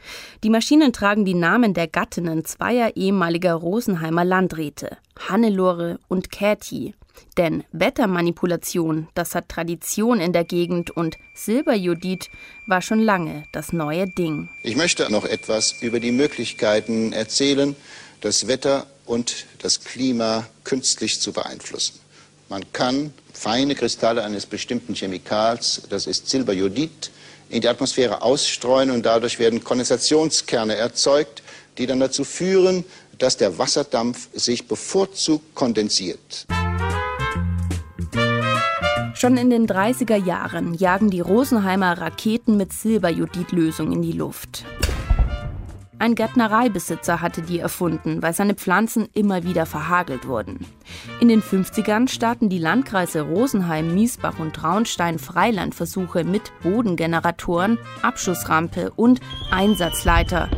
Die 0.43 0.51
Maschinen 0.51 0.93
tragen 0.93 1.25
die 1.25 1.35
Namen 1.35 1.75
der 1.75 1.89
Gattinnen 1.89 2.45
zweier 2.45 2.97
ehemaliger 2.97 3.55
Rosenheimer 3.55 4.25
Landräte, 4.25 4.97
Hannelore 5.29 5.99
und 6.09 6.31
Käthi. 6.31 6.95
Denn 7.37 7.65
Wettermanipulation, 7.73 9.09
das 9.15 9.35
hat 9.35 9.49
Tradition 9.49 10.21
in 10.21 10.33
der 10.33 10.45
Gegend 10.45 10.91
und 10.91 11.17
Silberjodid 11.35 12.31
war 12.67 12.83
schon 12.83 13.01
lange 13.01 13.45
das 13.53 13.73
neue 13.73 14.07
Ding. 14.07 14.49
Ich 14.63 14.77
möchte 14.77 15.11
noch 15.11 15.25
etwas 15.25 15.77
über 15.81 16.01
die 16.01 16.13
Möglichkeiten 16.13 17.13
erzählen, 17.13 17.77
das 18.21 18.47
Wetter 18.47 18.87
und 19.07 19.47
das 19.63 19.81
Klima 19.81 20.47
künstlich 20.65 21.21
zu 21.21 21.33
beeinflussen. 21.33 21.99
Man 22.49 22.65
kann 22.73 23.15
feine 23.33 23.75
Kristalle 23.75 24.25
eines 24.25 24.45
bestimmten 24.45 24.95
Chemikals, 24.95 25.83
das 25.89 26.07
ist 26.07 26.29
Silberjodid, 26.29 27.11
in 27.49 27.61
die 27.61 27.69
Atmosphäre 27.69 28.23
ausstreuen 28.23 28.91
und 28.91 29.05
dadurch 29.05 29.39
werden 29.39 29.63
Kondensationskerne 29.65 30.77
erzeugt, 30.77 31.43
die 31.79 31.87
dann 31.87 32.01
dazu 32.01 32.25
führen, 32.25 32.85
dass 33.19 33.37
der 33.37 33.59
Wasserdampf 33.59 34.29
sich 34.33 34.67
bevorzugt 34.67 35.55
kondensiert. 35.55 36.47
Schon 39.21 39.37
in 39.37 39.51
den 39.51 39.67
30er 39.67 40.17
Jahren 40.17 40.73
jagen 40.73 41.11
die 41.11 41.21
Rosenheimer 41.21 41.99
Raketen 42.01 42.57
mit 42.57 42.73
Silberjodidlösung 42.73 43.93
in 43.93 44.01
die 44.01 44.13
Luft. 44.13 44.65
Ein 45.99 46.15
Gärtnereibesitzer 46.15 47.21
hatte 47.21 47.43
die 47.43 47.59
erfunden, 47.59 48.23
weil 48.23 48.33
seine 48.33 48.55
Pflanzen 48.55 49.11
immer 49.13 49.43
wieder 49.43 49.67
verhagelt 49.67 50.27
wurden. 50.27 50.65
In 51.21 51.29
den 51.29 51.43
50ern 51.43 52.09
starten 52.09 52.49
die 52.49 52.59
Landkreise 52.59 53.21
Rosenheim, 53.21 53.95
Miesbach 53.95 54.39
und 54.39 54.57
Traunstein 54.57 55.19
Freilandversuche 55.19 56.25
mit 56.25 56.51
Bodengeneratoren, 56.63 57.77
Abschussrampe 58.01 58.91
und 58.91 59.21
Einsatzleiter, 59.51 60.49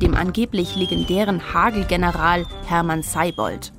dem 0.00 0.14
angeblich 0.14 0.76
legendären 0.76 1.52
Hagelgeneral 1.52 2.46
Hermann 2.68 3.02
Seibold. 3.02 3.72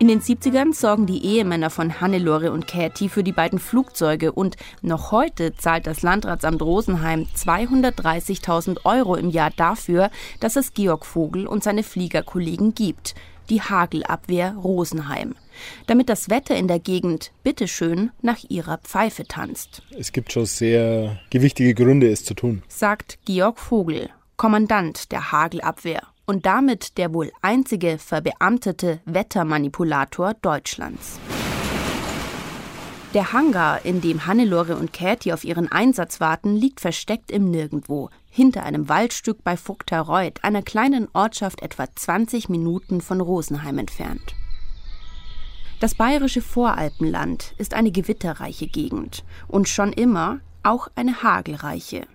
In 0.00 0.08
den 0.08 0.20
70ern 0.20 0.74
sorgen 0.74 1.06
die 1.06 1.24
Ehemänner 1.24 1.70
von 1.70 2.00
Hannelore 2.00 2.50
und 2.50 2.66
Käthi 2.66 3.08
für 3.08 3.22
die 3.22 3.32
beiden 3.32 3.60
Flugzeuge 3.60 4.32
und 4.32 4.56
noch 4.82 5.12
heute 5.12 5.54
zahlt 5.54 5.86
das 5.86 6.02
Landratsamt 6.02 6.60
Rosenheim 6.62 7.26
230.000 7.36 8.84
Euro 8.84 9.14
im 9.14 9.30
Jahr 9.30 9.50
dafür, 9.56 10.10
dass 10.40 10.56
es 10.56 10.74
Georg 10.74 11.06
Vogel 11.06 11.46
und 11.46 11.62
seine 11.62 11.84
Fliegerkollegen 11.84 12.74
gibt. 12.74 13.14
Die 13.50 13.62
Hagelabwehr 13.62 14.56
Rosenheim. 14.56 15.36
Damit 15.86 16.08
das 16.08 16.28
Wetter 16.28 16.56
in 16.56 16.66
der 16.66 16.80
Gegend 16.80 17.30
bitteschön 17.44 18.10
nach 18.20 18.38
ihrer 18.48 18.78
Pfeife 18.78 19.24
tanzt. 19.28 19.82
Es 19.96 20.12
gibt 20.12 20.32
schon 20.32 20.46
sehr 20.46 21.20
gewichtige 21.30 21.74
Gründe, 21.74 22.10
es 22.10 22.24
zu 22.24 22.34
tun, 22.34 22.62
sagt 22.68 23.18
Georg 23.26 23.60
Vogel, 23.60 24.10
Kommandant 24.36 25.12
der 25.12 25.30
Hagelabwehr 25.30 26.02
und 26.26 26.46
damit 26.46 26.98
der 26.98 27.12
wohl 27.12 27.32
einzige 27.42 27.98
verbeamtete 27.98 29.00
Wettermanipulator 29.04 30.34
Deutschlands. 30.34 31.18
Der 33.14 33.32
Hangar, 33.32 33.84
in 33.84 34.00
dem 34.00 34.26
Hannelore 34.26 34.76
und 34.76 34.92
Käthi 34.92 35.32
auf 35.32 35.44
ihren 35.44 35.70
Einsatz 35.70 36.20
warten, 36.20 36.56
liegt 36.56 36.80
versteckt 36.80 37.30
im 37.30 37.48
Nirgendwo, 37.48 38.10
hinter 38.28 38.64
einem 38.64 38.88
Waldstück 38.88 39.44
bei 39.44 39.56
Vogtereuth, 39.56 40.42
einer 40.42 40.62
kleinen 40.62 41.06
Ortschaft 41.12 41.62
etwa 41.62 41.86
20 41.94 42.48
Minuten 42.48 43.00
von 43.00 43.20
Rosenheim 43.20 43.78
entfernt. 43.78 44.34
Das 45.78 45.94
bayerische 45.94 46.40
Voralpenland 46.40 47.54
ist 47.56 47.74
eine 47.74 47.92
gewitterreiche 47.92 48.66
Gegend 48.66 49.22
und 49.46 49.68
schon 49.68 49.92
immer 49.92 50.40
auch 50.64 50.88
eine 50.96 51.22
hagelreiche. 51.22 52.08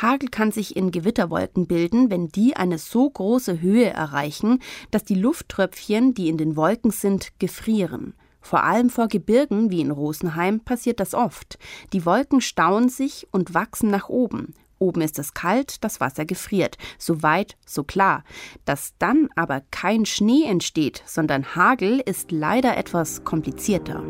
Hagel 0.00 0.28
kann 0.28 0.52
sich 0.52 0.76
in 0.76 0.90
Gewitterwolken 0.90 1.66
bilden, 1.66 2.10
wenn 2.10 2.28
die 2.28 2.56
eine 2.56 2.78
so 2.78 3.08
große 3.08 3.60
Höhe 3.60 3.90
erreichen, 3.90 4.60
dass 4.90 5.04
die 5.04 5.14
Lufttröpfchen, 5.14 6.14
die 6.14 6.28
in 6.28 6.38
den 6.38 6.56
Wolken 6.56 6.90
sind, 6.90 7.38
gefrieren. 7.38 8.14
Vor 8.40 8.64
allem 8.64 8.90
vor 8.90 9.08
Gebirgen 9.08 9.70
wie 9.70 9.80
in 9.80 9.90
Rosenheim 9.90 10.60
passiert 10.60 11.00
das 11.00 11.14
oft. 11.14 11.58
Die 11.92 12.06
Wolken 12.06 12.40
stauen 12.40 12.88
sich 12.88 13.28
und 13.32 13.54
wachsen 13.54 13.90
nach 13.90 14.08
oben. 14.08 14.54
Oben 14.78 15.02
ist 15.02 15.18
es 15.18 15.34
kalt, 15.34 15.84
das 15.84 16.00
Wasser 16.00 16.24
gefriert. 16.24 16.78
So 16.98 17.22
weit, 17.22 17.58
so 17.66 17.84
klar. 17.84 18.24
Dass 18.64 18.94
dann 18.98 19.28
aber 19.36 19.62
kein 19.70 20.06
Schnee 20.06 20.44
entsteht, 20.44 21.02
sondern 21.04 21.54
Hagel, 21.54 22.00
ist 22.00 22.32
leider 22.32 22.78
etwas 22.78 23.22
komplizierter. 23.24 24.02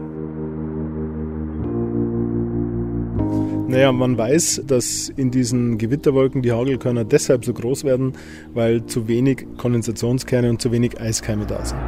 Naja, 3.71 3.93
man 3.93 4.19
weiß, 4.19 4.63
dass 4.67 5.09
in 5.11 5.31
diesen 5.31 5.79
Gewitterwolken 5.79 6.43
die 6.43 6.51
Hagelkörner 6.51 7.05
deshalb 7.05 7.45
so 7.45 7.53
groß 7.53 7.85
werden, 7.85 8.15
weil 8.53 8.85
zu 8.87 9.07
wenig 9.07 9.47
Kondensationskerne 9.59 10.51
und 10.51 10.61
zu 10.61 10.73
wenig 10.73 11.01
Eiskeime 11.01 11.47
da 11.47 11.65
sind. 11.65 11.79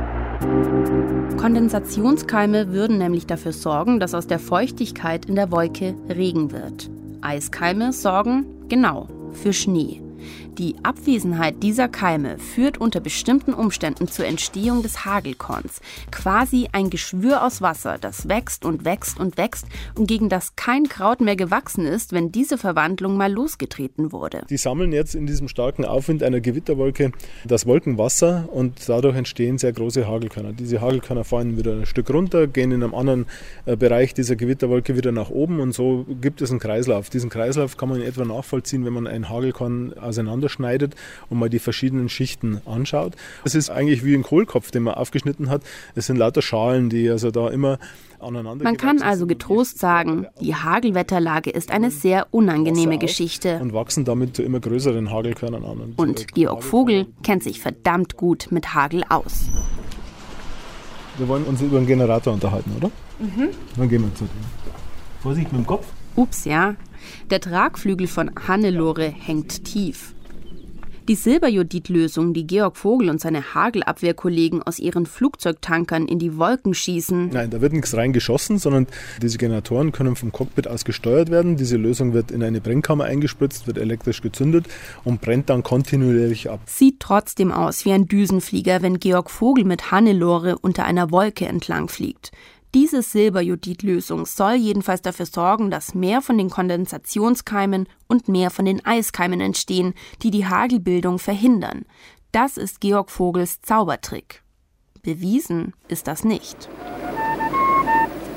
Kondensationskeime 1.39 2.73
würden 2.73 2.99
nämlich 2.99 3.27
dafür 3.27 3.53
sorgen, 3.53 3.99
dass 3.99 4.15
aus 4.15 4.29
der 4.29 4.39
Feuchtigkeit 4.39 5.27
in 5.27 5.35
der 5.35 5.51
Wolke 5.51 5.97
Regen 6.09 6.53
wird. 6.53 6.89
Eiskeime 7.21 7.93
sorgen, 7.93 8.47
genau, 8.69 9.09
für 9.33 9.53
Schnee. 9.53 10.01
Die 10.59 10.75
Abwesenheit 10.83 11.63
dieser 11.63 11.89
Keime 11.89 12.39
führt 12.39 12.77
unter 12.77 13.01
bestimmten 13.01 13.55
Umständen 13.55 14.07
zur 14.07 14.27
Entstehung 14.27 14.83
des 14.83 15.07
Hagelkorns. 15.07 15.81
Quasi 16.11 16.69
ein 16.73 16.91
Geschwür 16.91 17.43
aus 17.47 17.63
Wasser, 17.63 17.97
das 17.99 18.29
wächst 18.29 18.67
und 18.67 18.85
wächst 18.85 19.19
und 19.19 19.39
wächst 19.39 19.65
und 19.95 20.09
gegen 20.09 20.29
das 20.29 20.55
kein 20.55 20.89
Kraut 20.91 21.23
mehr 21.23 21.37
gewachsen 21.37 21.87
ist, 21.87 22.13
wenn 22.13 22.33
diese 22.33 22.59
Verwandlung 22.59 23.17
mal 23.17 23.33
losgetreten 23.33 24.13
wurde. 24.13 24.45
Die 24.51 24.59
sammeln 24.59 24.93
jetzt 24.93 25.15
in 25.15 25.27
diesem 25.27 25.49
starken 25.49 25.87
Aufwind 25.87 26.23
einer 26.23 26.43
Gewitterwolke 26.43 27.13
das 27.47 27.67
Wolkenwasser 27.67 28.47
und 28.53 28.87
dadurch 28.87 29.17
entstehen 29.17 29.57
sehr 29.57 29.73
große 29.73 30.07
Hagelkörner. 30.07 30.53
Diese 30.53 30.83
Hagelkörner 30.83 31.25
fallen 31.25 31.57
wieder 31.57 31.73
ein 31.73 31.87
Stück 31.87 32.11
runter, 32.11 32.47
gehen 32.47 32.73
in 32.73 32.83
einem 32.83 32.95
anderen 32.95 33.25
äh, 33.65 33.75
Bereich 33.75 34.13
dieser 34.13 34.37
Gewitterwolke 34.37 34.99
wieder 34.99 35.13
nach 35.13 35.31
oben 35.31 35.61
und 35.61 35.73
so 35.73 36.05
gibt 36.21 36.43
es 36.43 36.51
einen 36.51 36.61
Kreislauf. 36.61 37.09
Diesen 37.09 37.31
Kreislauf 37.31 37.79
kann 37.79 37.89
man 37.89 38.03
in 38.03 38.07
etwa 38.07 38.27
nachvollziehen, 38.27 38.85
wenn 38.85 38.93
man 38.93 39.07
ein 39.07 39.31
Hagelkorn 39.31 39.95
auseinander 39.95 40.42
auseinanderschneidet 40.43 40.95
und 41.31 41.39
mal 41.39 41.49
die 41.49 41.59
verschiedenen 41.59 42.09
Schichten 42.09 42.61
anschaut. 42.67 43.15
Es 43.45 43.55
ist 43.55 43.71
eigentlich 43.71 44.05
wie 44.05 44.15
ein 44.15 44.23
Kohlkopf, 44.23 44.71
den 44.71 44.85
man 44.85 44.95
aufgeschnitten 44.95 45.51
hat. 45.51 45.63
Es 45.95 46.07
sind 46.07 46.17
lauter 46.17 46.43
Schalen, 46.43 46.91
die 46.91 47.09
also 47.09 47.31
da 47.31 47.49
immer 47.49 47.79
aneinander 48.21 48.65
Man 48.65 48.77
kann 48.77 49.03
also 49.03 49.27
getrost 49.27 49.79
sagen, 49.79 50.27
die 50.41 50.55
Hagelwetterlage 50.55 51.51
ist 51.51 51.71
eine 51.71 51.91
sehr 51.91 52.27
unangenehme 52.31 52.99
Geschichte. 52.99 53.59
Und 53.61 53.73
wachsen 53.73 54.05
damit 54.05 54.37
zu 54.37 54.43
immer 54.43 54.61
größeren 54.61 55.11
Hagelkörnern 55.11 55.65
an. 55.65 55.81
Und, 55.81 55.99
und 55.99 56.35
Georg 56.35 56.63
Vogel 56.63 57.07
kennt 57.23 57.43
sich 57.43 57.61
verdammt 57.61 58.17
gut 58.17 58.49
mit 58.51 58.75
Hagel 58.75 59.03
aus. 59.09 59.47
Wir 61.19 61.29
wollen 61.29 61.45
uns 61.45 61.61
über 61.61 61.77
einen 61.77 61.87
Generator 61.87 62.33
unterhalten, 62.33 62.73
oder? 62.77 62.91
Mhm. 63.19 63.49
Dann 63.77 63.89
gehen 63.89 64.03
wir 64.03 64.15
zu 64.15 64.25
dem. 64.25 64.31
Vorsicht 65.21 65.53
mit 65.53 65.63
dem 65.63 65.67
Kopf. 65.67 65.87
Ups, 66.17 66.45
ja. 66.45 66.75
Der 67.31 67.41
Tragflügel 67.41 68.07
von 68.07 68.31
Hannelore 68.49 69.09
hängt 69.09 69.65
tief. 69.65 70.15
Die 71.09 71.17
Silberjoditlösung, 71.17 72.33
die 72.33 72.47
Georg 72.47 72.77
Vogel 72.77 73.11
und 73.11 73.21
seine 73.21 73.55
Hagelabwehrkollegen 73.55 74.63
aus 74.63 74.79
ihren 74.79 75.07
Flugzeugtankern 75.07 76.07
in 76.07 76.21
die 76.21 76.39
Wolken 76.39 76.75
schießen. 76.75 77.31
Nein, 77.31 77.51
da 77.51 77.61
wird 77.61 77.73
nichts 77.73 77.97
reingeschossen, 77.97 78.59
sondern 78.59 78.87
diese 79.21 79.37
Generatoren 79.37 79.91
können 79.91 80.15
vom 80.15 80.31
Cockpit 80.31 80.69
aus 80.69 80.85
gesteuert 80.85 81.29
werden. 81.29 81.57
Diese 81.57 81.77
Lösung 81.77 82.13
wird 82.13 82.31
in 82.31 82.45
eine 82.45 82.61
Brennkammer 82.61 83.05
eingespritzt, 83.05 83.67
wird 83.67 83.79
elektrisch 83.79 84.23
gezündet 84.23 84.67
und 85.03 85.21
brennt 85.21 85.51
dann 85.51 85.65
kontinuierlich 85.65 86.49
ab. 86.49 86.61
Sieht 86.67 87.01
trotzdem 87.01 87.51
aus 87.51 87.85
wie 87.85 87.93
ein 87.93 88.07
Düsenflieger, 88.07 88.81
wenn 88.83 89.01
Georg 89.01 89.29
Vogel 89.29 89.65
mit 89.65 89.91
Hannelore 89.91 90.57
unter 90.59 90.85
einer 90.85 91.11
Wolke 91.11 91.47
entlang 91.47 91.89
fliegt. 91.89 92.31
Diese 92.75 93.03
Silberjoditlösung 93.03 94.25
soll 94.25 94.55
jedenfalls 94.55 95.03
dafür 95.03 95.27
sorgen, 95.27 95.71
dass 95.71 95.95
mehr 95.95 96.23
von 96.23 96.39
den 96.39 96.49
Kondensationskeimen 96.49 97.87
und 98.09 98.29
mehr 98.29 98.51
von 98.51 98.65
den 98.65 98.85
Eiskeimen 98.85 99.43
entstehen, 99.43 99.93
die 100.23 100.31
die 100.31 100.47
Hagelbildung 100.47 101.19
verhindern. 101.19 101.85
Das 102.33 102.57
ist 102.57 102.81
Georg 102.81 103.11
Vogels 103.11 103.61
Zaubertrick. 103.61 104.43
Bewiesen 105.03 105.75
ist 105.89 106.07
das 106.07 106.25
nicht. 106.25 106.71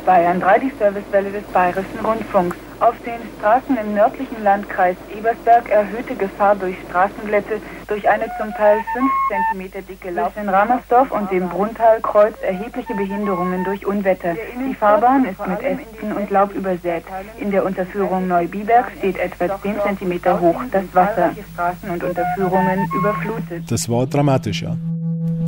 Bayern 0.06 0.40
3, 0.40 0.60
die 0.60 0.72
Servicewelle 0.78 1.32
des 1.32 1.44
Bayerischen 1.46 2.00
Rundfunks. 2.06 2.56
Auf 2.80 2.94
den 3.06 3.20
Straßen 3.38 3.76
im 3.78 3.96
nördlichen 3.96 4.44
Landkreis 4.44 4.98
Ebersberg 5.18 5.70
erhöhte 5.70 6.14
Gefahr 6.16 6.56
durch 6.56 6.76
Straßenglätte 6.90 7.62
durch 7.88 8.08
eine 8.08 8.26
zum 8.40 8.54
Teil 8.54 8.80
5 8.94 9.72
cm 9.72 9.86
dicke 9.88 10.12
Lauf 10.12 10.36
in 10.38 10.50
Ramersdorf 10.50 11.10
und 11.12 11.32
dem 11.32 11.50
Brunntalkreuz 11.50 12.36
erhebliche 12.42 12.94
Behinderungen 12.94 13.64
durch 13.64 13.86
Unwetter. 13.86 14.36
Die 14.60 14.76
Fahrbahn 14.76 15.26
ist 15.26 15.48
mit 15.48 15.62
Ästen 15.62 16.12
und 16.12 16.30
Laub 16.30 16.54
übersät. 16.54 17.04
In 17.40 17.50
der 17.50 17.66
Unterführung 17.66 18.28
Neubiberg 18.28 18.92
steht 18.98 19.18
etwa 19.18 19.60
10 19.62 19.76
cm 19.98 20.40
hoch 20.40 20.62
das 20.72 20.84
Wasser. 20.94 21.32
Straßen 21.54 21.90
und 21.90 22.04
Unterführungen 22.04 22.90
überflutet. 22.96 23.72
Das 23.72 23.90
war 23.90 24.06
dramatisch, 24.06 24.62
ja. 24.62 24.76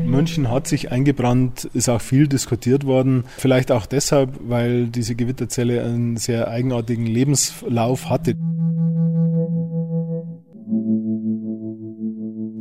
München 0.06 0.50
hat 0.50 0.68
sich 0.68 0.92
eingebrannt, 0.92 1.66
ist 1.74 1.90
auch 1.90 2.02
viel 2.02 2.28
diskutiert 2.28 2.86
worden. 2.86 3.26
Vielleicht 3.38 3.72
auch 3.72 3.86
deshalb, 3.86 4.40
weil 4.48 4.88
diese 4.88 5.16
Gewitterzelle 5.16 5.84
einen 5.84 6.18
sehr 6.18 6.48
eigenartigen 6.48 7.06
Lebenslauf 7.06 8.10
hatte. 8.10 8.36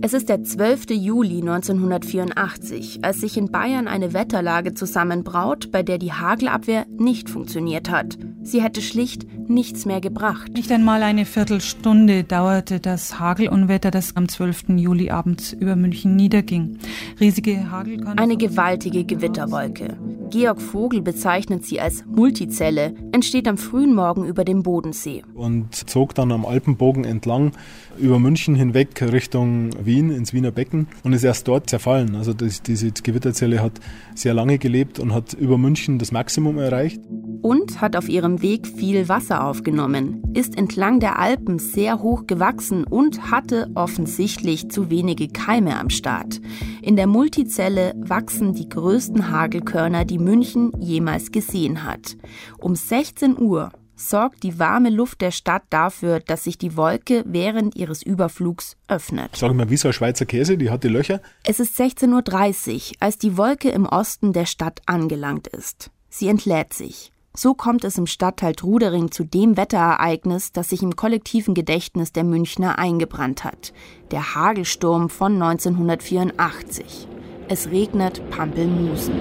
Es 0.07 0.12
ist 0.12 0.28
der 0.28 0.44
12. 0.44 0.90
Juli 0.90 1.40
1984, 1.40 3.00
als 3.02 3.20
sich 3.20 3.36
in 3.36 3.50
Bayern 3.50 3.88
eine 3.88 4.12
Wetterlage 4.12 4.72
zusammenbraut, 4.72 5.72
bei 5.72 5.82
der 5.82 5.98
die 5.98 6.12
Hagelabwehr 6.12 6.86
nicht 6.96 7.28
funktioniert 7.28 7.90
hat. 7.90 8.16
Sie 8.40 8.62
hätte 8.62 8.82
schlicht 8.82 9.26
nichts 9.48 9.84
mehr 9.84 10.00
gebracht. 10.00 10.52
Nicht 10.52 10.70
einmal 10.70 11.02
eine 11.02 11.24
Viertelstunde 11.24 12.22
dauerte 12.22 12.78
das 12.78 13.18
Hagelunwetter, 13.18 13.90
das 13.90 14.14
am 14.14 14.28
12. 14.28 14.76
Juli 14.76 15.11
abends 15.11 15.52
über 15.52 15.74
München 15.74 16.14
niederging. 16.14 16.78
Riesige 17.18 17.68
Hagelkörner. 17.68 18.22
Eine 18.22 18.36
gewaltige 18.36 19.04
Gewitterwolke. 19.04 19.96
Georg 20.30 20.61
Vogel 20.61 21.02
bezeichnet 21.02 21.64
sie 21.64 21.80
als 21.80 22.04
Multizelle, 22.04 22.94
entsteht 23.12 23.46
am 23.48 23.59
frühen 23.59 23.94
Morgen 23.94 24.24
über 24.24 24.44
dem 24.44 24.62
Bodensee. 24.62 25.22
Und 25.34 25.74
zog 25.74 26.14
dann 26.14 26.32
am 26.32 26.44
Alpenbogen 26.44 27.04
entlang 27.04 27.52
über 27.98 28.18
München 28.18 28.54
hinweg 28.54 29.00
Richtung 29.00 29.70
Wien, 29.84 29.95
ins 29.99 30.32
Wiener 30.32 30.51
Becken 30.51 30.88
und 31.03 31.12
ist 31.12 31.24
erst 31.24 31.49
dort 31.49 31.68
zerfallen. 31.68 32.14
Also 32.14 32.32
das, 32.32 32.62
diese 32.62 32.92
Gewitterzelle 32.92 33.62
hat 33.62 33.72
sehr 34.14 34.34
lange 34.34 34.59
gelebt 34.59 34.99
und 34.99 35.12
hat 35.12 35.34
über 35.34 35.59
München 35.59 35.99
das 35.99 36.12
Maximum 36.12 36.59
erreicht. 36.59 37.01
Und 37.42 37.80
hat 37.80 37.97
auf 37.97 38.09
ihrem 38.09 38.42
Weg 38.42 38.66
viel 38.66 39.09
Wasser 39.09 39.44
aufgenommen, 39.44 40.22
ist 40.34 40.57
entlang 40.57 41.01
der 41.01 41.18
Alpen 41.18 41.59
sehr 41.59 42.03
hoch 42.03 42.26
gewachsen 42.26 42.84
und 42.84 43.30
hatte 43.30 43.70
offensichtlich 43.74 44.68
zu 44.70 44.90
wenige 44.90 45.28
Keime 45.28 45.78
am 45.78 45.90
Start. 45.90 46.40
In 46.82 46.97
der 46.97 47.07
Multizelle 47.07 47.94
wachsen 47.97 48.53
die 48.53 48.68
größten 48.68 49.30
Hagelkörner, 49.30 50.05
die 50.05 50.18
München 50.18 50.72
jemals 50.78 51.30
gesehen 51.30 51.84
hat. 51.84 52.16
Um 52.59 52.74
16 52.74 53.38
Uhr 53.38 53.70
sorgt 53.97 54.42
die 54.42 54.59
warme 54.59 54.90
Luft 54.90 55.20
der 55.20 55.30
Stadt 55.30 55.64
dafür, 55.70 56.20
dass 56.20 56.44
sich 56.44 56.59
die 56.59 56.76
Wolke 56.76 57.24
während 57.26 57.74
ihres 57.76 58.03
Überflugs 58.03 58.76
öffnet. 58.88 59.34
Sag 59.34 59.55
mal, 59.55 59.70
wie 59.70 59.76
so 59.76 59.88
ein 59.88 59.94
Schweizer 59.94 60.26
Käse, 60.26 60.59
die 60.59 60.70
hat 60.70 60.84
die 60.84 60.88
Löcher. 60.88 61.20
Es 61.44 61.59
ist 61.59 61.80
16.30 61.80 62.74
Uhr, 62.74 62.97
als 63.01 63.18
die 63.18 63.36
Wolke 63.36 63.70
im 63.70 63.86
Osten 63.86 64.32
der 64.32 64.47
Stadt 64.47 64.82
angelangt 64.86 65.49
ist. 65.49 65.90
Sie 66.09 66.28
entlädt 66.28 66.72
sich. 66.72 67.11
So 67.34 67.53
kommt 67.53 67.84
es 67.84 67.99
im 67.99 68.07
Stadtteil 68.07 68.55
Trudering 68.55 69.11
zu 69.11 69.22
dem 69.22 69.59
Wetterereignis, 69.59 70.53
das 70.53 70.70
sich 70.70 70.82
im 70.82 70.97
kollektiven 70.97 71.53
Gedächtnis 71.53 72.12
der 72.12 72.24
Münchner 72.24 72.78
eingebrannt 72.78 73.44
hat. 73.44 73.74
Der 74.11 74.34
Hagelsturm 74.34 75.11
von 75.11 75.34
1984. 75.34 77.09
Es 77.49 77.70
regnet 77.70 78.22
Pampelmusen. 78.30 79.12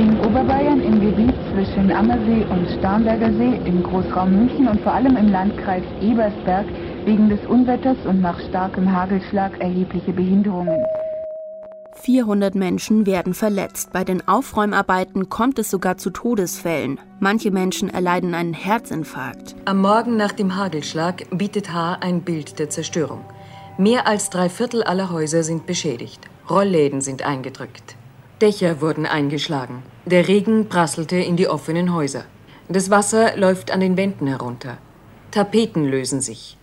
In 0.00 0.18
Oberbayern 0.20 0.80
im 0.80 0.98
Gebiet 0.98 1.34
zwischen 1.52 1.92
Ammersee 1.92 2.46
und 2.48 2.66
Starnberger 2.78 3.34
See, 3.34 3.60
im 3.66 3.82
Großraum 3.82 4.30
München 4.34 4.66
und 4.66 4.80
vor 4.80 4.94
allem 4.94 5.14
im 5.14 5.28
Landkreis 5.28 5.82
Ebersberg 6.00 6.64
wegen 7.04 7.28
des 7.28 7.40
Unwetters 7.46 7.98
und 8.06 8.22
nach 8.22 8.40
starkem 8.48 8.90
Hagelschlag 8.90 9.60
erhebliche 9.60 10.14
Behinderungen. 10.14 10.82
400 11.96 12.54
Menschen 12.54 13.04
werden 13.04 13.34
verletzt. 13.34 13.92
Bei 13.92 14.02
den 14.02 14.26
Aufräumarbeiten 14.26 15.28
kommt 15.28 15.58
es 15.58 15.70
sogar 15.70 15.98
zu 15.98 16.08
Todesfällen. 16.08 16.98
Manche 17.18 17.50
Menschen 17.50 17.90
erleiden 17.90 18.32
einen 18.32 18.54
Herzinfarkt. 18.54 19.54
Am 19.66 19.82
Morgen 19.82 20.16
nach 20.16 20.32
dem 20.32 20.56
Hagelschlag 20.56 21.26
bietet 21.30 21.74
H. 21.74 21.98
ein 22.00 22.22
Bild 22.22 22.58
der 22.58 22.70
Zerstörung. 22.70 23.20
Mehr 23.76 24.06
als 24.06 24.30
drei 24.30 24.48
Viertel 24.48 24.82
aller 24.82 25.10
Häuser 25.10 25.42
sind 25.42 25.66
beschädigt. 25.66 26.22
Rollläden 26.48 27.02
sind 27.02 27.20
eingedrückt. 27.20 27.96
Dächer 28.40 28.80
wurden 28.80 29.04
eingeschlagen. 29.04 29.82
Der 30.06 30.28
Regen 30.28 30.68
prasselte 30.68 31.16
in 31.16 31.36
die 31.36 31.46
offenen 31.46 31.94
Häuser. 31.94 32.24
Das 32.68 32.88
Wasser 32.88 33.36
läuft 33.36 33.70
an 33.70 33.80
den 33.80 33.98
Wänden 33.98 34.26
herunter. 34.26 34.78
Tapeten 35.30 35.84
lösen 35.84 36.22
sich. 36.22 36.56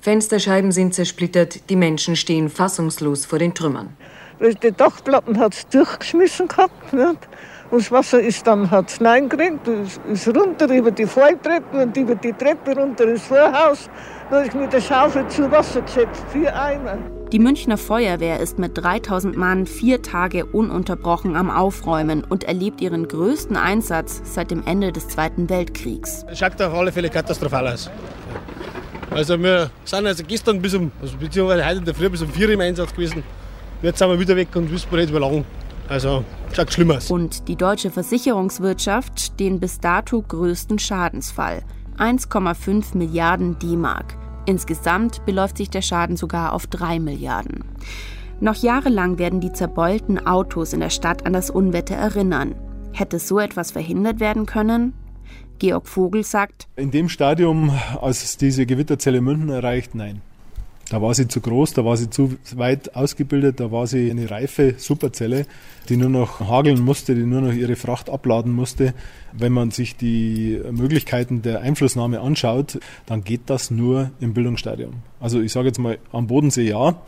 Fensterscheiben 0.00 0.72
sind 0.72 0.94
zersplittert, 0.94 1.68
die 1.68 1.76
Menschen 1.76 2.16
stehen 2.16 2.48
fassungslos 2.48 3.26
vor 3.26 3.38
den 3.38 3.54
Trümmern. 3.54 3.94
Die 4.40 4.72
Dachplatten 4.72 5.38
hat 5.38 5.52
es 5.52 5.68
durchgeschmissen 5.68 6.48
gehabt. 6.48 6.92
Nicht? 6.94 7.28
Und 7.70 7.82
das 7.82 7.92
Wasser 7.92 8.20
ist 8.20 8.46
dann, 8.46 8.70
hat 8.70 8.90
hineingekriegt, 8.90 9.68
ist, 9.68 10.00
ist 10.10 10.28
runter 10.34 10.72
über 10.74 10.90
die 10.90 11.06
Falltreppe 11.06 11.82
und 11.82 11.94
über 11.94 12.14
die 12.14 12.32
Treppe 12.32 12.74
runter 12.74 13.08
ins 13.08 13.24
Vorhaus. 13.24 13.90
Da 14.30 14.42
ich 14.42 14.54
mit 14.54 14.72
der 14.72 14.80
Schaufel 14.80 15.28
zu 15.28 15.50
Wasser 15.50 15.82
gesetzt, 15.82 16.24
vier 16.32 16.58
Eimer. 16.58 16.96
Die 17.32 17.38
Münchner 17.38 17.78
Feuerwehr 17.78 18.40
ist 18.40 18.58
mit 18.58 18.76
3000 18.76 19.36
Mann 19.36 19.64
vier 19.64 20.02
Tage 20.02 20.46
ununterbrochen 20.46 21.36
am 21.36 21.48
Aufräumen 21.48 22.24
und 22.24 22.42
erlebt 22.42 22.80
ihren 22.80 23.06
größten 23.06 23.56
Einsatz 23.56 24.20
seit 24.24 24.50
dem 24.50 24.66
Ende 24.66 24.90
des 24.90 25.06
Zweiten 25.06 25.48
Weltkriegs. 25.48 26.26
Schaut 26.34 26.60
auf 26.60 26.74
alle 26.74 26.90
Fälle 26.90 27.08
katastrophal 27.08 27.68
aus. 27.68 27.88
Also 29.12 29.40
wir 29.40 29.70
sind 29.84 30.08
also 30.08 30.24
gestern 30.24 30.60
bis 30.60 30.74
um, 30.74 30.90
also 31.00 31.16
beziehungsweise 31.18 31.64
heute 31.64 31.78
in 31.78 31.84
der 31.84 31.94
Früh 31.94 32.08
bis 32.08 32.20
um 32.20 32.30
4 32.30 32.48
Uhr 32.48 32.54
im 32.54 32.60
Einsatz 32.62 32.92
gewesen. 32.92 33.22
Jetzt 33.80 34.00
sind 34.00 34.08
wir 34.08 34.18
wieder 34.18 34.34
weg 34.34 34.48
und 34.56 34.68
wissen 34.72 34.88
wir 34.90 34.98
nicht, 34.98 35.14
wie 35.14 35.18
lange. 35.18 35.44
Also 35.88 36.24
schaut 36.52 36.72
schlimm 36.72 36.90
aus. 36.90 37.12
Und 37.12 37.46
die 37.46 37.56
deutsche 37.56 37.92
Versicherungswirtschaft 37.92 39.38
den 39.38 39.60
bis 39.60 39.78
dato 39.78 40.20
größten 40.20 40.80
Schadensfall. 40.80 41.62
1,5 41.96 42.96
Milliarden 42.96 43.56
D-Mark. 43.60 44.19
Insgesamt 44.50 45.24
beläuft 45.26 45.58
sich 45.58 45.70
der 45.70 45.80
Schaden 45.80 46.16
sogar 46.16 46.52
auf 46.54 46.66
3 46.66 46.98
Milliarden. 46.98 47.62
Noch 48.40 48.56
jahrelang 48.56 49.16
werden 49.16 49.38
die 49.40 49.52
zerbeulten 49.52 50.26
Autos 50.26 50.72
in 50.72 50.80
der 50.80 50.90
Stadt 50.90 51.24
an 51.24 51.32
das 51.32 51.50
Unwetter 51.50 51.94
erinnern. 51.94 52.56
Hätte 52.92 53.20
so 53.20 53.38
etwas 53.38 53.70
verhindert 53.70 54.18
werden 54.18 54.46
können? 54.46 54.92
Georg 55.60 55.86
Vogel 55.86 56.24
sagt, 56.24 56.66
In 56.74 56.90
dem 56.90 57.08
Stadium, 57.08 57.70
als 58.00 58.24
es 58.24 58.38
diese 58.38 58.66
Gewitterzelle 58.66 59.20
München 59.20 59.50
erreicht, 59.50 59.94
nein. 59.94 60.20
Da 60.90 61.00
war 61.00 61.14
sie 61.14 61.28
zu 61.28 61.40
groß, 61.40 61.72
da 61.74 61.84
war 61.84 61.96
sie 61.96 62.10
zu 62.10 62.36
weit 62.56 62.96
ausgebildet, 62.96 63.60
da 63.60 63.70
war 63.70 63.86
sie 63.86 64.10
eine 64.10 64.28
reife 64.28 64.74
Superzelle, 64.76 65.46
die 65.88 65.96
nur 65.96 66.10
noch 66.10 66.40
hageln 66.40 66.80
musste, 66.80 67.14
die 67.14 67.22
nur 67.22 67.40
noch 67.40 67.52
ihre 67.52 67.76
Fracht 67.76 68.10
abladen 68.10 68.52
musste. 68.52 68.92
Wenn 69.32 69.52
man 69.52 69.70
sich 69.70 69.96
die 69.96 70.60
Möglichkeiten 70.72 71.42
der 71.42 71.60
Einflussnahme 71.60 72.20
anschaut, 72.20 72.80
dann 73.06 73.22
geht 73.22 73.42
das 73.46 73.70
nur 73.70 74.10
im 74.18 74.34
Bildungsstadium. 74.34 74.94
Also 75.20 75.40
ich 75.40 75.52
sage 75.52 75.68
jetzt 75.68 75.78
mal 75.78 75.98
am 76.10 76.26
Bodensee 76.26 76.68
ja, 76.68 77.00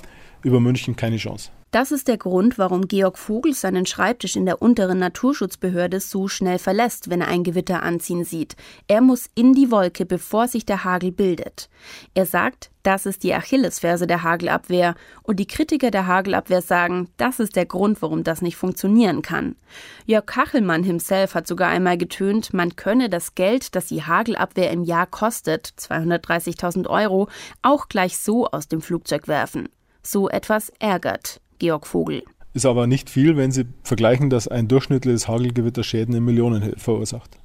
über 0.43 0.61
München 0.61 0.95
keine 0.95 1.17
Chance. 1.17 1.51
Das 1.73 1.91
ist 1.91 2.07
der 2.07 2.19
Grund, 2.19 2.59
warum 2.59 2.87
Georg 2.87 3.17
Vogel 3.17 3.55
seinen 3.55 3.87
Schreibtisch 3.87 4.37
in 4.37 4.45
der 4.45 4.61
unteren 4.61 4.99
Naturschutzbehörde 4.99 6.01
so 6.01 6.29
schnell 6.29 6.59
verlässt, 6.59 7.09
wenn 7.09 7.23
er 7.23 7.29
ein 7.29 7.45
Gewitter 7.45 7.83
anziehen 7.83 8.25
sieht. 8.25 8.57
Er 8.89 9.01
muss 9.01 9.31
in 9.35 9.55
die 9.55 9.71
Wolke, 9.71 10.05
bevor 10.05 10.49
sich 10.49 10.67
der 10.67 10.85
Hagel 10.85 11.13
bildet. 11.13 11.71
Er 12.13 12.27
sagt, 12.27 12.71
das 12.83 13.07
ist 13.07 13.23
die 13.23 13.33
Achillesferse 13.33 14.07
der 14.07 14.23
Hagelabwehr. 14.23 14.95
Und 15.23 15.41
die 15.41 15.47
Kritiker 15.47 15.91
der 15.91 16.07
Hagelabwehr 16.07 16.61
sagen, 16.61 17.09
das 17.17 17.41
ist 17.41 17.57
der 17.57 17.65
Grund, 17.65 18.03
warum 18.03 18.23
das 18.23 18.43
nicht 18.43 18.57
funktionieren 18.59 19.23
kann. 19.23 19.57
Jörg 20.05 20.27
Kachelmann 20.27 20.83
himself 20.83 21.35
hat 21.35 21.47
sogar 21.47 21.71
einmal 21.71 21.97
getönt, 21.97 22.53
man 22.53 22.77
könne 22.77 23.09
das 23.09 23.35
Geld, 23.35 23.75
das 23.75 23.87
die 23.87 24.03
Hagelabwehr 24.03 24.71
im 24.73 24.85
Jahr 24.85 25.07
kostet, 25.07 25.73
230.000 25.79 26.87
Euro, 26.87 27.31
auch 27.63 27.89
gleich 27.89 28.19
so 28.19 28.47
aus 28.47 28.69
dem 28.69 28.83
Flugzeug 28.83 29.27
werfen. 29.27 29.71
So 30.03 30.29
etwas 30.29 30.71
ärgert 30.79 31.41
Georg 31.63 31.87
Vogel. 31.87 32.25
Ist 32.55 32.67
aber 32.67 32.89
nicht 32.89 33.09
viel, 33.09 33.37
wenn 33.37 33.53
Sie 33.53 33.67
vergleichen, 33.85 34.31
dass 34.31 34.49
ein 34.49 34.67
durchschnittliches 34.67 35.29
Hagelgewitter 35.29 35.85
Schäden 35.85 36.13
in 36.13 36.25
Millionen 36.25 36.77
verursacht. 36.77 37.39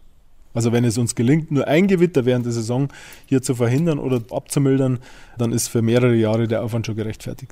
Also 0.55 0.71
wenn 0.71 0.83
es 0.85 0.97
uns 0.97 1.13
gelingt, 1.13 1.51
nur 1.51 1.67
ein 1.67 1.85
Gewitter 1.85 2.25
während 2.25 2.43
der 2.43 2.51
Saison 2.51 2.87
hier 3.27 3.43
zu 3.43 3.53
verhindern 3.53 3.99
oder 3.99 4.19
abzumildern, 4.31 4.97
dann 5.37 5.51
ist 5.51 5.67
für 5.67 5.83
mehrere 5.83 6.15
Jahre 6.15 6.47
der 6.47 6.63
Aufwand 6.63 6.87
schon 6.87 6.95
gerechtfertigt. 6.95 7.51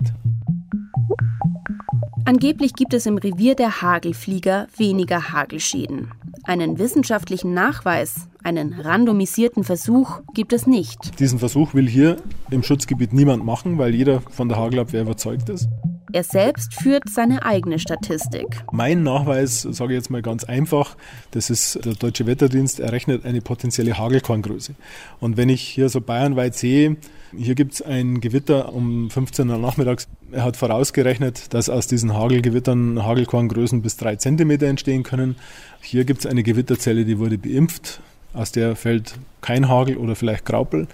Angeblich 2.25 2.73
gibt 2.73 2.95
es 2.95 3.05
im 3.05 3.19
Revier 3.19 3.53
der 3.53 3.83
Hagelflieger 3.83 4.65
weniger 4.75 5.31
Hagelschäden. 5.31 6.09
Einen 6.45 6.79
wissenschaftlichen 6.79 7.53
Nachweis, 7.53 8.27
einen 8.43 8.73
randomisierten 8.73 9.63
Versuch 9.63 10.21
gibt 10.33 10.51
es 10.51 10.65
nicht. 10.65 11.19
Diesen 11.19 11.37
Versuch 11.37 11.75
will 11.75 11.87
hier 11.87 12.17
im 12.49 12.63
Schutzgebiet 12.63 13.13
niemand 13.13 13.45
machen, 13.45 13.77
weil 13.77 13.93
jeder 13.93 14.21
von 14.21 14.49
der 14.49 14.57
Hagelabwehr 14.57 15.03
überzeugt 15.03 15.49
ist. 15.49 15.69
Er 16.15 16.23
selbst 16.23 16.73
führt 16.75 17.09
seine 17.09 17.43
eigene 17.43 17.77
Statistik. 17.77 18.63
Mein 18.71 19.03
Nachweis, 19.03 19.63
sage 19.63 19.91
ich 19.91 19.97
jetzt 19.97 20.09
mal 20.09 20.21
ganz 20.21 20.45
einfach, 20.45 20.95
das 21.31 21.49
ist 21.49 21.83
der 21.83 21.95
Deutsche 21.95 22.25
Wetterdienst 22.25 22.79
errechnet 22.79 23.25
eine 23.25 23.41
potenzielle 23.41 23.97
Hagelkorngröße. 23.97 24.75
Und 25.19 25.35
wenn 25.35 25.49
ich 25.49 25.59
hier 25.61 25.89
so 25.89 25.99
bayernweit 25.99 26.55
sehe, 26.55 26.95
hier 27.35 27.53
gibt 27.53 27.73
es 27.73 27.81
ein 27.81 28.21
Gewitter 28.21 28.73
um 28.73 29.09
15 29.09 29.49
Uhr 29.49 29.57
nachmittags. 29.57 30.07
Er 30.31 30.45
hat 30.45 30.55
vorausgerechnet, 30.55 31.53
dass 31.53 31.67
aus 31.67 31.85
diesen 31.87 32.13
Hagelgewittern 32.13 33.03
Hagelkorngrößen 33.03 33.81
bis 33.81 33.97
drei 33.97 34.15
Zentimeter 34.15 34.67
entstehen 34.67 35.03
können. 35.03 35.35
Hier 35.81 36.05
gibt 36.05 36.21
es 36.21 36.25
eine 36.27 36.43
Gewitterzelle, 36.43 37.03
die 37.03 37.19
wurde 37.19 37.37
beimpft. 37.37 37.99
Aus 38.33 38.53
der 38.53 38.77
fällt 38.77 39.15
kein 39.41 39.67
Hagel 39.67 39.97
oder 39.97 40.15
vielleicht 40.15 40.45
Graupel. 40.45 40.87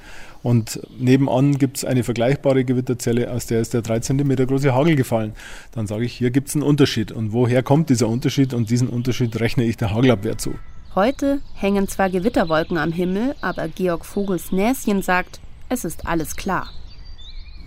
Und 0.43 0.81
nebenan 0.97 1.57
gibt 1.57 1.77
es 1.77 1.85
eine 1.85 2.03
vergleichbare 2.03 2.65
Gewitterzelle, 2.65 3.31
aus 3.31 3.45
der 3.45 3.61
ist 3.61 3.73
der 3.73 3.81
3 3.81 3.99
cm 3.99 4.35
große 4.47 4.73
Hagel 4.73 4.95
gefallen. 4.95 5.33
Dann 5.71 5.87
sage 5.87 6.05
ich, 6.05 6.13
hier 6.13 6.31
gibt 6.31 6.49
es 6.49 6.55
einen 6.55 6.63
Unterschied. 6.63 7.11
Und 7.11 7.31
woher 7.31 7.61
kommt 7.61 7.89
dieser 7.89 8.07
Unterschied? 8.07 8.53
Und 8.53 8.69
diesen 8.69 8.87
Unterschied 8.87 9.39
rechne 9.39 9.63
ich 9.65 9.77
der 9.77 9.93
Hagelabwehr 9.93 10.37
zu. 10.37 10.55
Heute 10.95 11.41
hängen 11.53 11.87
zwar 11.87 12.09
Gewitterwolken 12.09 12.77
am 12.77 12.91
Himmel, 12.91 13.35
aber 13.41 13.67
Georg 13.69 14.03
Vogels 14.03 14.51
Näschen 14.51 15.01
sagt, 15.01 15.39
es 15.69 15.85
ist 15.85 16.05
alles 16.05 16.35
klar. 16.35 16.69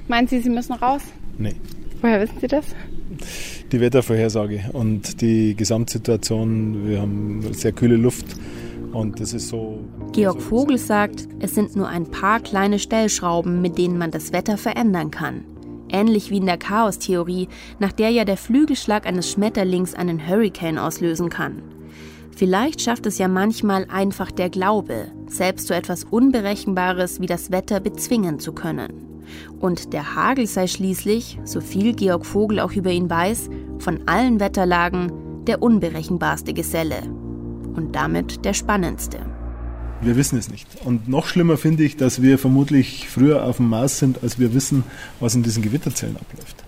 Meinen 0.08 0.28
Sie, 0.28 0.40
Sie 0.40 0.50
müssen 0.50 0.74
raus? 0.74 1.00
Nee. 1.38 1.54
Woher 2.02 2.20
wissen 2.20 2.38
Sie 2.38 2.48
das? 2.48 2.66
Die 3.72 3.80
Wettervorhersage 3.80 4.64
und 4.72 5.22
die 5.22 5.54
Gesamtsituation. 5.56 6.86
Wir 6.86 7.00
haben 7.00 7.40
sehr 7.54 7.72
kühle 7.72 7.96
Luft 7.96 8.26
und 8.92 9.20
das 9.20 9.32
ist 9.32 9.48
so. 9.48 9.82
Georg 10.14 10.40
Vogel 10.40 10.78
sagt, 10.78 11.26
es 11.40 11.56
sind 11.56 11.74
nur 11.74 11.88
ein 11.88 12.08
paar 12.08 12.38
kleine 12.38 12.78
Stellschrauben, 12.78 13.60
mit 13.60 13.76
denen 13.76 13.98
man 13.98 14.12
das 14.12 14.32
Wetter 14.32 14.56
verändern 14.56 15.10
kann. 15.10 15.44
Ähnlich 15.88 16.30
wie 16.30 16.36
in 16.36 16.46
der 16.46 16.56
Chaostheorie, 16.56 17.48
nach 17.80 17.90
der 17.90 18.10
ja 18.10 18.24
der 18.24 18.36
Flügelschlag 18.36 19.08
eines 19.08 19.28
Schmetterlings 19.28 19.92
einen 19.92 20.24
Hurricane 20.24 20.78
auslösen 20.78 21.30
kann. 21.30 21.62
Vielleicht 22.30 22.80
schafft 22.80 23.06
es 23.06 23.18
ja 23.18 23.26
manchmal 23.26 23.86
einfach 23.90 24.30
der 24.30 24.50
Glaube, 24.50 25.08
selbst 25.26 25.66
so 25.66 25.74
etwas 25.74 26.04
Unberechenbares 26.04 27.20
wie 27.20 27.26
das 27.26 27.50
Wetter 27.50 27.80
bezwingen 27.80 28.38
zu 28.38 28.52
können. 28.52 29.24
Und 29.58 29.92
der 29.92 30.14
Hagel 30.14 30.46
sei 30.46 30.68
schließlich, 30.68 31.40
so 31.42 31.60
viel 31.60 31.92
Georg 31.92 32.24
Vogel 32.24 32.60
auch 32.60 32.72
über 32.72 32.92
ihn 32.92 33.10
weiß, 33.10 33.50
von 33.80 34.06
allen 34.06 34.38
Wetterlagen 34.38 35.10
der 35.48 35.60
unberechenbarste 35.60 36.54
Geselle. 36.54 37.02
Und 37.74 37.96
damit 37.96 38.44
der 38.44 38.54
spannendste. 38.54 39.33
Wir 40.04 40.16
wissen 40.16 40.38
es 40.38 40.50
nicht. 40.50 40.68
Und 40.84 41.08
noch 41.08 41.26
schlimmer 41.26 41.56
finde 41.56 41.82
ich, 41.82 41.96
dass 41.96 42.20
wir 42.20 42.38
vermutlich 42.38 43.08
früher 43.08 43.44
auf 43.44 43.56
dem 43.56 43.70
Mars 43.70 43.98
sind, 43.98 44.22
als 44.22 44.38
wir 44.38 44.52
wissen, 44.52 44.84
was 45.18 45.34
in 45.34 45.42
diesen 45.42 45.62
Gewitterzellen 45.62 46.16
abläuft. 46.16 46.62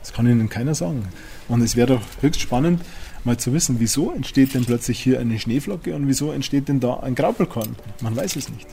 Das 0.00 0.12
kann 0.12 0.28
Ihnen 0.28 0.48
keiner 0.48 0.76
sagen. 0.76 1.02
Und 1.48 1.62
es 1.62 1.74
wäre 1.74 1.88
doch 1.88 2.02
höchst 2.20 2.40
spannend, 2.40 2.82
mal 3.24 3.36
zu 3.38 3.52
wissen, 3.52 3.80
wieso 3.80 4.12
entsteht 4.12 4.54
denn 4.54 4.64
plötzlich 4.64 5.00
hier 5.00 5.18
eine 5.18 5.36
Schneeflocke 5.36 5.96
und 5.96 6.06
wieso 6.06 6.30
entsteht 6.30 6.68
denn 6.68 6.78
da 6.78 7.00
ein 7.00 7.16
Graupelkorn? 7.16 7.74
Man 8.02 8.14
weiß 8.14 8.36
es 8.36 8.48
nicht. 8.50 8.68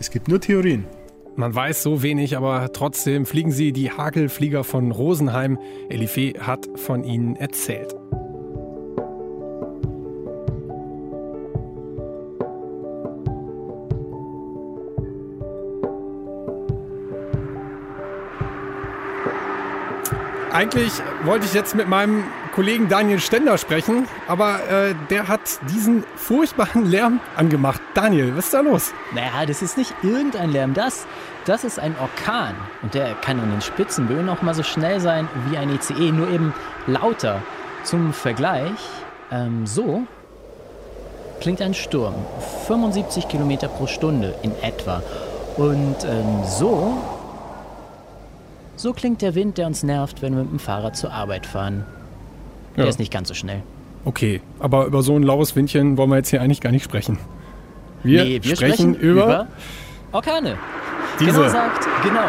Es 0.00 0.10
gibt 0.10 0.28
nur 0.28 0.40
Theorien. 0.40 0.84
Man 1.36 1.54
weiß 1.54 1.82
so 1.82 2.02
wenig, 2.02 2.38
aber 2.38 2.72
trotzdem 2.72 3.26
fliegen 3.26 3.52
sie 3.52 3.72
die 3.72 3.90
Hagelflieger 3.90 4.64
von 4.64 4.92
Rosenheim. 4.92 5.58
Elife 5.90 6.32
hat 6.40 6.66
von 6.76 7.04
ihnen 7.04 7.36
erzählt. 7.36 7.94
Eigentlich 20.56 20.94
wollte 21.24 21.44
ich 21.44 21.52
jetzt 21.52 21.74
mit 21.74 21.86
meinem 21.86 22.24
Kollegen 22.54 22.88
Daniel 22.88 23.20
Stender 23.20 23.58
sprechen, 23.58 24.08
aber 24.26 24.60
äh, 24.70 24.94
der 25.10 25.28
hat 25.28 25.42
diesen 25.68 26.02
furchtbaren 26.16 26.86
Lärm 26.86 27.20
angemacht. 27.36 27.82
Daniel, 27.92 28.34
was 28.34 28.46
ist 28.46 28.54
da 28.54 28.60
los? 28.60 28.94
Naja, 29.14 29.44
das 29.44 29.60
ist 29.60 29.76
nicht 29.76 29.92
irgendein 30.02 30.52
Lärm, 30.52 30.72
das, 30.72 31.06
das 31.44 31.62
ist 31.62 31.78
ein 31.78 31.94
Orkan. 32.00 32.54
Und 32.80 32.94
der 32.94 33.12
kann 33.16 33.38
in 33.38 33.50
den 33.50 33.60
Spitzenböen 33.60 34.30
auch 34.30 34.40
mal 34.40 34.54
so 34.54 34.62
schnell 34.62 34.98
sein 34.98 35.28
wie 35.50 35.58
ein 35.58 35.68
ECE, 35.68 36.10
nur 36.10 36.30
eben 36.30 36.54
lauter. 36.86 37.42
Zum 37.82 38.14
Vergleich, 38.14 38.80
ähm, 39.30 39.66
so 39.66 40.04
klingt 41.38 41.60
ein 41.60 41.74
Sturm. 41.74 42.14
75 42.66 43.28
Kilometer 43.28 43.68
pro 43.68 43.86
Stunde 43.86 44.34
in 44.40 44.52
etwa. 44.62 45.02
Und 45.58 45.96
ähm, 46.06 46.44
so 46.46 46.96
so 48.76 48.92
klingt 48.92 49.22
der 49.22 49.34
Wind, 49.34 49.58
der 49.58 49.66
uns 49.66 49.82
nervt, 49.82 50.22
wenn 50.22 50.34
wir 50.36 50.42
mit 50.42 50.52
dem 50.52 50.58
Fahrrad 50.58 50.96
zur 50.96 51.12
Arbeit 51.12 51.46
fahren. 51.46 51.84
Der 52.76 52.84
Ja. 52.84 52.90
ist 52.90 52.98
nicht 52.98 53.12
ganz 53.12 53.28
so 53.28 53.34
schnell. 53.34 53.62
Okay, 54.04 54.40
aber 54.60 54.86
über 54.86 55.02
so 55.02 55.16
ein 55.16 55.22
laues 55.22 55.56
Windchen 55.56 55.96
wollen 55.96 56.10
wir 56.10 56.16
jetzt 56.16 56.28
hier 56.30 56.40
eigentlich 56.40 56.60
gar 56.60 56.70
nicht 56.70 56.84
sprechen. 56.84 57.18
Wir, 58.02 58.24
Nee, 58.24 58.40
wir 58.42 58.54
sprechen, 58.56 58.94
über, 58.94 59.48
Orkane. 60.12 60.56
Diese. 61.18 61.32
Genau 61.32 61.48
sagt, 61.48 61.88
genau. 62.04 62.20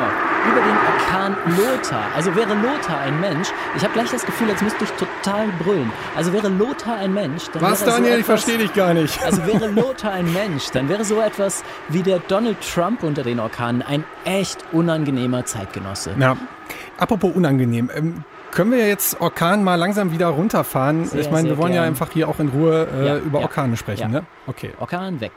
Über 0.50 0.62
den 0.62 0.78
Orkan 0.78 1.36
Lothar. 1.58 2.04
Also 2.16 2.36
wäre 2.36 2.54
Lothar 2.54 3.00
ein 3.00 3.20
Mensch, 3.20 3.48
ich 3.76 3.84
habe 3.84 3.94
gleich 3.94 4.12
das 4.12 4.26
Gefühl, 4.26 4.50
als 4.50 4.62
müsste 4.62 4.84
ich 4.84 4.92
total 4.92 5.48
brüllen. 5.60 5.92
Also 6.16 6.34
wäre 6.34 6.50
Lothar 6.50 6.98
ein 6.98 7.14
Mensch, 7.14 7.46
dann 7.52 7.62
Was, 7.62 7.82
wäre 7.82 7.92
Daniel? 7.92 8.14
So 8.14 8.20
ich 8.20 8.26
verstehe 8.26 8.58
dich 8.58 8.74
gar 8.74 8.94
nicht. 8.94 9.24
Also 9.24 9.46
wäre 9.46 9.68
Lothar 9.72 10.14
ein 10.14 10.32
Mensch, 10.34 10.70
dann 10.72 10.90
wäre 10.90 11.04
so 11.06 11.22
etwas 11.22 11.64
wie 11.90 12.04
der 12.04 12.20
Donald 12.20 12.58
Trump 12.62 13.04
unter 13.04 13.24
den 13.24 13.40
Orkanen 13.40 13.82
ein 13.82 14.04
echt 14.26 14.64
unangenehmer 14.72 15.46
Zeitgenosse. 15.46 16.12
Na, 16.18 16.38
apropos 16.98 17.32
unangenehm. 17.36 17.90
Ähm, 17.96 18.24
können 18.52 18.72
wir 18.72 18.88
jetzt 18.88 19.22
Orkan 19.22 19.64
mal 19.64 19.76
langsam 19.76 20.12
wieder 20.12 20.28
runterfahren? 20.28 21.06
Sehr, 21.06 21.22
ich 21.22 21.30
meine, 21.30 21.50
wir 21.50 21.58
wollen 21.58 21.74
ja 21.74 21.82
gern. 21.82 21.90
einfach 21.90 22.10
hier 22.12 22.28
auch 22.28 22.40
in 22.40 22.48
Ruhe 22.50 22.88
äh, 22.92 23.06
Ja, 23.06 23.18
über 23.18 23.40
ja, 23.40 23.46
Orkane 23.46 23.78
sprechen, 23.78 24.12
ja. 24.14 24.22
ne? 24.22 24.26
Okay. 24.48 24.72
Orkan 24.80 25.20
weg. 25.22 25.34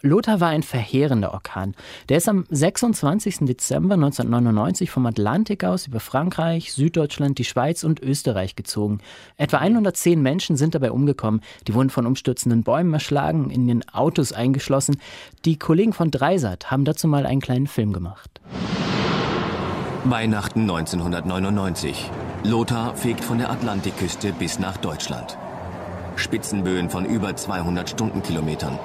Lothar 0.00 0.40
war 0.40 0.50
ein 0.50 0.62
verheerender 0.62 1.32
Orkan. 1.32 1.74
Der 2.08 2.18
ist 2.18 2.28
am 2.28 2.44
26. 2.50 3.38
Dezember 3.40 3.94
1999 3.94 4.90
vom 4.90 5.06
Atlantik 5.06 5.64
aus 5.64 5.88
über 5.88 5.98
Frankreich, 5.98 6.72
Süddeutschland, 6.72 7.38
die 7.38 7.44
Schweiz 7.44 7.82
und 7.82 8.00
Österreich 8.00 8.54
gezogen. 8.54 9.00
Etwa 9.36 9.58
110 9.58 10.22
Menschen 10.22 10.56
sind 10.56 10.76
dabei 10.76 10.92
umgekommen. 10.92 11.40
Die 11.66 11.74
wurden 11.74 11.90
von 11.90 12.06
umstürzenden 12.06 12.62
Bäumen 12.62 12.94
erschlagen, 12.94 13.50
in 13.50 13.66
den 13.66 13.88
Autos 13.88 14.32
eingeschlossen. 14.32 15.00
Die 15.44 15.58
Kollegen 15.58 15.92
von 15.92 16.12
Dreisat 16.12 16.70
haben 16.70 16.84
dazu 16.84 17.08
mal 17.08 17.26
einen 17.26 17.40
kleinen 17.40 17.66
Film 17.66 17.92
gemacht. 17.92 18.40
Weihnachten 20.04 20.60
1999. 20.60 22.08
Lothar 22.44 22.94
fegt 22.94 23.24
von 23.24 23.38
der 23.38 23.50
Atlantikküste 23.50 24.32
bis 24.32 24.60
nach 24.60 24.76
Deutschland. 24.76 25.36
Spitzenböen 26.14 26.88
von 26.88 27.04
über 27.04 27.34
200 27.34 27.90
Stundenkilometern. 27.90 28.78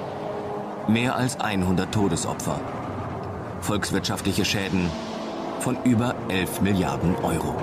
Mehr 0.88 1.16
als 1.16 1.40
100 1.40 1.92
Todesopfer. 1.92 2.60
Volkswirtschaftliche 3.60 4.44
Schäden 4.44 4.90
von 5.60 5.78
über 5.84 6.14
11 6.28 6.60
Milliarden 6.60 7.14
Euro. 7.16 7.54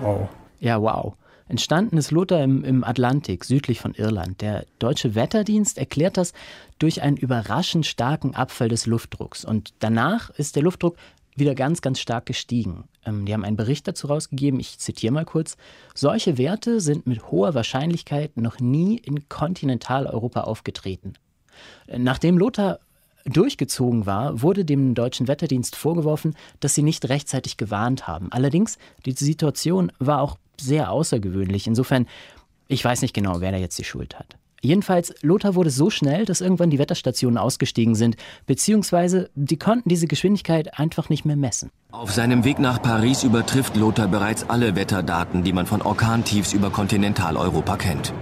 Wow. 0.00 0.28
Ja, 0.60 0.80
wow. 0.80 1.14
Entstanden 1.46 1.98
ist 1.98 2.10
Lothar 2.10 2.42
im, 2.42 2.64
im 2.64 2.84
Atlantik, 2.84 3.44
südlich 3.44 3.80
von 3.80 3.92
Irland. 3.94 4.40
Der 4.40 4.64
deutsche 4.78 5.14
Wetterdienst 5.14 5.76
erklärt 5.76 6.16
das 6.16 6.32
durch 6.78 7.02
einen 7.02 7.18
überraschend 7.18 7.84
starken 7.84 8.34
Abfall 8.34 8.70
des 8.70 8.86
Luftdrucks. 8.86 9.44
Und 9.44 9.74
danach 9.80 10.30
ist 10.30 10.56
der 10.56 10.62
Luftdruck 10.62 10.96
wieder 11.38 11.54
ganz, 11.54 11.80
ganz 11.80 12.00
stark 12.00 12.26
gestiegen. 12.26 12.84
Ähm, 13.04 13.24
die 13.24 13.32
haben 13.32 13.44
einen 13.44 13.56
Bericht 13.56 13.86
dazu 13.88 14.06
rausgegeben, 14.06 14.60
ich 14.60 14.78
zitiere 14.78 15.12
mal 15.12 15.24
kurz. 15.24 15.56
Solche 15.94 16.38
Werte 16.38 16.80
sind 16.80 17.06
mit 17.06 17.30
hoher 17.30 17.54
Wahrscheinlichkeit 17.54 18.36
noch 18.36 18.60
nie 18.60 18.96
in 18.96 19.28
Kontinentaleuropa 19.28 20.42
aufgetreten. 20.42 21.14
Nachdem 21.86 22.38
Lothar 22.38 22.78
durchgezogen 23.24 24.06
war, 24.06 24.42
wurde 24.42 24.64
dem 24.64 24.94
deutschen 24.94 25.28
Wetterdienst 25.28 25.76
vorgeworfen, 25.76 26.34
dass 26.60 26.74
sie 26.74 26.82
nicht 26.82 27.08
rechtzeitig 27.08 27.56
gewarnt 27.56 28.06
haben. 28.06 28.32
Allerdings, 28.32 28.78
die 29.04 29.12
Situation 29.12 29.92
war 29.98 30.22
auch 30.22 30.38
sehr 30.60 30.90
außergewöhnlich. 30.90 31.66
Insofern, 31.66 32.06
ich 32.68 32.84
weiß 32.84 33.02
nicht 33.02 33.14
genau, 33.14 33.40
wer 33.40 33.52
da 33.52 33.58
jetzt 33.58 33.78
die 33.78 33.84
Schuld 33.84 34.18
hat. 34.18 34.37
Jedenfalls, 34.60 35.14
Lothar 35.22 35.54
wurde 35.54 35.70
so 35.70 35.88
schnell, 35.88 36.24
dass 36.24 36.40
irgendwann 36.40 36.70
die 36.70 36.78
Wetterstationen 36.78 37.38
ausgestiegen 37.38 37.94
sind, 37.94 38.16
beziehungsweise 38.46 39.30
die 39.34 39.56
konnten 39.56 39.88
diese 39.88 40.06
Geschwindigkeit 40.06 40.78
einfach 40.78 41.08
nicht 41.08 41.24
mehr 41.24 41.36
messen. 41.36 41.70
Auf 41.92 42.12
seinem 42.12 42.44
Weg 42.44 42.58
nach 42.58 42.82
Paris 42.82 43.22
übertrifft 43.22 43.76
Lothar 43.76 44.08
bereits 44.08 44.48
alle 44.50 44.74
Wetterdaten, 44.74 45.44
die 45.44 45.52
man 45.52 45.66
von 45.66 45.80
Orkantiefs 45.82 46.52
über 46.52 46.70
Kontinentaleuropa 46.70 47.76
kennt. 47.76 48.12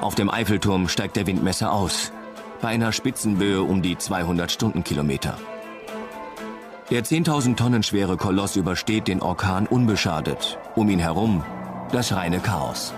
Auf 0.00 0.14
dem 0.14 0.30
Eiffelturm 0.30 0.88
steigt 0.88 1.16
der 1.16 1.26
Windmesser 1.26 1.72
aus. 1.72 2.12
Bei 2.62 2.68
einer 2.68 2.92
Spitzenböe 2.92 3.62
um 3.62 3.82
die 3.82 3.98
200 3.98 4.50
Stundenkilometer. 4.50 5.36
Der 6.90 7.04
10.000 7.04 7.56
Tonnen 7.56 7.82
schwere 7.82 8.16
Koloss 8.16 8.56
übersteht 8.56 9.08
den 9.08 9.20
Orkan 9.20 9.66
unbeschadet. 9.66 10.58
Um 10.74 10.88
ihn 10.88 11.00
herum 11.00 11.42
das 11.92 12.12
reine 12.14 12.38
Chaos. 12.40 12.94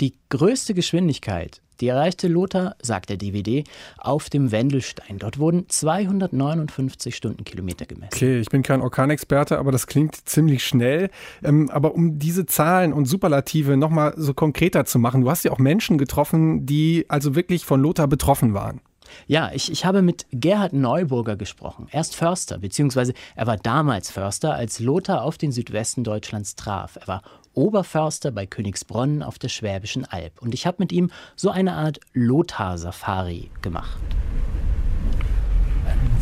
Die 0.00 0.14
größte 0.28 0.74
Geschwindigkeit, 0.74 1.62
die 1.80 1.88
erreichte 1.88 2.28
Lothar, 2.28 2.76
sagt 2.82 3.08
der 3.08 3.16
DVD, 3.16 3.64
auf 3.98 4.28
dem 4.28 4.50
Wendelstein. 4.52 5.18
Dort 5.18 5.38
wurden 5.38 5.68
259 5.68 7.16
Stundenkilometer 7.16 7.86
gemessen. 7.86 8.10
Okay, 8.12 8.38
ich 8.38 8.48
bin 8.48 8.62
kein 8.62 8.82
Orkanexperte, 8.82 9.58
aber 9.58 9.72
das 9.72 9.86
klingt 9.86 10.28
ziemlich 10.28 10.66
schnell. 10.66 11.10
Ähm, 11.42 11.70
aber 11.70 11.94
um 11.94 12.18
diese 12.18 12.44
Zahlen 12.46 12.92
und 12.92 13.06
Superlative 13.06 13.76
nochmal 13.76 14.14
so 14.16 14.34
konkreter 14.34 14.84
zu 14.84 14.98
machen, 14.98 15.22
du 15.22 15.30
hast 15.30 15.44
ja 15.44 15.52
auch 15.52 15.58
Menschen 15.58 15.96
getroffen, 15.96 16.66
die 16.66 17.06
also 17.08 17.34
wirklich 17.34 17.64
von 17.64 17.80
Lothar 17.80 18.06
betroffen 18.06 18.52
waren. 18.52 18.80
Ja, 19.26 19.50
ich, 19.52 19.70
ich 19.70 19.84
habe 19.84 20.02
mit 20.02 20.26
Gerhard 20.32 20.72
Neuburger 20.72 21.36
gesprochen. 21.36 21.86
Er 21.90 22.00
ist 22.00 22.16
Förster, 22.16 22.58
beziehungsweise 22.58 23.14
er 23.34 23.46
war 23.46 23.56
damals 23.56 24.10
Förster, 24.10 24.54
als 24.54 24.80
Lothar 24.80 25.22
auf 25.22 25.38
den 25.38 25.52
Südwesten 25.52 26.04
Deutschlands 26.04 26.56
traf. 26.56 26.96
Er 27.00 27.08
war 27.08 27.22
Oberförster 27.56 28.30
bei 28.30 28.46
Königsbronn 28.46 29.22
auf 29.22 29.38
der 29.38 29.48
Schwäbischen 29.48 30.04
Alb. 30.04 30.40
Und 30.40 30.54
ich 30.54 30.66
habe 30.66 30.76
mit 30.78 30.92
ihm 30.92 31.10
so 31.34 31.50
eine 31.50 31.72
Art 31.72 31.98
Lothar-Safari 32.12 33.50
gemacht. 33.62 33.98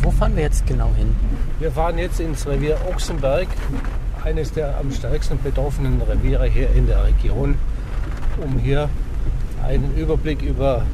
Wo 0.01 0.11
fahren 0.11 0.35
wir 0.35 0.43
jetzt 0.43 0.65
genau 0.65 0.93
hin? 0.95 1.13
Wir 1.59 1.71
fahren 1.71 1.97
jetzt 1.97 2.19
ins 2.19 2.47
Revier 2.47 2.77
Ochsenberg, 2.89 3.47
eines 4.23 4.53
der 4.53 4.77
am 4.77 4.91
stärksten 4.91 5.37
betroffenen 5.43 6.01
Reviere 6.01 6.47
hier 6.47 6.69
in 6.71 6.87
der 6.87 7.03
Region, 7.03 7.55
um 8.41 8.57
hier 8.57 8.89
einen 9.63 9.95
Überblick 9.97 10.41
über 10.41 10.85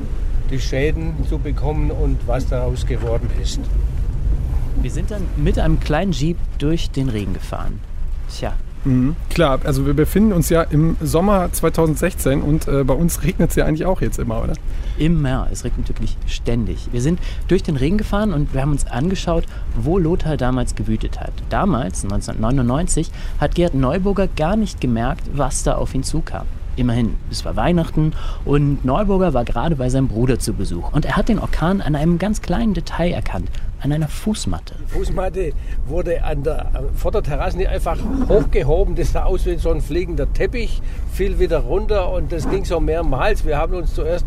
die 0.49 0.59
Schäden 0.59 1.13
zu 1.29 1.37
bekommen 1.37 1.91
und 1.91 2.27
was 2.27 2.47
daraus 2.47 2.85
geworden 2.85 3.29
ist. 3.41 3.59
Wir 4.81 4.91
sind 4.91 5.11
dann 5.11 5.27
mit 5.37 5.59
einem 5.59 5.79
kleinen 5.79 6.13
Jeep 6.13 6.37
durch 6.57 6.89
den 6.89 7.09
Regen 7.09 7.33
gefahren. 7.33 7.79
Tja, 8.29 8.53
Mhm, 8.84 9.15
klar, 9.29 9.59
also 9.63 9.86
wir 9.86 9.93
befinden 9.93 10.34
uns 10.34 10.49
ja 10.49 10.63
im 10.63 10.97
Sommer 11.01 11.51
2016 11.51 12.41
und 12.41 12.67
äh, 12.67 12.84
bei 12.84 12.95
uns 12.95 13.21
regnet 13.23 13.51
es 13.51 13.55
ja 13.55 13.65
eigentlich 13.65 13.86
auch 13.86 14.01
jetzt 14.01 14.17
immer, 14.17 14.41
oder? 14.41 14.53
Immer. 14.97 15.47
Es 15.51 15.63
regnet 15.63 15.88
wirklich 15.89 16.17
ständig. 16.25 16.89
Wir 16.91 17.01
sind 17.01 17.19
durch 17.47 17.61
den 17.63 17.75
Regen 17.75 17.97
gefahren 17.97 18.34
und 18.34 18.53
wir 18.53 18.61
haben 18.61 18.71
uns 18.71 18.88
angeschaut, 18.88 19.45
wo 19.75 19.97
Lothar 19.99 20.38
damals 20.38 20.75
gewütet 20.75 21.19
hat. 21.19 21.34
Damals, 21.49 22.03
1999, 22.03 23.11
hat 23.39 23.55
Gerd 23.55 23.75
Neuburger 23.75 24.27
gar 24.27 24.55
nicht 24.55 24.82
gemerkt, 24.82 25.23
was 25.34 25.63
da 25.63 25.75
auf 25.75 25.93
ihn 25.93 26.03
zukam. 26.03 26.45
Immerhin, 26.75 27.15
es 27.29 27.43
war 27.43 27.55
Weihnachten 27.55 28.13
und 28.45 28.84
Neuburger 28.86 29.34
war 29.34 29.43
gerade 29.43 29.75
bei 29.75 29.89
seinem 29.89 30.07
Bruder 30.07 30.39
zu 30.39 30.53
Besuch. 30.53 30.91
Und 30.93 31.05
er 31.05 31.17
hat 31.17 31.29
den 31.29 31.38
Orkan 31.38 31.82
an 31.82 31.95
einem 31.95 32.17
ganz 32.17 32.41
kleinen 32.41 32.73
Detail 32.73 33.11
erkannt, 33.11 33.49
an 33.82 33.91
einer 33.91 34.07
Fußmatte. 34.07 34.75
Die 34.79 34.93
Fußmatte 34.93 35.53
wurde 35.88 36.23
an 36.23 36.43
der 36.43 36.84
vor 36.95 37.11
der 37.11 37.23
Terrasse 37.23 37.57
nicht 37.57 37.69
einfach 37.69 37.97
hochgehoben. 38.29 38.95
Das 38.95 39.11
sah 39.13 39.23
aus 39.23 39.45
wie 39.45 39.57
so 39.57 39.71
ein 39.71 39.82
fliegender 39.82 40.32
Teppich, 40.32 40.82
fiel 41.11 41.39
wieder 41.39 41.59
runter 41.59 42.11
und 42.11 42.32
das 42.32 42.49
ging 42.49 42.65
so 42.65 42.79
mehrmals. 42.79 43.45
Wir 43.45 43.57
haben 43.57 43.73
uns 43.73 43.93
zuerst 43.93 44.25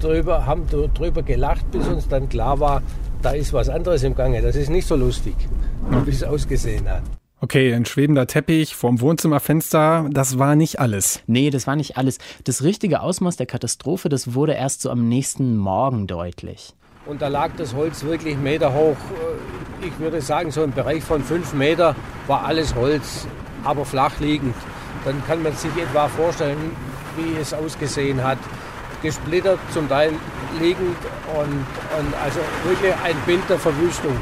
drüber, 0.00 0.46
haben 0.46 0.66
drüber 0.68 1.22
gelacht, 1.22 1.70
bis 1.70 1.86
uns 1.88 2.08
dann 2.08 2.28
klar 2.28 2.60
war, 2.60 2.82
da 3.22 3.30
ist 3.30 3.52
was 3.52 3.68
anderes 3.68 4.02
im 4.02 4.14
Gange. 4.14 4.42
Das 4.42 4.56
ist 4.56 4.68
nicht 4.68 4.86
so 4.86 4.96
lustig, 4.96 5.34
wie 6.04 6.10
es 6.10 6.22
ausgesehen 6.22 6.88
hat. 6.88 7.02
Okay, 7.40 7.74
ein 7.74 7.84
schwebender 7.84 8.26
Teppich 8.26 8.74
vorm 8.74 9.02
Wohnzimmerfenster, 9.02 10.08
das 10.10 10.38
war 10.38 10.56
nicht 10.56 10.80
alles. 10.80 11.20
Nee, 11.26 11.50
das 11.50 11.66
war 11.66 11.76
nicht 11.76 11.98
alles. 11.98 12.18
Das 12.44 12.62
richtige 12.62 13.00
Ausmaß 13.00 13.36
der 13.36 13.46
Katastrophe, 13.46 14.08
das 14.08 14.34
wurde 14.34 14.54
erst 14.54 14.80
so 14.80 14.90
am 14.90 15.08
nächsten 15.08 15.56
Morgen 15.56 16.06
deutlich. 16.06 16.74
Und 17.06 17.20
da 17.20 17.28
lag 17.28 17.50
das 17.56 17.74
Holz 17.74 18.02
wirklich 18.04 18.36
Meter 18.36 18.72
hoch. 18.72 18.96
Ich 19.82 19.98
würde 19.98 20.20
sagen, 20.20 20.50
so 20.50 20.62
im 20.62 20.72
Bereich 20.72 21.02
von 21.02 21.22
fünf 21.22 21.52
Meter 21.52 21.94
war 22.26 22.44
alles 22.44 22.74
Holz, 22.74 23.26
aber 23.62 23.84
flach 23.84 24.18
liegend. 24.20 24.54
Dann 25.04 25.22
kann 25.26 25.42
man 25.42 25.52
sich 25.52 25.70
etwa 25.76 26.08
vorstellen, 26.08 26.56
wie 27.16 27.38
es 27.38 27.52
ausgesehen 27.52 28.22
hat. 28.24 28.38
Gesplittert, 29.02 29.58
zum 29.70 29.86
Teil 29.88 30.12
liegend 30.58 30.96
und, 31.38 31.44
und 31.44 32.14
also 32.24 32.40
wirklich 32.64 32.94
ein 33.04 33.16
Bild 33.26 33.42
der 33.50 33.58
Verwüstung. 33.58 34.16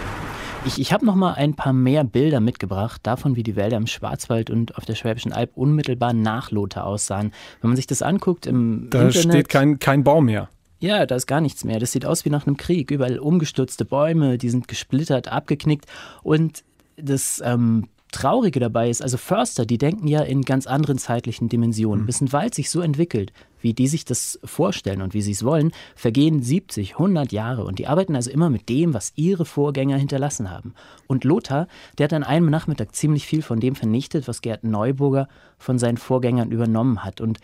Ich, 0.64 0.80
ich 0.80 0.92
habe 0.92 1.04
noch 1.04 1.14
mal 1.14 1.34
ein 1.34 1.54
paar 1.54 1.72
mehr 1.72 2.04
Bilder 2.04 2.40
mitgebracht, 2.40 3.00
davon, 3.04 3.36
wie 3.36 3.42
die 3.42 3.54
Wälder 3.54 3.76
im 3.76 3.86
Schwarzwald 3.86 4.50
und 4.50 4.76
auf 4.76 4.84
der 4.84 4.94
Schwäbischen 4.94 5.32
Alb 5.32 5.50
unmittelbar 5.56 6.12
nach 6.12 6.50
Lothar 6.50 6.86
aussahen. 6.86 7.32
Wenn 7.60 7.70
man 7.70 7.76
sich 7.76 7.86
das 7.86 8.02
anguckt 8.02 8.46
im 8.46 8.88
Da 8.90 9.02
Internet... 9.02 9.14
steht 9.14 9.48
kein, 9.48 9.78
kein 9.78 10.02
Baum 10.02 10.26
mehr. 10.26 10.48
Ja, 10.82 11.06
da 11.06 11.14
ist 11.14 11.28
gar 11.28 11.40
nichts 11.40 11.62
mehr. 11.62 11.78
Das 11.78 11.92
sieht 11.92 12.04
aus 12.04 12.24
wie 12.24 12.30
nach 12.30 12.44
einem 12.44 12.56
Krieg. 12.56 12.90
Überall 12.90 13.20
umgestürzte 13.20 13.84
Bäume, 13.84 14.36
die 14.36 14.50
sind 14.50 14.66
gesplittert, 14.66 15.28
abgeknickt. 15.28 15.86
Und 16.24 16.64
das 16.96 17.40
ähm, 17.44 17.86
Traurige 18.10 18.58
dabei 18.58 18.90
ist, 18.90 19.00
also 19.00 19.16
Förster, 19.16 19.64
die 19.64 19.78
denken 19.78 20.08
ja 20.08 20.22
in 20.22 20.42
ganz 20.42 20.66
anderen 20.66 20.98
zeitlichen 20.98 21.48
Dimensionen. 21.48 22.04
Bis 22.04 22.20
ein 22.20 22.32
Wald 22.32 22.56
sich 22.56 22.68
so 22.68 22.80
entwickelt, 22.80 23.32
wie 23.60 23.74
die 23.74 23.86
sich 23.86 24.04
das 24.04 24.40
vorstellen 24.44 25.02
und 25.02 25.14
wie 25.14 25.22
sie 25.22 25.30
es 25.30 25.44
wollen, 25.44 25.70
vergehen 25.94 26.42
70, 26.42 26.94
100 26.94 27.30
Jahre 27.30 27.64
und 27.64 27.78
die 27.78 27.86
arbeiten 27.86 28.16
also 28.16 28.32
immer 28.32 28.50
mit 28.50 28.68
dem, 28.68 28.92
was 28.92 29.12
ihre 29.14 29.44
Vorgänger 29.44 29.96
hinterlassen 29.96 30.50
haben. 30.50 30.74
Und 31.06 31.22
Lothar, 31.22 31.68
der 31.96 32.04
hat 32.04 32.12
an 32.12 32.24
einem 32.24 32.50
Nachmittag 32.50 32.92
ziemlich 32.92 33.24
viel 33.24 33.42
von 33.42 33.60
dem 33.60 33.76
vernichtet, 33.76 34.26
was 34.26 34.42
Gerd 34.42 34.64
Neuburger 34.64 35.28
von 35.58 35.78
seinen 35.78 35.96
Vorgängern 35.96 36.50
übernommen 36.50 37.04
hat. 37.04 37.20
Und 37.20 37.38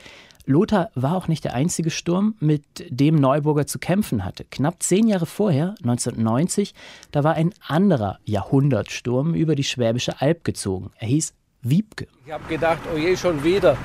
Lothar 0.49 0.91
war 0.95 1.15
auch 1.15 1.29
nicht 1.29 1.45
der 1.45 1.53
einzige 1.53 1.91
Sturm, 1.91 2.35
mit 2.41 2.65
dem 2.89 3.17
Neuburger 3.17 3.67
zu 3.67 3.79
kämpfen 3.79 4.25
hatte. 4.25 4.47
Knapp 4.51 4.83
zehn 4.83 5.07
Jahre 5.07 5.27
vorher, 5.27 5.75
1990, 5.83 6.75
da 7.13 7.23
war 7.23 7.35
ein 7.35 7.53
anderer 7.67 8.19
Jahrhundertsturm 8.25 9.35
über 9.35 9.55
die 9.55 9.65
Schwäbische 9.65 10.23
Alb 10.23 10.45
gezogen. 10.45 10.91
Er 10.99 11.09
hieß 11.09 11.35
Wiebke. 11.61 12.07
Ich 12.25 12.33
habe 12.33 12.45
gedacht, 12.49 12.79
oh 12.95 12.97
je, 12.97 13.15
schon 13.15 13.45
wieder. 13.45 13.77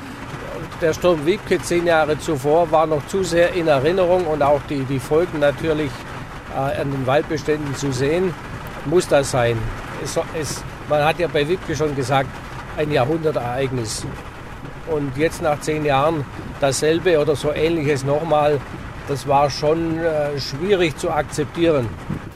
Der 0.80 0.94
Sturm 0.94 1.26
Wiebke 1.26 1.62
zehn 1.62 1.86
Jahre 1.86 2.18
zuvor 2.18 2.72
war 2.72 2.88
noch 2.88 3.06
zu 3.08 3.24
sehr 3.24 3.54
in 3.54 3.68
Erinnerung 3.68 4.26
und 4.26 4.42
auch 4.42 4.62
die, 4.70 4.86
die 4.86 5.00
Folgen 5.00 5.40
natürlich 5.40 5.92
äh, 6.56 6.80
an 6.80 6.92
den 6.92 7.06
Waldbeständen 7.06 7.76
zu 7.76 7.92
sehen, 7.92 8.34
muss 8.86 9.06
das 9.10 9.32
sein. 9.32 9.58
Es, 10.02 10.18
es, 10.40 10.64
man 10.88 11.04
hat 11.04 11.20
ja 11.20 11.28
bei 11.28 11.46
Wiebke 11.46 11.76
schon 11.76 11.94
gesagt, 11.94 12.30
ein 12.78 12.90
Jahrhundertereignis. 12.90 14.06
Und 14.90 15.18
jetzt 15.18 15.42
nach 15.42 15.60
zehn 15.62 15.86
Jahren 15.86 16.26
dasselbe 16.60 17.20
oder 17.20 17.36
so 17.36 17.52
ähnliches 17.54 18.04
nochmal, 18.04 18.60
das 19.08 19.28
war 19.28 19.50
schon 19.50 20.00
äh, 20.00 20.40
schwierig 20.40 20.98
zu 20.98 21.10
akzeptieren. 21.12 21.88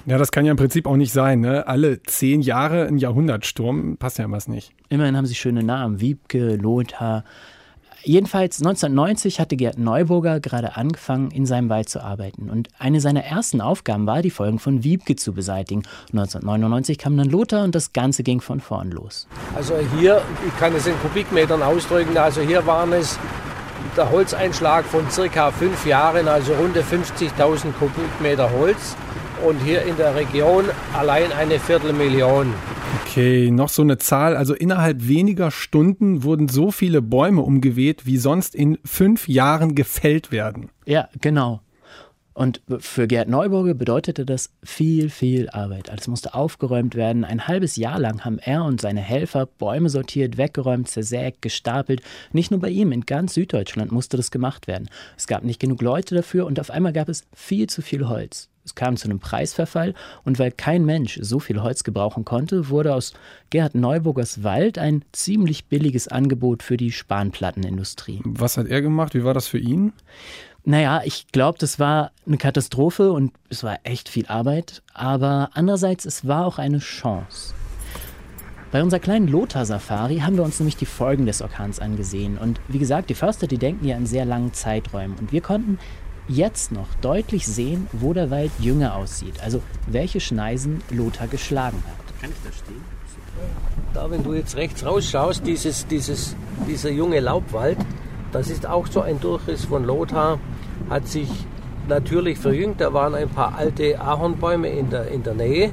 Ja, 0.06 0.18
das 0.18 0.32
kann 0.32 0.46
ja 0.46 0.52
im 0.52 0.58
Prinzip 0.58 0.88
auch 0.88 0.96
nicht 0.96 1.12
sein. 1.12 1.42
Ne? 1.42 1.68
Alle 1.68 2.02
zehn 2.04 2.42
Jahre 2.42 2.86
ein 2.88 2.98
Jahrhundertsturm, 2.98 3.98
passt 3.98 4.20
ja 4.20 4.30
was 4.32 4.48
nicht. 4.48 4.72
Immerhin 4.90 5.18
haben 5.18 5.26
sie 5.26 5.36
schöne 5.36 5.64
Namen. 5.64 6.00
Wiebke, 6.00 6.56
Lothar, 6.56 7.24
Jedenfalls 8.08 8.60
1990 8.60 9.42
hatte 9.42 9.58
Gerd 9.58 9.78
Neuburger 9.78 10.40
gerade 10.40 10.78
angefangen, 10.78 11.30
in 11.30 11.46
seinem 11.46 11.68
Wald 11.68 11.90
zu 11.90 12.02
arbeiten. 12.02 12.50
Und 12.50 12.70
eine 12.80 13.02
seiner 13.02 13.26
ersten 13.26 13.60
Aufgaben 13.60 14.08
war, 14.08 14.22
die 14.22 14.30
Folgen 14.30 14.60
von 14.60 14.86
Wiebke 14.86 15.18
zu 15.18 15.34
beseitigen. 15.34 15.84
1999 16.14 17.00
kam 17.00 17.18
dann 17.18 17.30
Lothar 17.30 17.66
und 17.66 17.76
das 17.76 17.92
Ganze 17.92 18.24
ging 18.24 18.40
von 18.40 18.62
vorn 18.62 18.92
los. 18.92 19.28
Also 19.58 19.74
hier, 20.00 20.22
ich 20.48 20.58
kann 20.58 20.74
es 20.74 20.88
in 20.88 20.98
Kubikmetern 21.02 21.62
ausdrücken, 21.62 22.18
also 22.18 22.40
hier 22.40 22.66
waren 22.66 22.94
es 22.94 23.20
der 23.98 24.10
Holzeinschlag 24.10 24.86
von 24.86 25.12
circa 25.12 25.52
fünf 25.52 25.86
Jahren, 25.86 26.30
also 26.30 26.54
rund 26.54 26.78
50.000 26.78 27.74
Kubikmeter 27.74 28.50
Holz. 28.52 28.96
Und 29.46 29.60
hier 29.60 29.82
in 29.82 29.98
der 29.98 30.16
Region 30.16 30.64
allein 30.94 31.34
eine 31.34 31.60
Viertelmillion. 31.60 32.54
Okay, 33.18 33.50
noch 33.50 33.70
so 33.70 33.82
eine 33.82 33.98
Zahl. 33.98 34.38
Also 34.38 34.54
innerhalb 34.54 35.08
weniger 35.08 35.50
Stunden 35.50 36.22
wurden 36.22 36.50
so 36.50 36.70
viele 36.70 37.02
Bäume 37.02 37.42
umgeweht, 37.42 38.06
wie 38.06 38.18
sonst 38.18 38.54
in 38.54 38.78
fünf 38.86 39.28
Jahren 39.28 39.74
gefällt 39.74 40.32
werden. 40.32 40.70
Ja, 40.86 41.10
genau. 41.20 41.62
Und 42.36 42.62
für 42.78 43.08
Gerd 43.08 43.28
Neuburger 43.28 43.74
bedeutete 43.74 44.24
das 44.24 44.52
viel, 44.64 45.10
viel 45.10 45.50
Arbeit. 45.50 45.90
Alles 45.90 46.08
musste 46.08 46.36
aufgeräumt 46.36 46.94
werden. 46.94 47.26
Ein 47.26 47.48
halbes 47.48 47.76
Jahr 47.76 47.98
lang 47.98 48.24
haben 48.24 48.38
er 48.38 48.64
und 48.64 48.80
seine 48.80 49.02
Helfer 49.02 49.48
Bäume 49.48 49.90
sortiert, 49.90 50.38
weggeräumt, 50.38 50.88
zersägt, 50.88 51.42
gestapelt. 51.42 52.04
Nicht 52.34 52.52
nur 52.52 52.60
bei 52.60 52.70
ihm, 52.70 52.92
in 52.92 53.08
ganz 53.08 53.34
Süddeutschland 53.34 53.92
musste 53.92 54.18
das 54.18 54.30
gemacht 54.30 54.68
werden. 54.68 54.90
Es 55.18 55.26
gab 55.26 55.44
nicht 55.44 55.60
genug 55.60 55.82
Leute 55.82 56.14
dafür 56.14 56.46
und 56.46 56.60
auf 56.60 56.70
einmal 56.70 56.94
gab 56.94 57.10
es 57.10 57.26
viel 57.34 57.66
zu 57.66 57.82
viel 57.82 58.08
Holz. 58.08 58.50
Es 58.68 58.76
kam 58.76 58.98
zu 58.98 59.08
einem 59.08 59.20
Preisverfall 59.20 59.94
und 60.26 60.40
weil 60.40 60.52
kein 60.52 60.84
Mensch 60.84 61.18
so 61.22 61.40
viel 61.40 61.62
Holz 61.62 61.86
gebrauchen 61.86 62.26
konnte, 62.26 62.68
wurde 62.68 62.94
aus 62.94 63.14
Gerhard 63.50 63.76
Neuburgers 63.76 64.44
Wald 64.44 64.78
ein 64.78 65.06
ziemlich 65.14 65.66
billiges 65.68 66.10
Angebot 66.10 66.64
für 66.64 66.76
die 66.76 66.92
Spanplattenindustrie. 66.92 68.20
Was 68.26 68.58
hat 68.58 68.68
er 68.68 68.82
gemacht? 68.82 69.14
Wie 69.14 69.24
war 69.24 69.34
das 69.34 69.48
für 69.48 69.58
ihn? 69.58 69.94
Naja, 70.66 71.00
ich 71.06 71.28
glaube, 71.32 71.58
das 71.60 71.80
war 71.80 72.12
eine 72.26 72.36
Katastrophe 72.36 73.14
und 73.14 73.32
es 73.48 73.64
war 73.64 73.80
echt 73.84 74.10
viel 74.10 74.28
Arbeit. 74.28 74.84
Aber 74.94 75.52
andererseits, 75.54 76.04
es 76.04 76.28
war 76.28 76.46
auch 76.46 76.58
eine 76.58 76.80
Chance. 76.80 77.54
Bei 78.74 78.84
unserer 78.84 79.00
kleinen 79.00 79.30
Lothar-Safari 79.30 80.18
haben 80.18 80.36
wir 80.36 80.44
uns 80.44 80.60
nämlich 80.60 80.76
die 80.76 80.86
Folgen 80.86 81.26
des 81.26 81.42
Orkans 81.42 81.80
angesehen. 81.80 82.38
Und 82.38 82.60
wie 82.68 82.80
gesagt, 82.80 83.10
die 83.10 83.16
Förster, 83.16 83.48
die 83.48 83.58
denken 83.58 83.88
ja 83.88 83.96
in 83.96 84.06
sehr 84.06 84.26
langen 84.26 84.52
Zeiträumen. 84.52 85.18
Und 85.18 85.32
wir 85.32 85.40
konnten 85.40 85.80
jetzt 86.28 86.72
noch 86.72 86.88
deutlich 87.02 87.48
sehen, 87.48 87.88
wo 87.94 88.14
der 88.14 88.30
Wald 88.30 88.52
jünger 88.60 88.96
aussieht. 88.96 89.42
Also 89.42 89.62
welche 89.88 90.20
Schneisen 90.20 90.82
Lothar 90.90 91.28
geschlagen 91.28 91.82
hat. 91.88 92.22
Kann 92.22 92.30
ich 92.30 92.38
da 92.44 92.52
stehen? 92.52 92.98
Da, 93.94 94.10
wenn 94.12 94.24
du 94.24 94.34
jetzt 94.34 94.56
rechts 94.56 94.86
rausschaust, 94.86 95.46
dieses, 95.46 95.88
dieses, 95.88 96.36
dieser 96.68 96.90
junge 96.90 97.20
Laubwald, 97.20 97.78
das 98.32 98.50
ist 98.50 98.66
auch 98.66 98.88
so 98.88 99.02
ein 99.02 99.20
Durchriss 99.20 99.66
von 99.66 99.86
Lothar, 99.86 100.40
hat 100.90 101.08
sich 101.08 101.30
natürlich 101.88 102.38
verjüngt. 102.38 102.82
Da 102.82 102.94
waren 102.94 103.16
ein 103.16 103.30
paar 103.30 103.56
alte 103.56 104.00
Ahornbäume 104.00 104.70
in 104.70 104.90
der, 104.90 105.10
in 105.10 105.24
der 105.24 105.34
Nähe. 105.34 105.72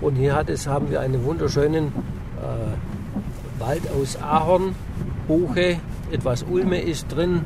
Und 0.00 0.16
hier 0.16 0.34
hat 0.34 0.48
es, 0.48 0.66
haben 0.66 0.90
wir 0.90 1.00
einen 1.00 1.24
wunderschönen 1.24 1.88
äh, 1.88 3.60
Wald 3.60 3.82
aus 4.00 4.16
Ahorn, 4.20 4.74
Buche, 5.28 5.78
etwas 6.10 6.42
Ulme 6.42 6.80
ist 6.80 7.06
drin, 7.14 7.42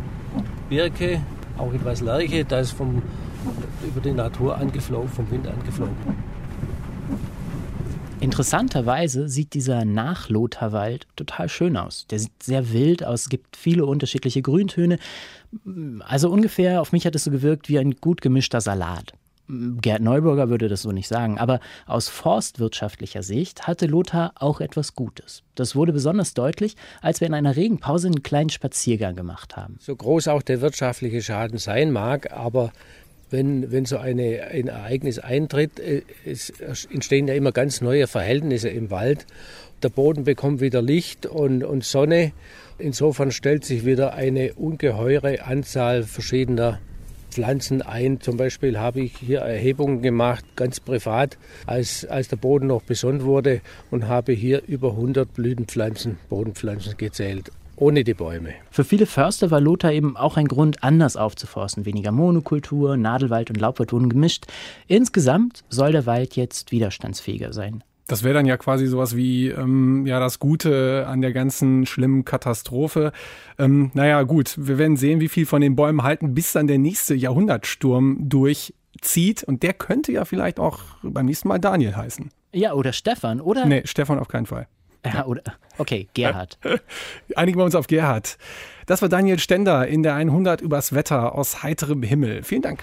Birke, 0.68 1.20
auch 1.58 1.72
etwas 1.72 2.00
Lerche, 2.00 2.44
das 2.44 2.68
ist 2.68 2.76
vom, 2.76 3.02
über 3.84 4.00
die 4.00 4.12
Natur 4.12 4.56
angeflogen, 4.56 5.08
vom 5.08 5.30
Wind 5.30 5.46
angeflogen. 5.46 5.96
Interessanterweise 8.20 9.28
sieht 9.28 9.52
dieser 9.52 9.84
Nachlotharwald 9.84 11.06
total 11.16 11.48
schön 11.48 11.76
aus. 11.76 12.06
Der 12.10 12.18
sieht 12.18 12.42
sehr 12.42 12.72
wild 12.72 13.04
aus, 13.04 13.22
es 13.22 13.28
gibt 13.28 13.56
viele 13.56 13.84
unterschiedliche 13.84 14.42
Grüntöne. 14.42 14.98
Also 16.00 16.30
ungefähr, 16.30 16.80
auf 16.80 16.92
mich 16.92 17.06
hat 17.06 17.14
es 17.14 17.24
so 17.24 17.30
gewirkt 17.30 17.68
wie 17.68 17.78
ein 17.78 17.92
gut 18.00 18.22
gemischter 18.22 18.60
Salat. 18.60 19.12
Gerd 19.48 20.02
Neuburger 20.02 20.48
würde 20.48 20.68
das 20.68 20.82
so 20.82 20.92
nicht 20.92 21.08
sagen, 21.08 21.38
aber 21.38 21.60
aus 21.86 22.08
forstwirtschaftlicher 22.08 23.22
Sicht 23.22 23.66
hatte 23.66 23.86
Lothar 23.86 24.32
auch 24.34 24.60
etwas 24.60 24.94
Gutes. 24.94 25.42
Das 25.54 25.76
wurde 25.76 25.92
besonders 25.92 26.34
deutlich, 26.34 26.76
als 27.00 27.20
wir 27.20 27.28
in 27.28 27.34
einer 27.34 27.56
Regenpause 27.56 28.08
einen 28.08 28.22
kleinen 28.22 28.50
Spaziergang 28.50 29.14
gemacht 29.14 29.56
haben. 29.56 29.76
So 29.80 29.94
groß 29.94 30.28
auch 30.28 30.42
der 30.42 30.60
wirtschaftliche 30.60 31.22
Schaden 31.22 31.58
sein 31.58 31.92
mag, 31.92 32.32
aber 32.32 32.72
wenn, 33.30 33.72
wenn 33.72 33.84
so 33.84 33.98
eine, 33.98 34.48
ein 34.50 34.68
Ereignis 34.68 35.18
eintritt, 35.18 35.80
äh, 35.80 36.02
es 36.24 36.50
entstehen 36.90 37.28
ja 37.28 37.34
immer 37.34 37.52
ganz 37.52 37.80
neue 37.80 38.06
Verhältnisse 38.06 38.68
im 38.68 38.90
Wald. 38.90 39.26
Der 39.82 39.88
Boden 39.88 40.24
bekommt 40.24 40.60
wieder 40.60 40.80
Licht 40.80 41.26
und, 41.26 41.62
und 41.64 41.84
Sonne. 41.84 42.32
Insofern 42.78 43.30
stellt 43.30 43.64
sich 43.64 43.84
wieder 43.84 44.14
eine 44.14 44.54
ungeheure 44.54 45.44
Anzahl 45.44 46.02
verschiedener 46.02 46.78
Pflanzen 47.36 47.82
ein. 47.82 48.22
Zum 48.22 48.38
Beispiel 48.38 48.78
habe 48.78 49.02
ich 49.02 49.18
hier 49.18 49.40
Erhebungen 49.40 50.00
gemacht, 50.00 50.42
ganz 50.56 50.80
privat, 50.80 51.36
als, 51.66 52.06
als 52.06 52.28
der 52.28 52.36
Boden 52.36 52.68
noch 52.68 52.80
besonnt 52.80 53.24
wurde 53.24 53.60
und 53.90 54.08
habe 54.08 54.32
hier 54.32 54.62
über 54.66 54.92
100 54.92 55.34
Blütenpflanzen, 55.34 56.18
Bodenpflanzen 56.30 56.96
gezählt 56.96 57.50
ohne 57.78 58.04
die 58.04 58.14
Bäume. 58.14 58.54
Für 58.70 58.84
viele 58.84 59.04
Förster 59.04 59.50
war 59.50 59.60
Lothar 59.60 59.92
eben 59.92 60.16
auch 60.16 60.38
ein 60.38 60.48
Grund, 60.48 60.82
anders 60.82 61.18
aufzuforsten. 61.18 61.84
Weniger 61.84 62.10
Monokultur, 62.10 62.96
Nadelwald 62.96 63.50
und 63.50 63.60
Laubwald 63.60 63.92
wurden 63.92 64.08
gemischt. 64.08 64.46
Insgesamt 64.86 65.62
soll 65.68 65.92
der 65.92 66.06
Wald 66.06 66.36
jetzt 66.36 66.72
widerstandsfähiger 66.72 67.52
sein. 67.52 67.84
Das 68.08 68.22
wäre 68.22 68.34
dann 68.34 68.46
ja 68.46 68.56
quasi 68.56 68.86
sowas 68.86 69.16
wie 69.16 69.48
ähm, 69.48 70.06
ja 70.06 70.20
das 70.20 70.38
Gute 70.38 71.06
an 71.08 71.20
der 71.20 71.32
ganzen 71.32 71.86
schlimmen 71.86 72.24
Katastrophe. 72.24 73.12
Ähm, 73.58 73.90
naja, 73.94 74.22
gut, 74.22 74.54
wir 74.56 74.78
werden 74.78 74.96
sehen, 74.96 75.20
wie 75.20 75.28
viel 75.28 75.46
von 75.46 75.60
den 75.60 75.74
Bäumen 75.74 76.02
halten, 76.02 76.34
bis 76.34 76.52
dann 76.52 76.66
der 76.68 76.78
nächste 76.78 77.14
Jahrhundertsturm 77.14 78.28
durchzieht. 78.28 79.42
Und 79.42 79.62
der 79.62 79.72
könnte 79.72 80.12
ja 80.12 80.24
vielleicht 80.24 80.60
auch 80.60 80.80
beim 81.02 81.26
nächsten 81.26 81.48
Mal 81.48 81.58
Daniel 81.58 81.96
heißen. 81.96 82.30
Ja, 82.52 82.74
oder 82.74 82.92
Stefan, 82.92 83.40
oder? 83.40 83.66
Nee, 83.66 83.82
Stefan 83.84 84.18
auf 84.18 84.28
keinen 84.28 84.46
Fall. 84.46 84.68
Ja, 85.04 85.26
oder, 85.26 85.42
okay, 85.78 86.08
Gerhard. 86.14 86.58
Einigen 87.36 87.58
wir 87.58 87.64
uns 87.64 87.74
auf 87.74 87.86
Gerhard. 87.86 88.38
Das 88.86 89.02
war 89.02 89.08
Daniel 89.08 89.38
Stender 89.38 89.86
in 89.86 90.02
der 90.02 90.14
100 90.14 90.60
übers 90.60 90.94
Wetter 90.94 91.34
aus 91.34 91.62
heiterem 91.62 92.02
Himmel. 92.02 92.42
Vielen 92.42 92.62
Dank. 92.62 92.82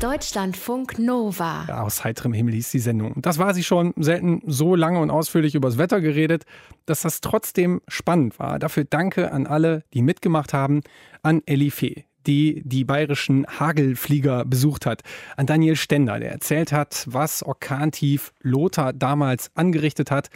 Deutschlandfunk 0.00 0.98
Nova. 0.98 1.64
Aus 1.82 2.04
heiterem 2.04 2.34
Himmel 2.34 2.54
hieß 2.54 2.70
die 2.70 2.80
Sendung. 2.80 3.14
Das 3.16 3.38
war 3.38 3.54
sie 3.54 3.64
schon 3.64 3.94
selten 3.96 4.42
so 4.44 4.74
lange 4.74 5.00
und 5.00 5.10
ausführlich 5.10 5.54
übers 5.54 5.78
Wetter 5.78 6.02
geredet, 6.02 6.44
dass 6.84 7.00
das 7.00 7.22
trotzdem 7.22 7.80
spannend 7.88 8.38
war. 8.38 8.58
Dafür 8.58 8.84
danke 8.84 9.32
an 9.32 9.46
alle, 9.46 9.84
die 9.94 10.02
mitgemacht 10.02 10.52
haben, 10.52 10.82
an 11.22 11.42
Elli 11.46 11.70
Fee, 11.70 12.04
die 12.26 12.62
die 12.66 12.84
bayerischen 12.84 13.46
Hagelflieger 13.46 14.44
besucht 14.44 14.84
hat, 14.84 15.02
an 15.38 15.46
Daniel 15.46 15.76
Stender, 15.76 16.20
der 16.20 16.30
erzählt 16.30 16.72
hat, 16.72 17.06
was 17.08 17.42
Orkantief 17.42 18.34
Lothar 18.42 18.92
damals 18.92 19.50
angerichtet 19.54 20.10
hat, 20.10 20.28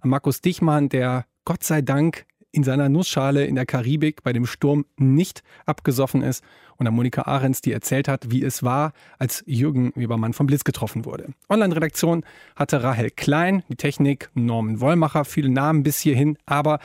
an 0.00 0.10
Markus 0.10 0.42
Dichmann, 0.42 0.88
der 0.88 1.26
Gott 1.44 1.64
sei 1.64 1.82
Dank 1.82 2.24
in 2.52 2.64
seiner 2.64 2.88
Nussschale 2.88 3.44
in 3.44 3.54
der 3.54 3.66
Karibik 3.66 4.22
bei 4.22 4.32
dem 4.32 4.46
Sturm 4.46 4.86
nicht 4.96 5.42
abgesoffen 5.66 6.22
ist 6.22 6.42
und 6.76 6.86
an 6.86 6.94
Monika 6.94 7.22
Ahrens, 7.22 7.60
die 7.60 7.72
erzählt 7.72 8.08
hat, 8.08 8.30
wie 8.30 8.42
es 8.42 8.62
war, 8.62 8.92
als 9.18 9.42
Jürgen 9.46 9.92
Webermann 9.94 10.32
vom 10.32 10.46
Blitz 10.46 10.64
getroffen 10.64 11.04
wurde. 11.04 11.32
Online-Redaktion 11.48 12.24
hatte 12.56 12.82
Rahel 12.82 13.10
Klein, 13.10 13.62
die 13.68 13.76
Technik 13.76 14.30
Norman 14.34 14.80
Wollmacher, 14.80 15.24
viele 15.24 15.50
Namen 15.50 15.82
bis 15.82 15.98
hierhin, 15.98 16.38
aber 16.46 16.78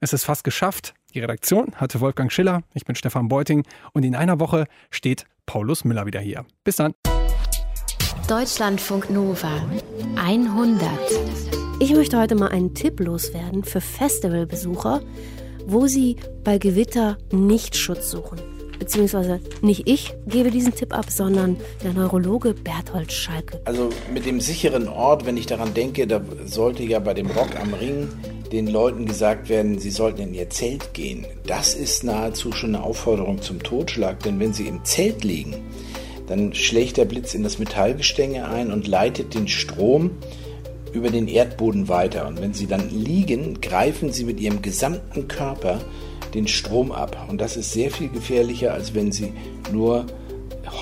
es 0.00 0.12
ist 0.12 0.24
fast 0.24 0.44
geschafft. 0.44 0.94
Die 1.14 1.20
Redaktion 1.20 1.72
hatte 1.76 2.00
Wolfgang 2.00 2.30
Schiller, 2.30 2.62
ich 2.74 2.84
bin 2.84 2.94
Stefan 2.94 3.28
Beuting 3.28 3.64
und 3.92 4.04
in 4.04 4.14
einer 4.14 4.38
Woche 4.38 4.66
steht 4.90 5.24
Paulus 5.46 5.84
Müller 5.84 6.06
wieder 6.06 6.20
hier. 6.20 6.44
Bis 6.64 6.76
dann. 6.76 6.92
Deutschlandfunk 8.28 9.08
Nova 9.08 9.62
100. 10.16 11.47
Ich 11.80 11.94
möchte 11.94 12.18
heute 12.18 12.34
mal 12.34 12.48
einen 12.48 12.74
Tipp 12.74 12.98
loswerden 12.98 13.62
für 13.62 13.80
Festivalbesucher, 13.80 15.00
wo 15.64 15.86
sie 15.86 16.16
bei 16.42 16.58
Gewitter 16.58 17.18
nicht 17.30 17.76
Schutz 17.76 18.10
suchen. 18.10 18.40
Beziehungsweise 18.80 19.38
nicht 19.62 19.88
ich 19.88 20.12
gebe 20.26 20.50
diesen 20.50 20.74
Tipp 20.74 20.92
ab, 20.92 21.06
sondern 21.08 21.56
der 21.84 21.92
Neurologe 21.92 22.52
Berthold 22.52 23.12
Schalke. 23.12 23.60
Also 23.64 23.90
mit 24.12 24.26
dem 24.26 24.40
sicheren 24.40 24.88
Ort, 24.88 25.24
wenn 25.24 25.36
ich 25.36 25.46
daran 25.46 25.72
denke, 25.72 26.08
da 26.08 26.20
sollte 26.46 26.82
ja 26.82 26.98
bei 26.98 27.14
dem 27.14 27.30
Rock 27.30 27.54
am 27.60 27.72
Ring 27.74 28.08
den 28.50 28.66
Leuten 28.66 29.06
gesagt 29.06 29.48
werden, 29.48 29.78
sie 29.78 29.90
sollten 29.90 30.22
in 30.22 30.34
ihr 30.34 30.50
Zelt 30.50 30.94
gehen. 30.94 31.26
Das 31.46 31.74
ist 31.74 32.02
nahezu 32.02 32.50
schon 32.50 32.74
eine 32.74 32.82
Aufforderung 32.82 33.40
zum 33.40 33.62
Totschlag, 33.62 34.20
denn 34.24 34.40
wenn 34.40 34.52
sie 34.52 34.66
im 34.66 34.84
Zelt 34.84 35.22
liegen, 35.22 35.54
dann 36.26 36.54
schlägt 36.54 36.96
der 36.96 37.04
Blitz 37.04 37.34
in 37.34 37.44
das 37.44 37.60
Metallgestänge 37.60 38.48
ein 38.48 38.72
und 38.72 38.88
leitet 38.88 39.34
den 39.34 39.46
Strom 39.46 40.10
über 40.92 41.10
den 41.10 41.28
Erdboden 41.28 41.88
weiter. 41.88 42.26
Und 42.26 42.40
wenn 42.40 42.54
sie 42.54 42.66
dann 42.66 42.90
liegen, 42.90 43.60
greifen 43.60 44.12
sie 44.12 44.24
mit 44.24 44.40
ihrem 44.40 44.62
gesamten 44.62 45.28
Körper 45.28 45.80
den 46.34 46.46
Strom 46.46 46.92
ab. 46.92 47.26
Und 47.28 47.40
das 47.40 47.56
ist 47.56 47.72
sehr 47.72 47.90
viel 47.90 48.08
gefährlicher, 48.08 48.72
als 48.72 48.94
wenn 48.94 49.12
sie 49.12 49.32
nur 49.72 50.06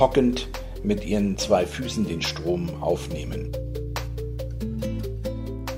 hockend 0.00 0.48
mit 0.82 1.04
ihren 1.04 1.36
zwei 1.36 1.66
Füßen 1.66 2.06
den 2.06 2.22
Strom 2.22 2.70
aufnehmen. 2.80 3.50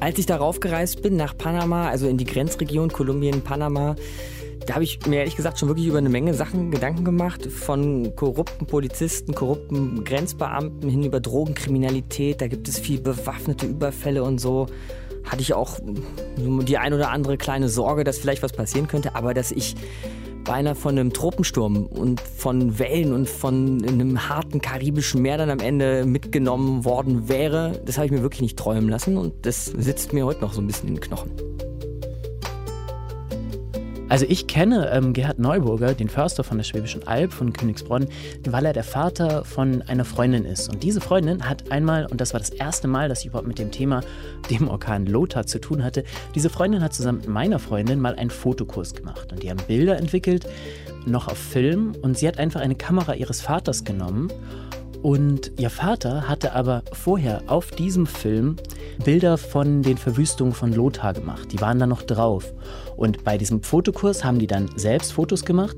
Als 0.01 0.18
ich 0.18 0.26
darauf 0.26 0.61
gereist 0.61 1.03
bin 1.03 1.16
nach 1.16 1.37
Panama, 1.37 1.89
also 1.89 2.07
in 2.07 2.18
die 2.18 2.24
Grenzregion 2.24 2.91
Kolumbien, 2.91 3.43
Panama, 3.43 3.97
da 4.69 4.75
habe 4.75 4.85
ich 4.85 4.99
mir 5.07 5.21
ehrlich 5.21 5.35
gesagt 5.35 5.59
schon 5.59 5.71
wirklich 5.71 5.87
über 5.87 5.97
eine 5.97 6.11
Menge 6.11 6.35
Sachen 6.35 6.71
Gedanken 6.71 7.03
gemacht. 7.03 7.47
Von 7.51 8.14
korrupten 8.14 8.66
Polizisten, 8.66 9.35
korrupten 9.35 10.05
Grenzbeamten 10.05 10.91
hin 10.91 11.05
über 11.05 11.21
Drogenkriminalität. 11.21 12.43
Da 12.43 12.49
gibt 12.49 12.69
es 12.69 12.79
viel 12.79 13.01
bewaffnete 13.01 13.64
Überfälle 13.64 14.23
und 14.23 14.39
so. 14.39 14.66
Hatte 15.25 15.41
ich 15.41 15.55
auch 15.55 15.79
die 16.37 16.77
ein 16.77 16.93
oder 16.93 17.11
andere 17.11 17.39
kleine 17.39 17.71
Sorge, 17.71 18.05
dass 18.05 18.19
vielleicht 18.19 18.43
was 18.43 18.53
passieren 18.53 18.89
könnte. 18.89 19.14
Aber 19.14 19.33
dass 19.33 19.53
ich 19.53 19.75
beinahe 20.45 20.75
von 20.75 20.99
einem 20.99 21.14
Tropensturm 21.14 21.87
und 21.87 22.21
von 22.21 22.79
Wellen 22.79 23.14
und 23.14 23.27
von 23.27 23.83
einem 23.83 24.29
harten 24.29 24.61
karibischen 24.61 25.23
Meer 25.23 25.39
dann 25.39 25.49
am 25.49 25.61
Ende 25.61 26.05
mitgenommen 26.05 26.85
worden 26.85 27.31
wäre, 27.31 27.81
das 27.87 27.97
habe 27.97 28.05
ich 28.05 28.12
mir 28.12 28.21
wirklich 28.21 28.43
nicht 28.43 28.59
träumen 28.59 28.91
lassen. 28.91 29.16
Und 29.16 29.47
das 29.47 29.64
sitzt 29.64 30.12
mir 30.12 30.27
heute 30.27 30.43
noch 30.43 30.53
so 30.53 30.61
ein 30.61 30.66
bisschen 30.66 30.91
in 30.91 30.97
den 30.97 31.01
Knochen. 31.01 31.31
Also 34.09 34.25
ich 34.29 34.47
kenne 34.47 34.91
ähm, 34.91 35.13
Gerhard 35.13 35.39
Neuburger, 35.39 35.95
den 35.95 36.09
Förster 36.09 36.43
von 36.43 36.57
der 36.57 36.65
Schwäbischen 36.65 37.07
Alb 37.07 37.33
von 37.33 37.53
Königsbronn, 37.53 38.07
weil 38.49 38.65
er 38.65 38.73
der 38.73 38.85
Vater 38.85 39.45
von 39.45 39.83
einer 39.83 40.05
Freundin 40.05 40.45
ist. 40.45 40.69
Und 40.73 40.83
diese 40.83 41.01
Freundin 41.01 41.49
hat 41.49 41.71
einmal, 41.71 42.07
und 42.07 42.21
das 42.21 42.33
war 42.33 42.41
das 42.41 42.51
erste 42.51 42.89
Mal, 42.89 43.09
dass 43.09 43.21
ich 43.21 43.27
überhaupt 43.27 43.49
mit 43.49 43.59
dem 43.59 43.71
Thema, 43.71 44.01
dem 44.51 44.69
Orkan 44.69 45.07
Lothar 45.07 45.47
zu 45.47 45.61
tun 45.61 45.85
hatte, 45.85 46.05
diese 46.35 46.49
Freundin 46.49 46.83
hat 46.83 46.95
zusammen 46.95 47.19
mit 47.19 47.29
meiner 47.29 47.59
Freundin 47.59 48.01
mal 48.01 48.15
einen 48.15 48.31
Fotokurs 48.31 48.95
gemacht. 48.95 49.31
Und 49.33 49.43
die 49.43 49.51
haben 49.51 49.61
Bilder 49.67 49.99
entwickelt, 49.99 50.47
noch 51.05 51.29
auf 51.29 51.39
Film. 51.39 51.93
Und 52.01 52.17
sie 52.17 52.29
hat 52.29 52.39
einfach 52.39 52.61
eine 52.61 52.77
Kamera 52.77 53.15
ihres 53.15 53.43
Vaters 53.43 53.85
genommen 53.85 54.31
und 55.03 55.53
ihr 55.59 55.71
Vater 55.71 56.29
hatte 56.29 56.55
aber 56.55 56.83
vorher 56.93 57.43
auf 57.47 57.71
diesem 57.71 58.07
Film 58.07 58.57
Bilder 59.05 59.39
von 59.39 59.83
den 59.83 59.97
Verwüstungen 59.97 60.53
von 60.53 60.73
Lothar 60.73 61.13
gemacht. 61.13 61.53
Die 61.53 61.61
waren 61.61 61.79
da 61.79 61.87
noch 61.87 62.03
drauf. 62.03 62.53
Und 62.99 63.22
bei 63.22 63.38
diesem 63.38 63.62
Fotokurs 63.62 64.24
haben 64.24 64.40
die 64.40 64.49
dann 64.49 64.68
selbst 64.76 65.12
Fotos 65.12 65.44
gemacht. 65.44 65.76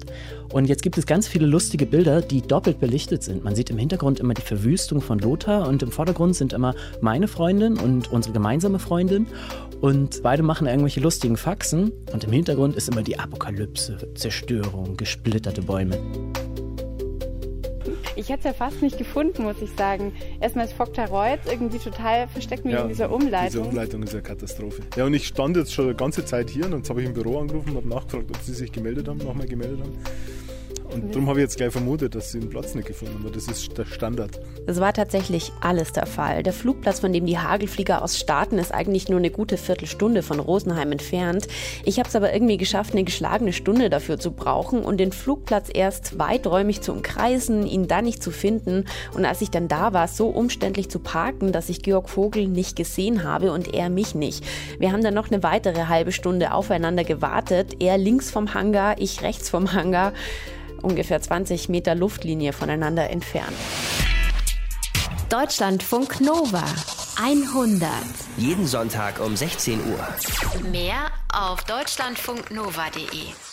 Und 0.52 0.64
jetzt 0.64 0.82
gibt 0.82 0.96
es 0.96 1.06
ganz 1.06 1.28
viele 1.28 1.46
lustige 1.46 1.84
Bilder, 1.84 2.22
die 2.22 2.40
doppelt 2.40 2.80
belichtet 2.80 3.22
sind. 3.22 3.44
Man 3.44 3.54
sieht 3.54 3.68
im 3.70 3.76
Hintergrund 3.76 4.18
immer 4.20 4.34
die 4.34 4.42
Verwüstung 4.42 5.02
von 5.02 5.18
Lothar 5.18 5.68
und 5.68 5.82
im 5.82 5.92
Vordergrund 5.92 6.34
sind 6.34 6.54
immer 6.54 6.74
meine 7.02 7.28
Freundin 7.28 7.78
und 7.78 8.10
unsere 8.10 8.32
gemeinsame 8.32 8.78
Freundin. 8.78 9.26
Und 9.82 10.22
beide 10.22 10.42
machen 10.42 10.66
irgendwelche 10.66 11.00
lustigen 11.00 11.36
Faxen. 11.36 11.92
Und 12.12 12.24
im 12.24 12.32
Hintergrund 12.32 12.74
ist 12.74 12.88
immer 12.88 13.02
die 13.02 13.18
Apokalypse, 13.18 13.98
Zerstörung, 14.14 14.96
gesplitterte 14.96 15.62
Bäume. 15.62 15.98
Ich 18.20 18.28
hätte 18.28 18.40
es 18.40 18.44
ja 18.44 18.52
fast 18.52 18.82
nicht 18.82 18.98
gefunden, 18.98 19.44
muss 19.44 19.62
ich 19.62 19.70
sagen. 19.78 20.12
Erstmal 20.40 20.66
ist 20.66 20.74
Vogtareut 20.74 21.40
irgendwie 21.50 21.78
total 21.78 22.28
versteckt 22.28 22.66
mit 22.66 22.74
Ja, 22.74 22.86
dieser 22.86 23.10
Umleitung. 23.10 23.62
Diese 23.62 23.62
Umleitung 23.62 24.02
ist 24.02 24.12
eine 24.12 24.22
Katastrophe. 24.22 24.82
Ja, 24.94 25.06
und 25.06 25.14
ich 25.14 25.26
stand 25.26 25.56
jetzt 25.56 25.72
schon 25.72 25.86
eine 25.86 25.94
ganze 25.94 26.22
Zeit 26.26 26.50
hier 26.50 26.66
und 26.66 26.76
jetzt 26.76 26.90
habe 26.90 27.00
ich 27.00 27.06
im 27.06 27.14
Büro 27.14 27.40
angerufen 27.40 27.70
und 27.70 27.76
habe 27.76 27.88
nachgefragt, 27.88 28.26
ob 28.28 28.36
sie 28.42 28.52
sich 28.52 28.70
gemeldet 28.70 29.08
haben, 29.08 29.16
nochmal 29.16 29.46
gemeldet 29.46 29.80
haben. 29.80 29.96
Und 30.93 31.14
darum 31.14 31.28
habe 31.28 31.38
ich 31.38 31.45
jetzt 31.45 31.57
gleich 31.57 31.72
vermutet, 31.72 32.14
dass 32.14 32.32
sie 32.32 32.41
den 32.41 32.49
Platz 32.49 32.74
nicht 32.74 32.88
gefunden 32.88 33.14
haben, 33.14 33.32
das 33.32 33.47
ist 33.47 33.76
der 33.78 33.84
Standard. 33.84 34.41
Es 34.66 34.80
war 34.80 34.93
tatsächlich 34.93 35.53
alles 35.61 35.93
der 35.93 36.07
Fall. 36.07 36.43
Der 36.43 36.53
Flugplatz, 36.53 37.01
von 37.01 37.12
dem 37.12 37.26
die 37.26 37.38
Hagelflieger 37.38 38.03
aus 38.03 38.18
starten, 38.18 38.59
ist 38.59 38.72
eigentlich 38.74 39.09
nur 39.09 39.18
eine 39.18 39.30
gute 39.30 39.57
Viertelstunde 39.57 40.22
von 40.22 40.41
Rosenheim 40.41 40.93
entfernt. 40.93 41.47
Ich 41.84 41.99
habe 41.99 42.09
es 42.09 42.16
aber 42.16 42.32
irgendwie 42.32 42.57
geschafft, 42.57 42.93
eine 42.93 43.05
geschlagene 43.05 43.53
Stunde 43.53 43.88
dafür 43.88 44.18
zu 44.18 44.32
brauchen 44.32 44.82
und 44.82 44.99
den 44.99 45.12
Flugplatz 45.12 45.68
erst 45.72 46.18
weiträumig 46.18 46.80
zu 46.80 46.93
umkreisen, 46.93 47.66
ihn 47.66 47.86
dann 47.86 48.05
nicht 48.05 48.22
zu 48.22 48.30
finden. 48.30 48.84
Und 49.14 49.24
als 49.24 49.41
ich 49.43 49.51
dann 49.51 49.68
da 49.68 49.93
war, 49.93 50.09
so 50.09 50.28
umständlich 50.28 50.91
zu 50.91 50.99
parken, 50.99 51.53
dass 51.53 51.68
ich 51.68 51.82
Georg 51.82 52.09
Vogel 52.09 52.49
nicht 52.49 52.76
gesehen 52.76 53.22
habe 53.22 53.53
und 53.53 53.74
er 53.74 53.91
mich 53.91 54.14
nicht. 54.14 54.45
Wir 54.78 54.93
haben 54.93 55.03
dann 55.03 55.14
noch 55.14 55.30
eine 55.30 55.43
weitere 55.43 55.86
halbe 55.86 56.12
Stunde 56.12 56.53
aufeinander 56.53 57.05
gewartet. 57.05 57.76
Er 57.80 57.97
links 57.97 58.30
vom 58.30 58.55
Hangar, 58.55 59.01
ich 59.01 59.22
rechts 59.22 59.51
vom 59.51 59.72
Hangar 59.72 60.12
ungefähr 60.81 61.20
20 61.20 61.68
Meter 61.68 61.95
Luftlinie 61.95 62.53
voneinander 62.53 63.11
entfernt. 63.11 63.57
Deutschlandfunk 65.28 66.20
Nova 66.20 66.64
100. 67.22 67.91
Jeden 68.37 68.66
Sonntag 68.66 69.20
um 69.20 69.37
16 69.37 69.81
Uhr. 69.93 70.09
Mehr 70.70 71.11
auf 71.33 71.62
deutschlandfunknova.de. 71.64 73.49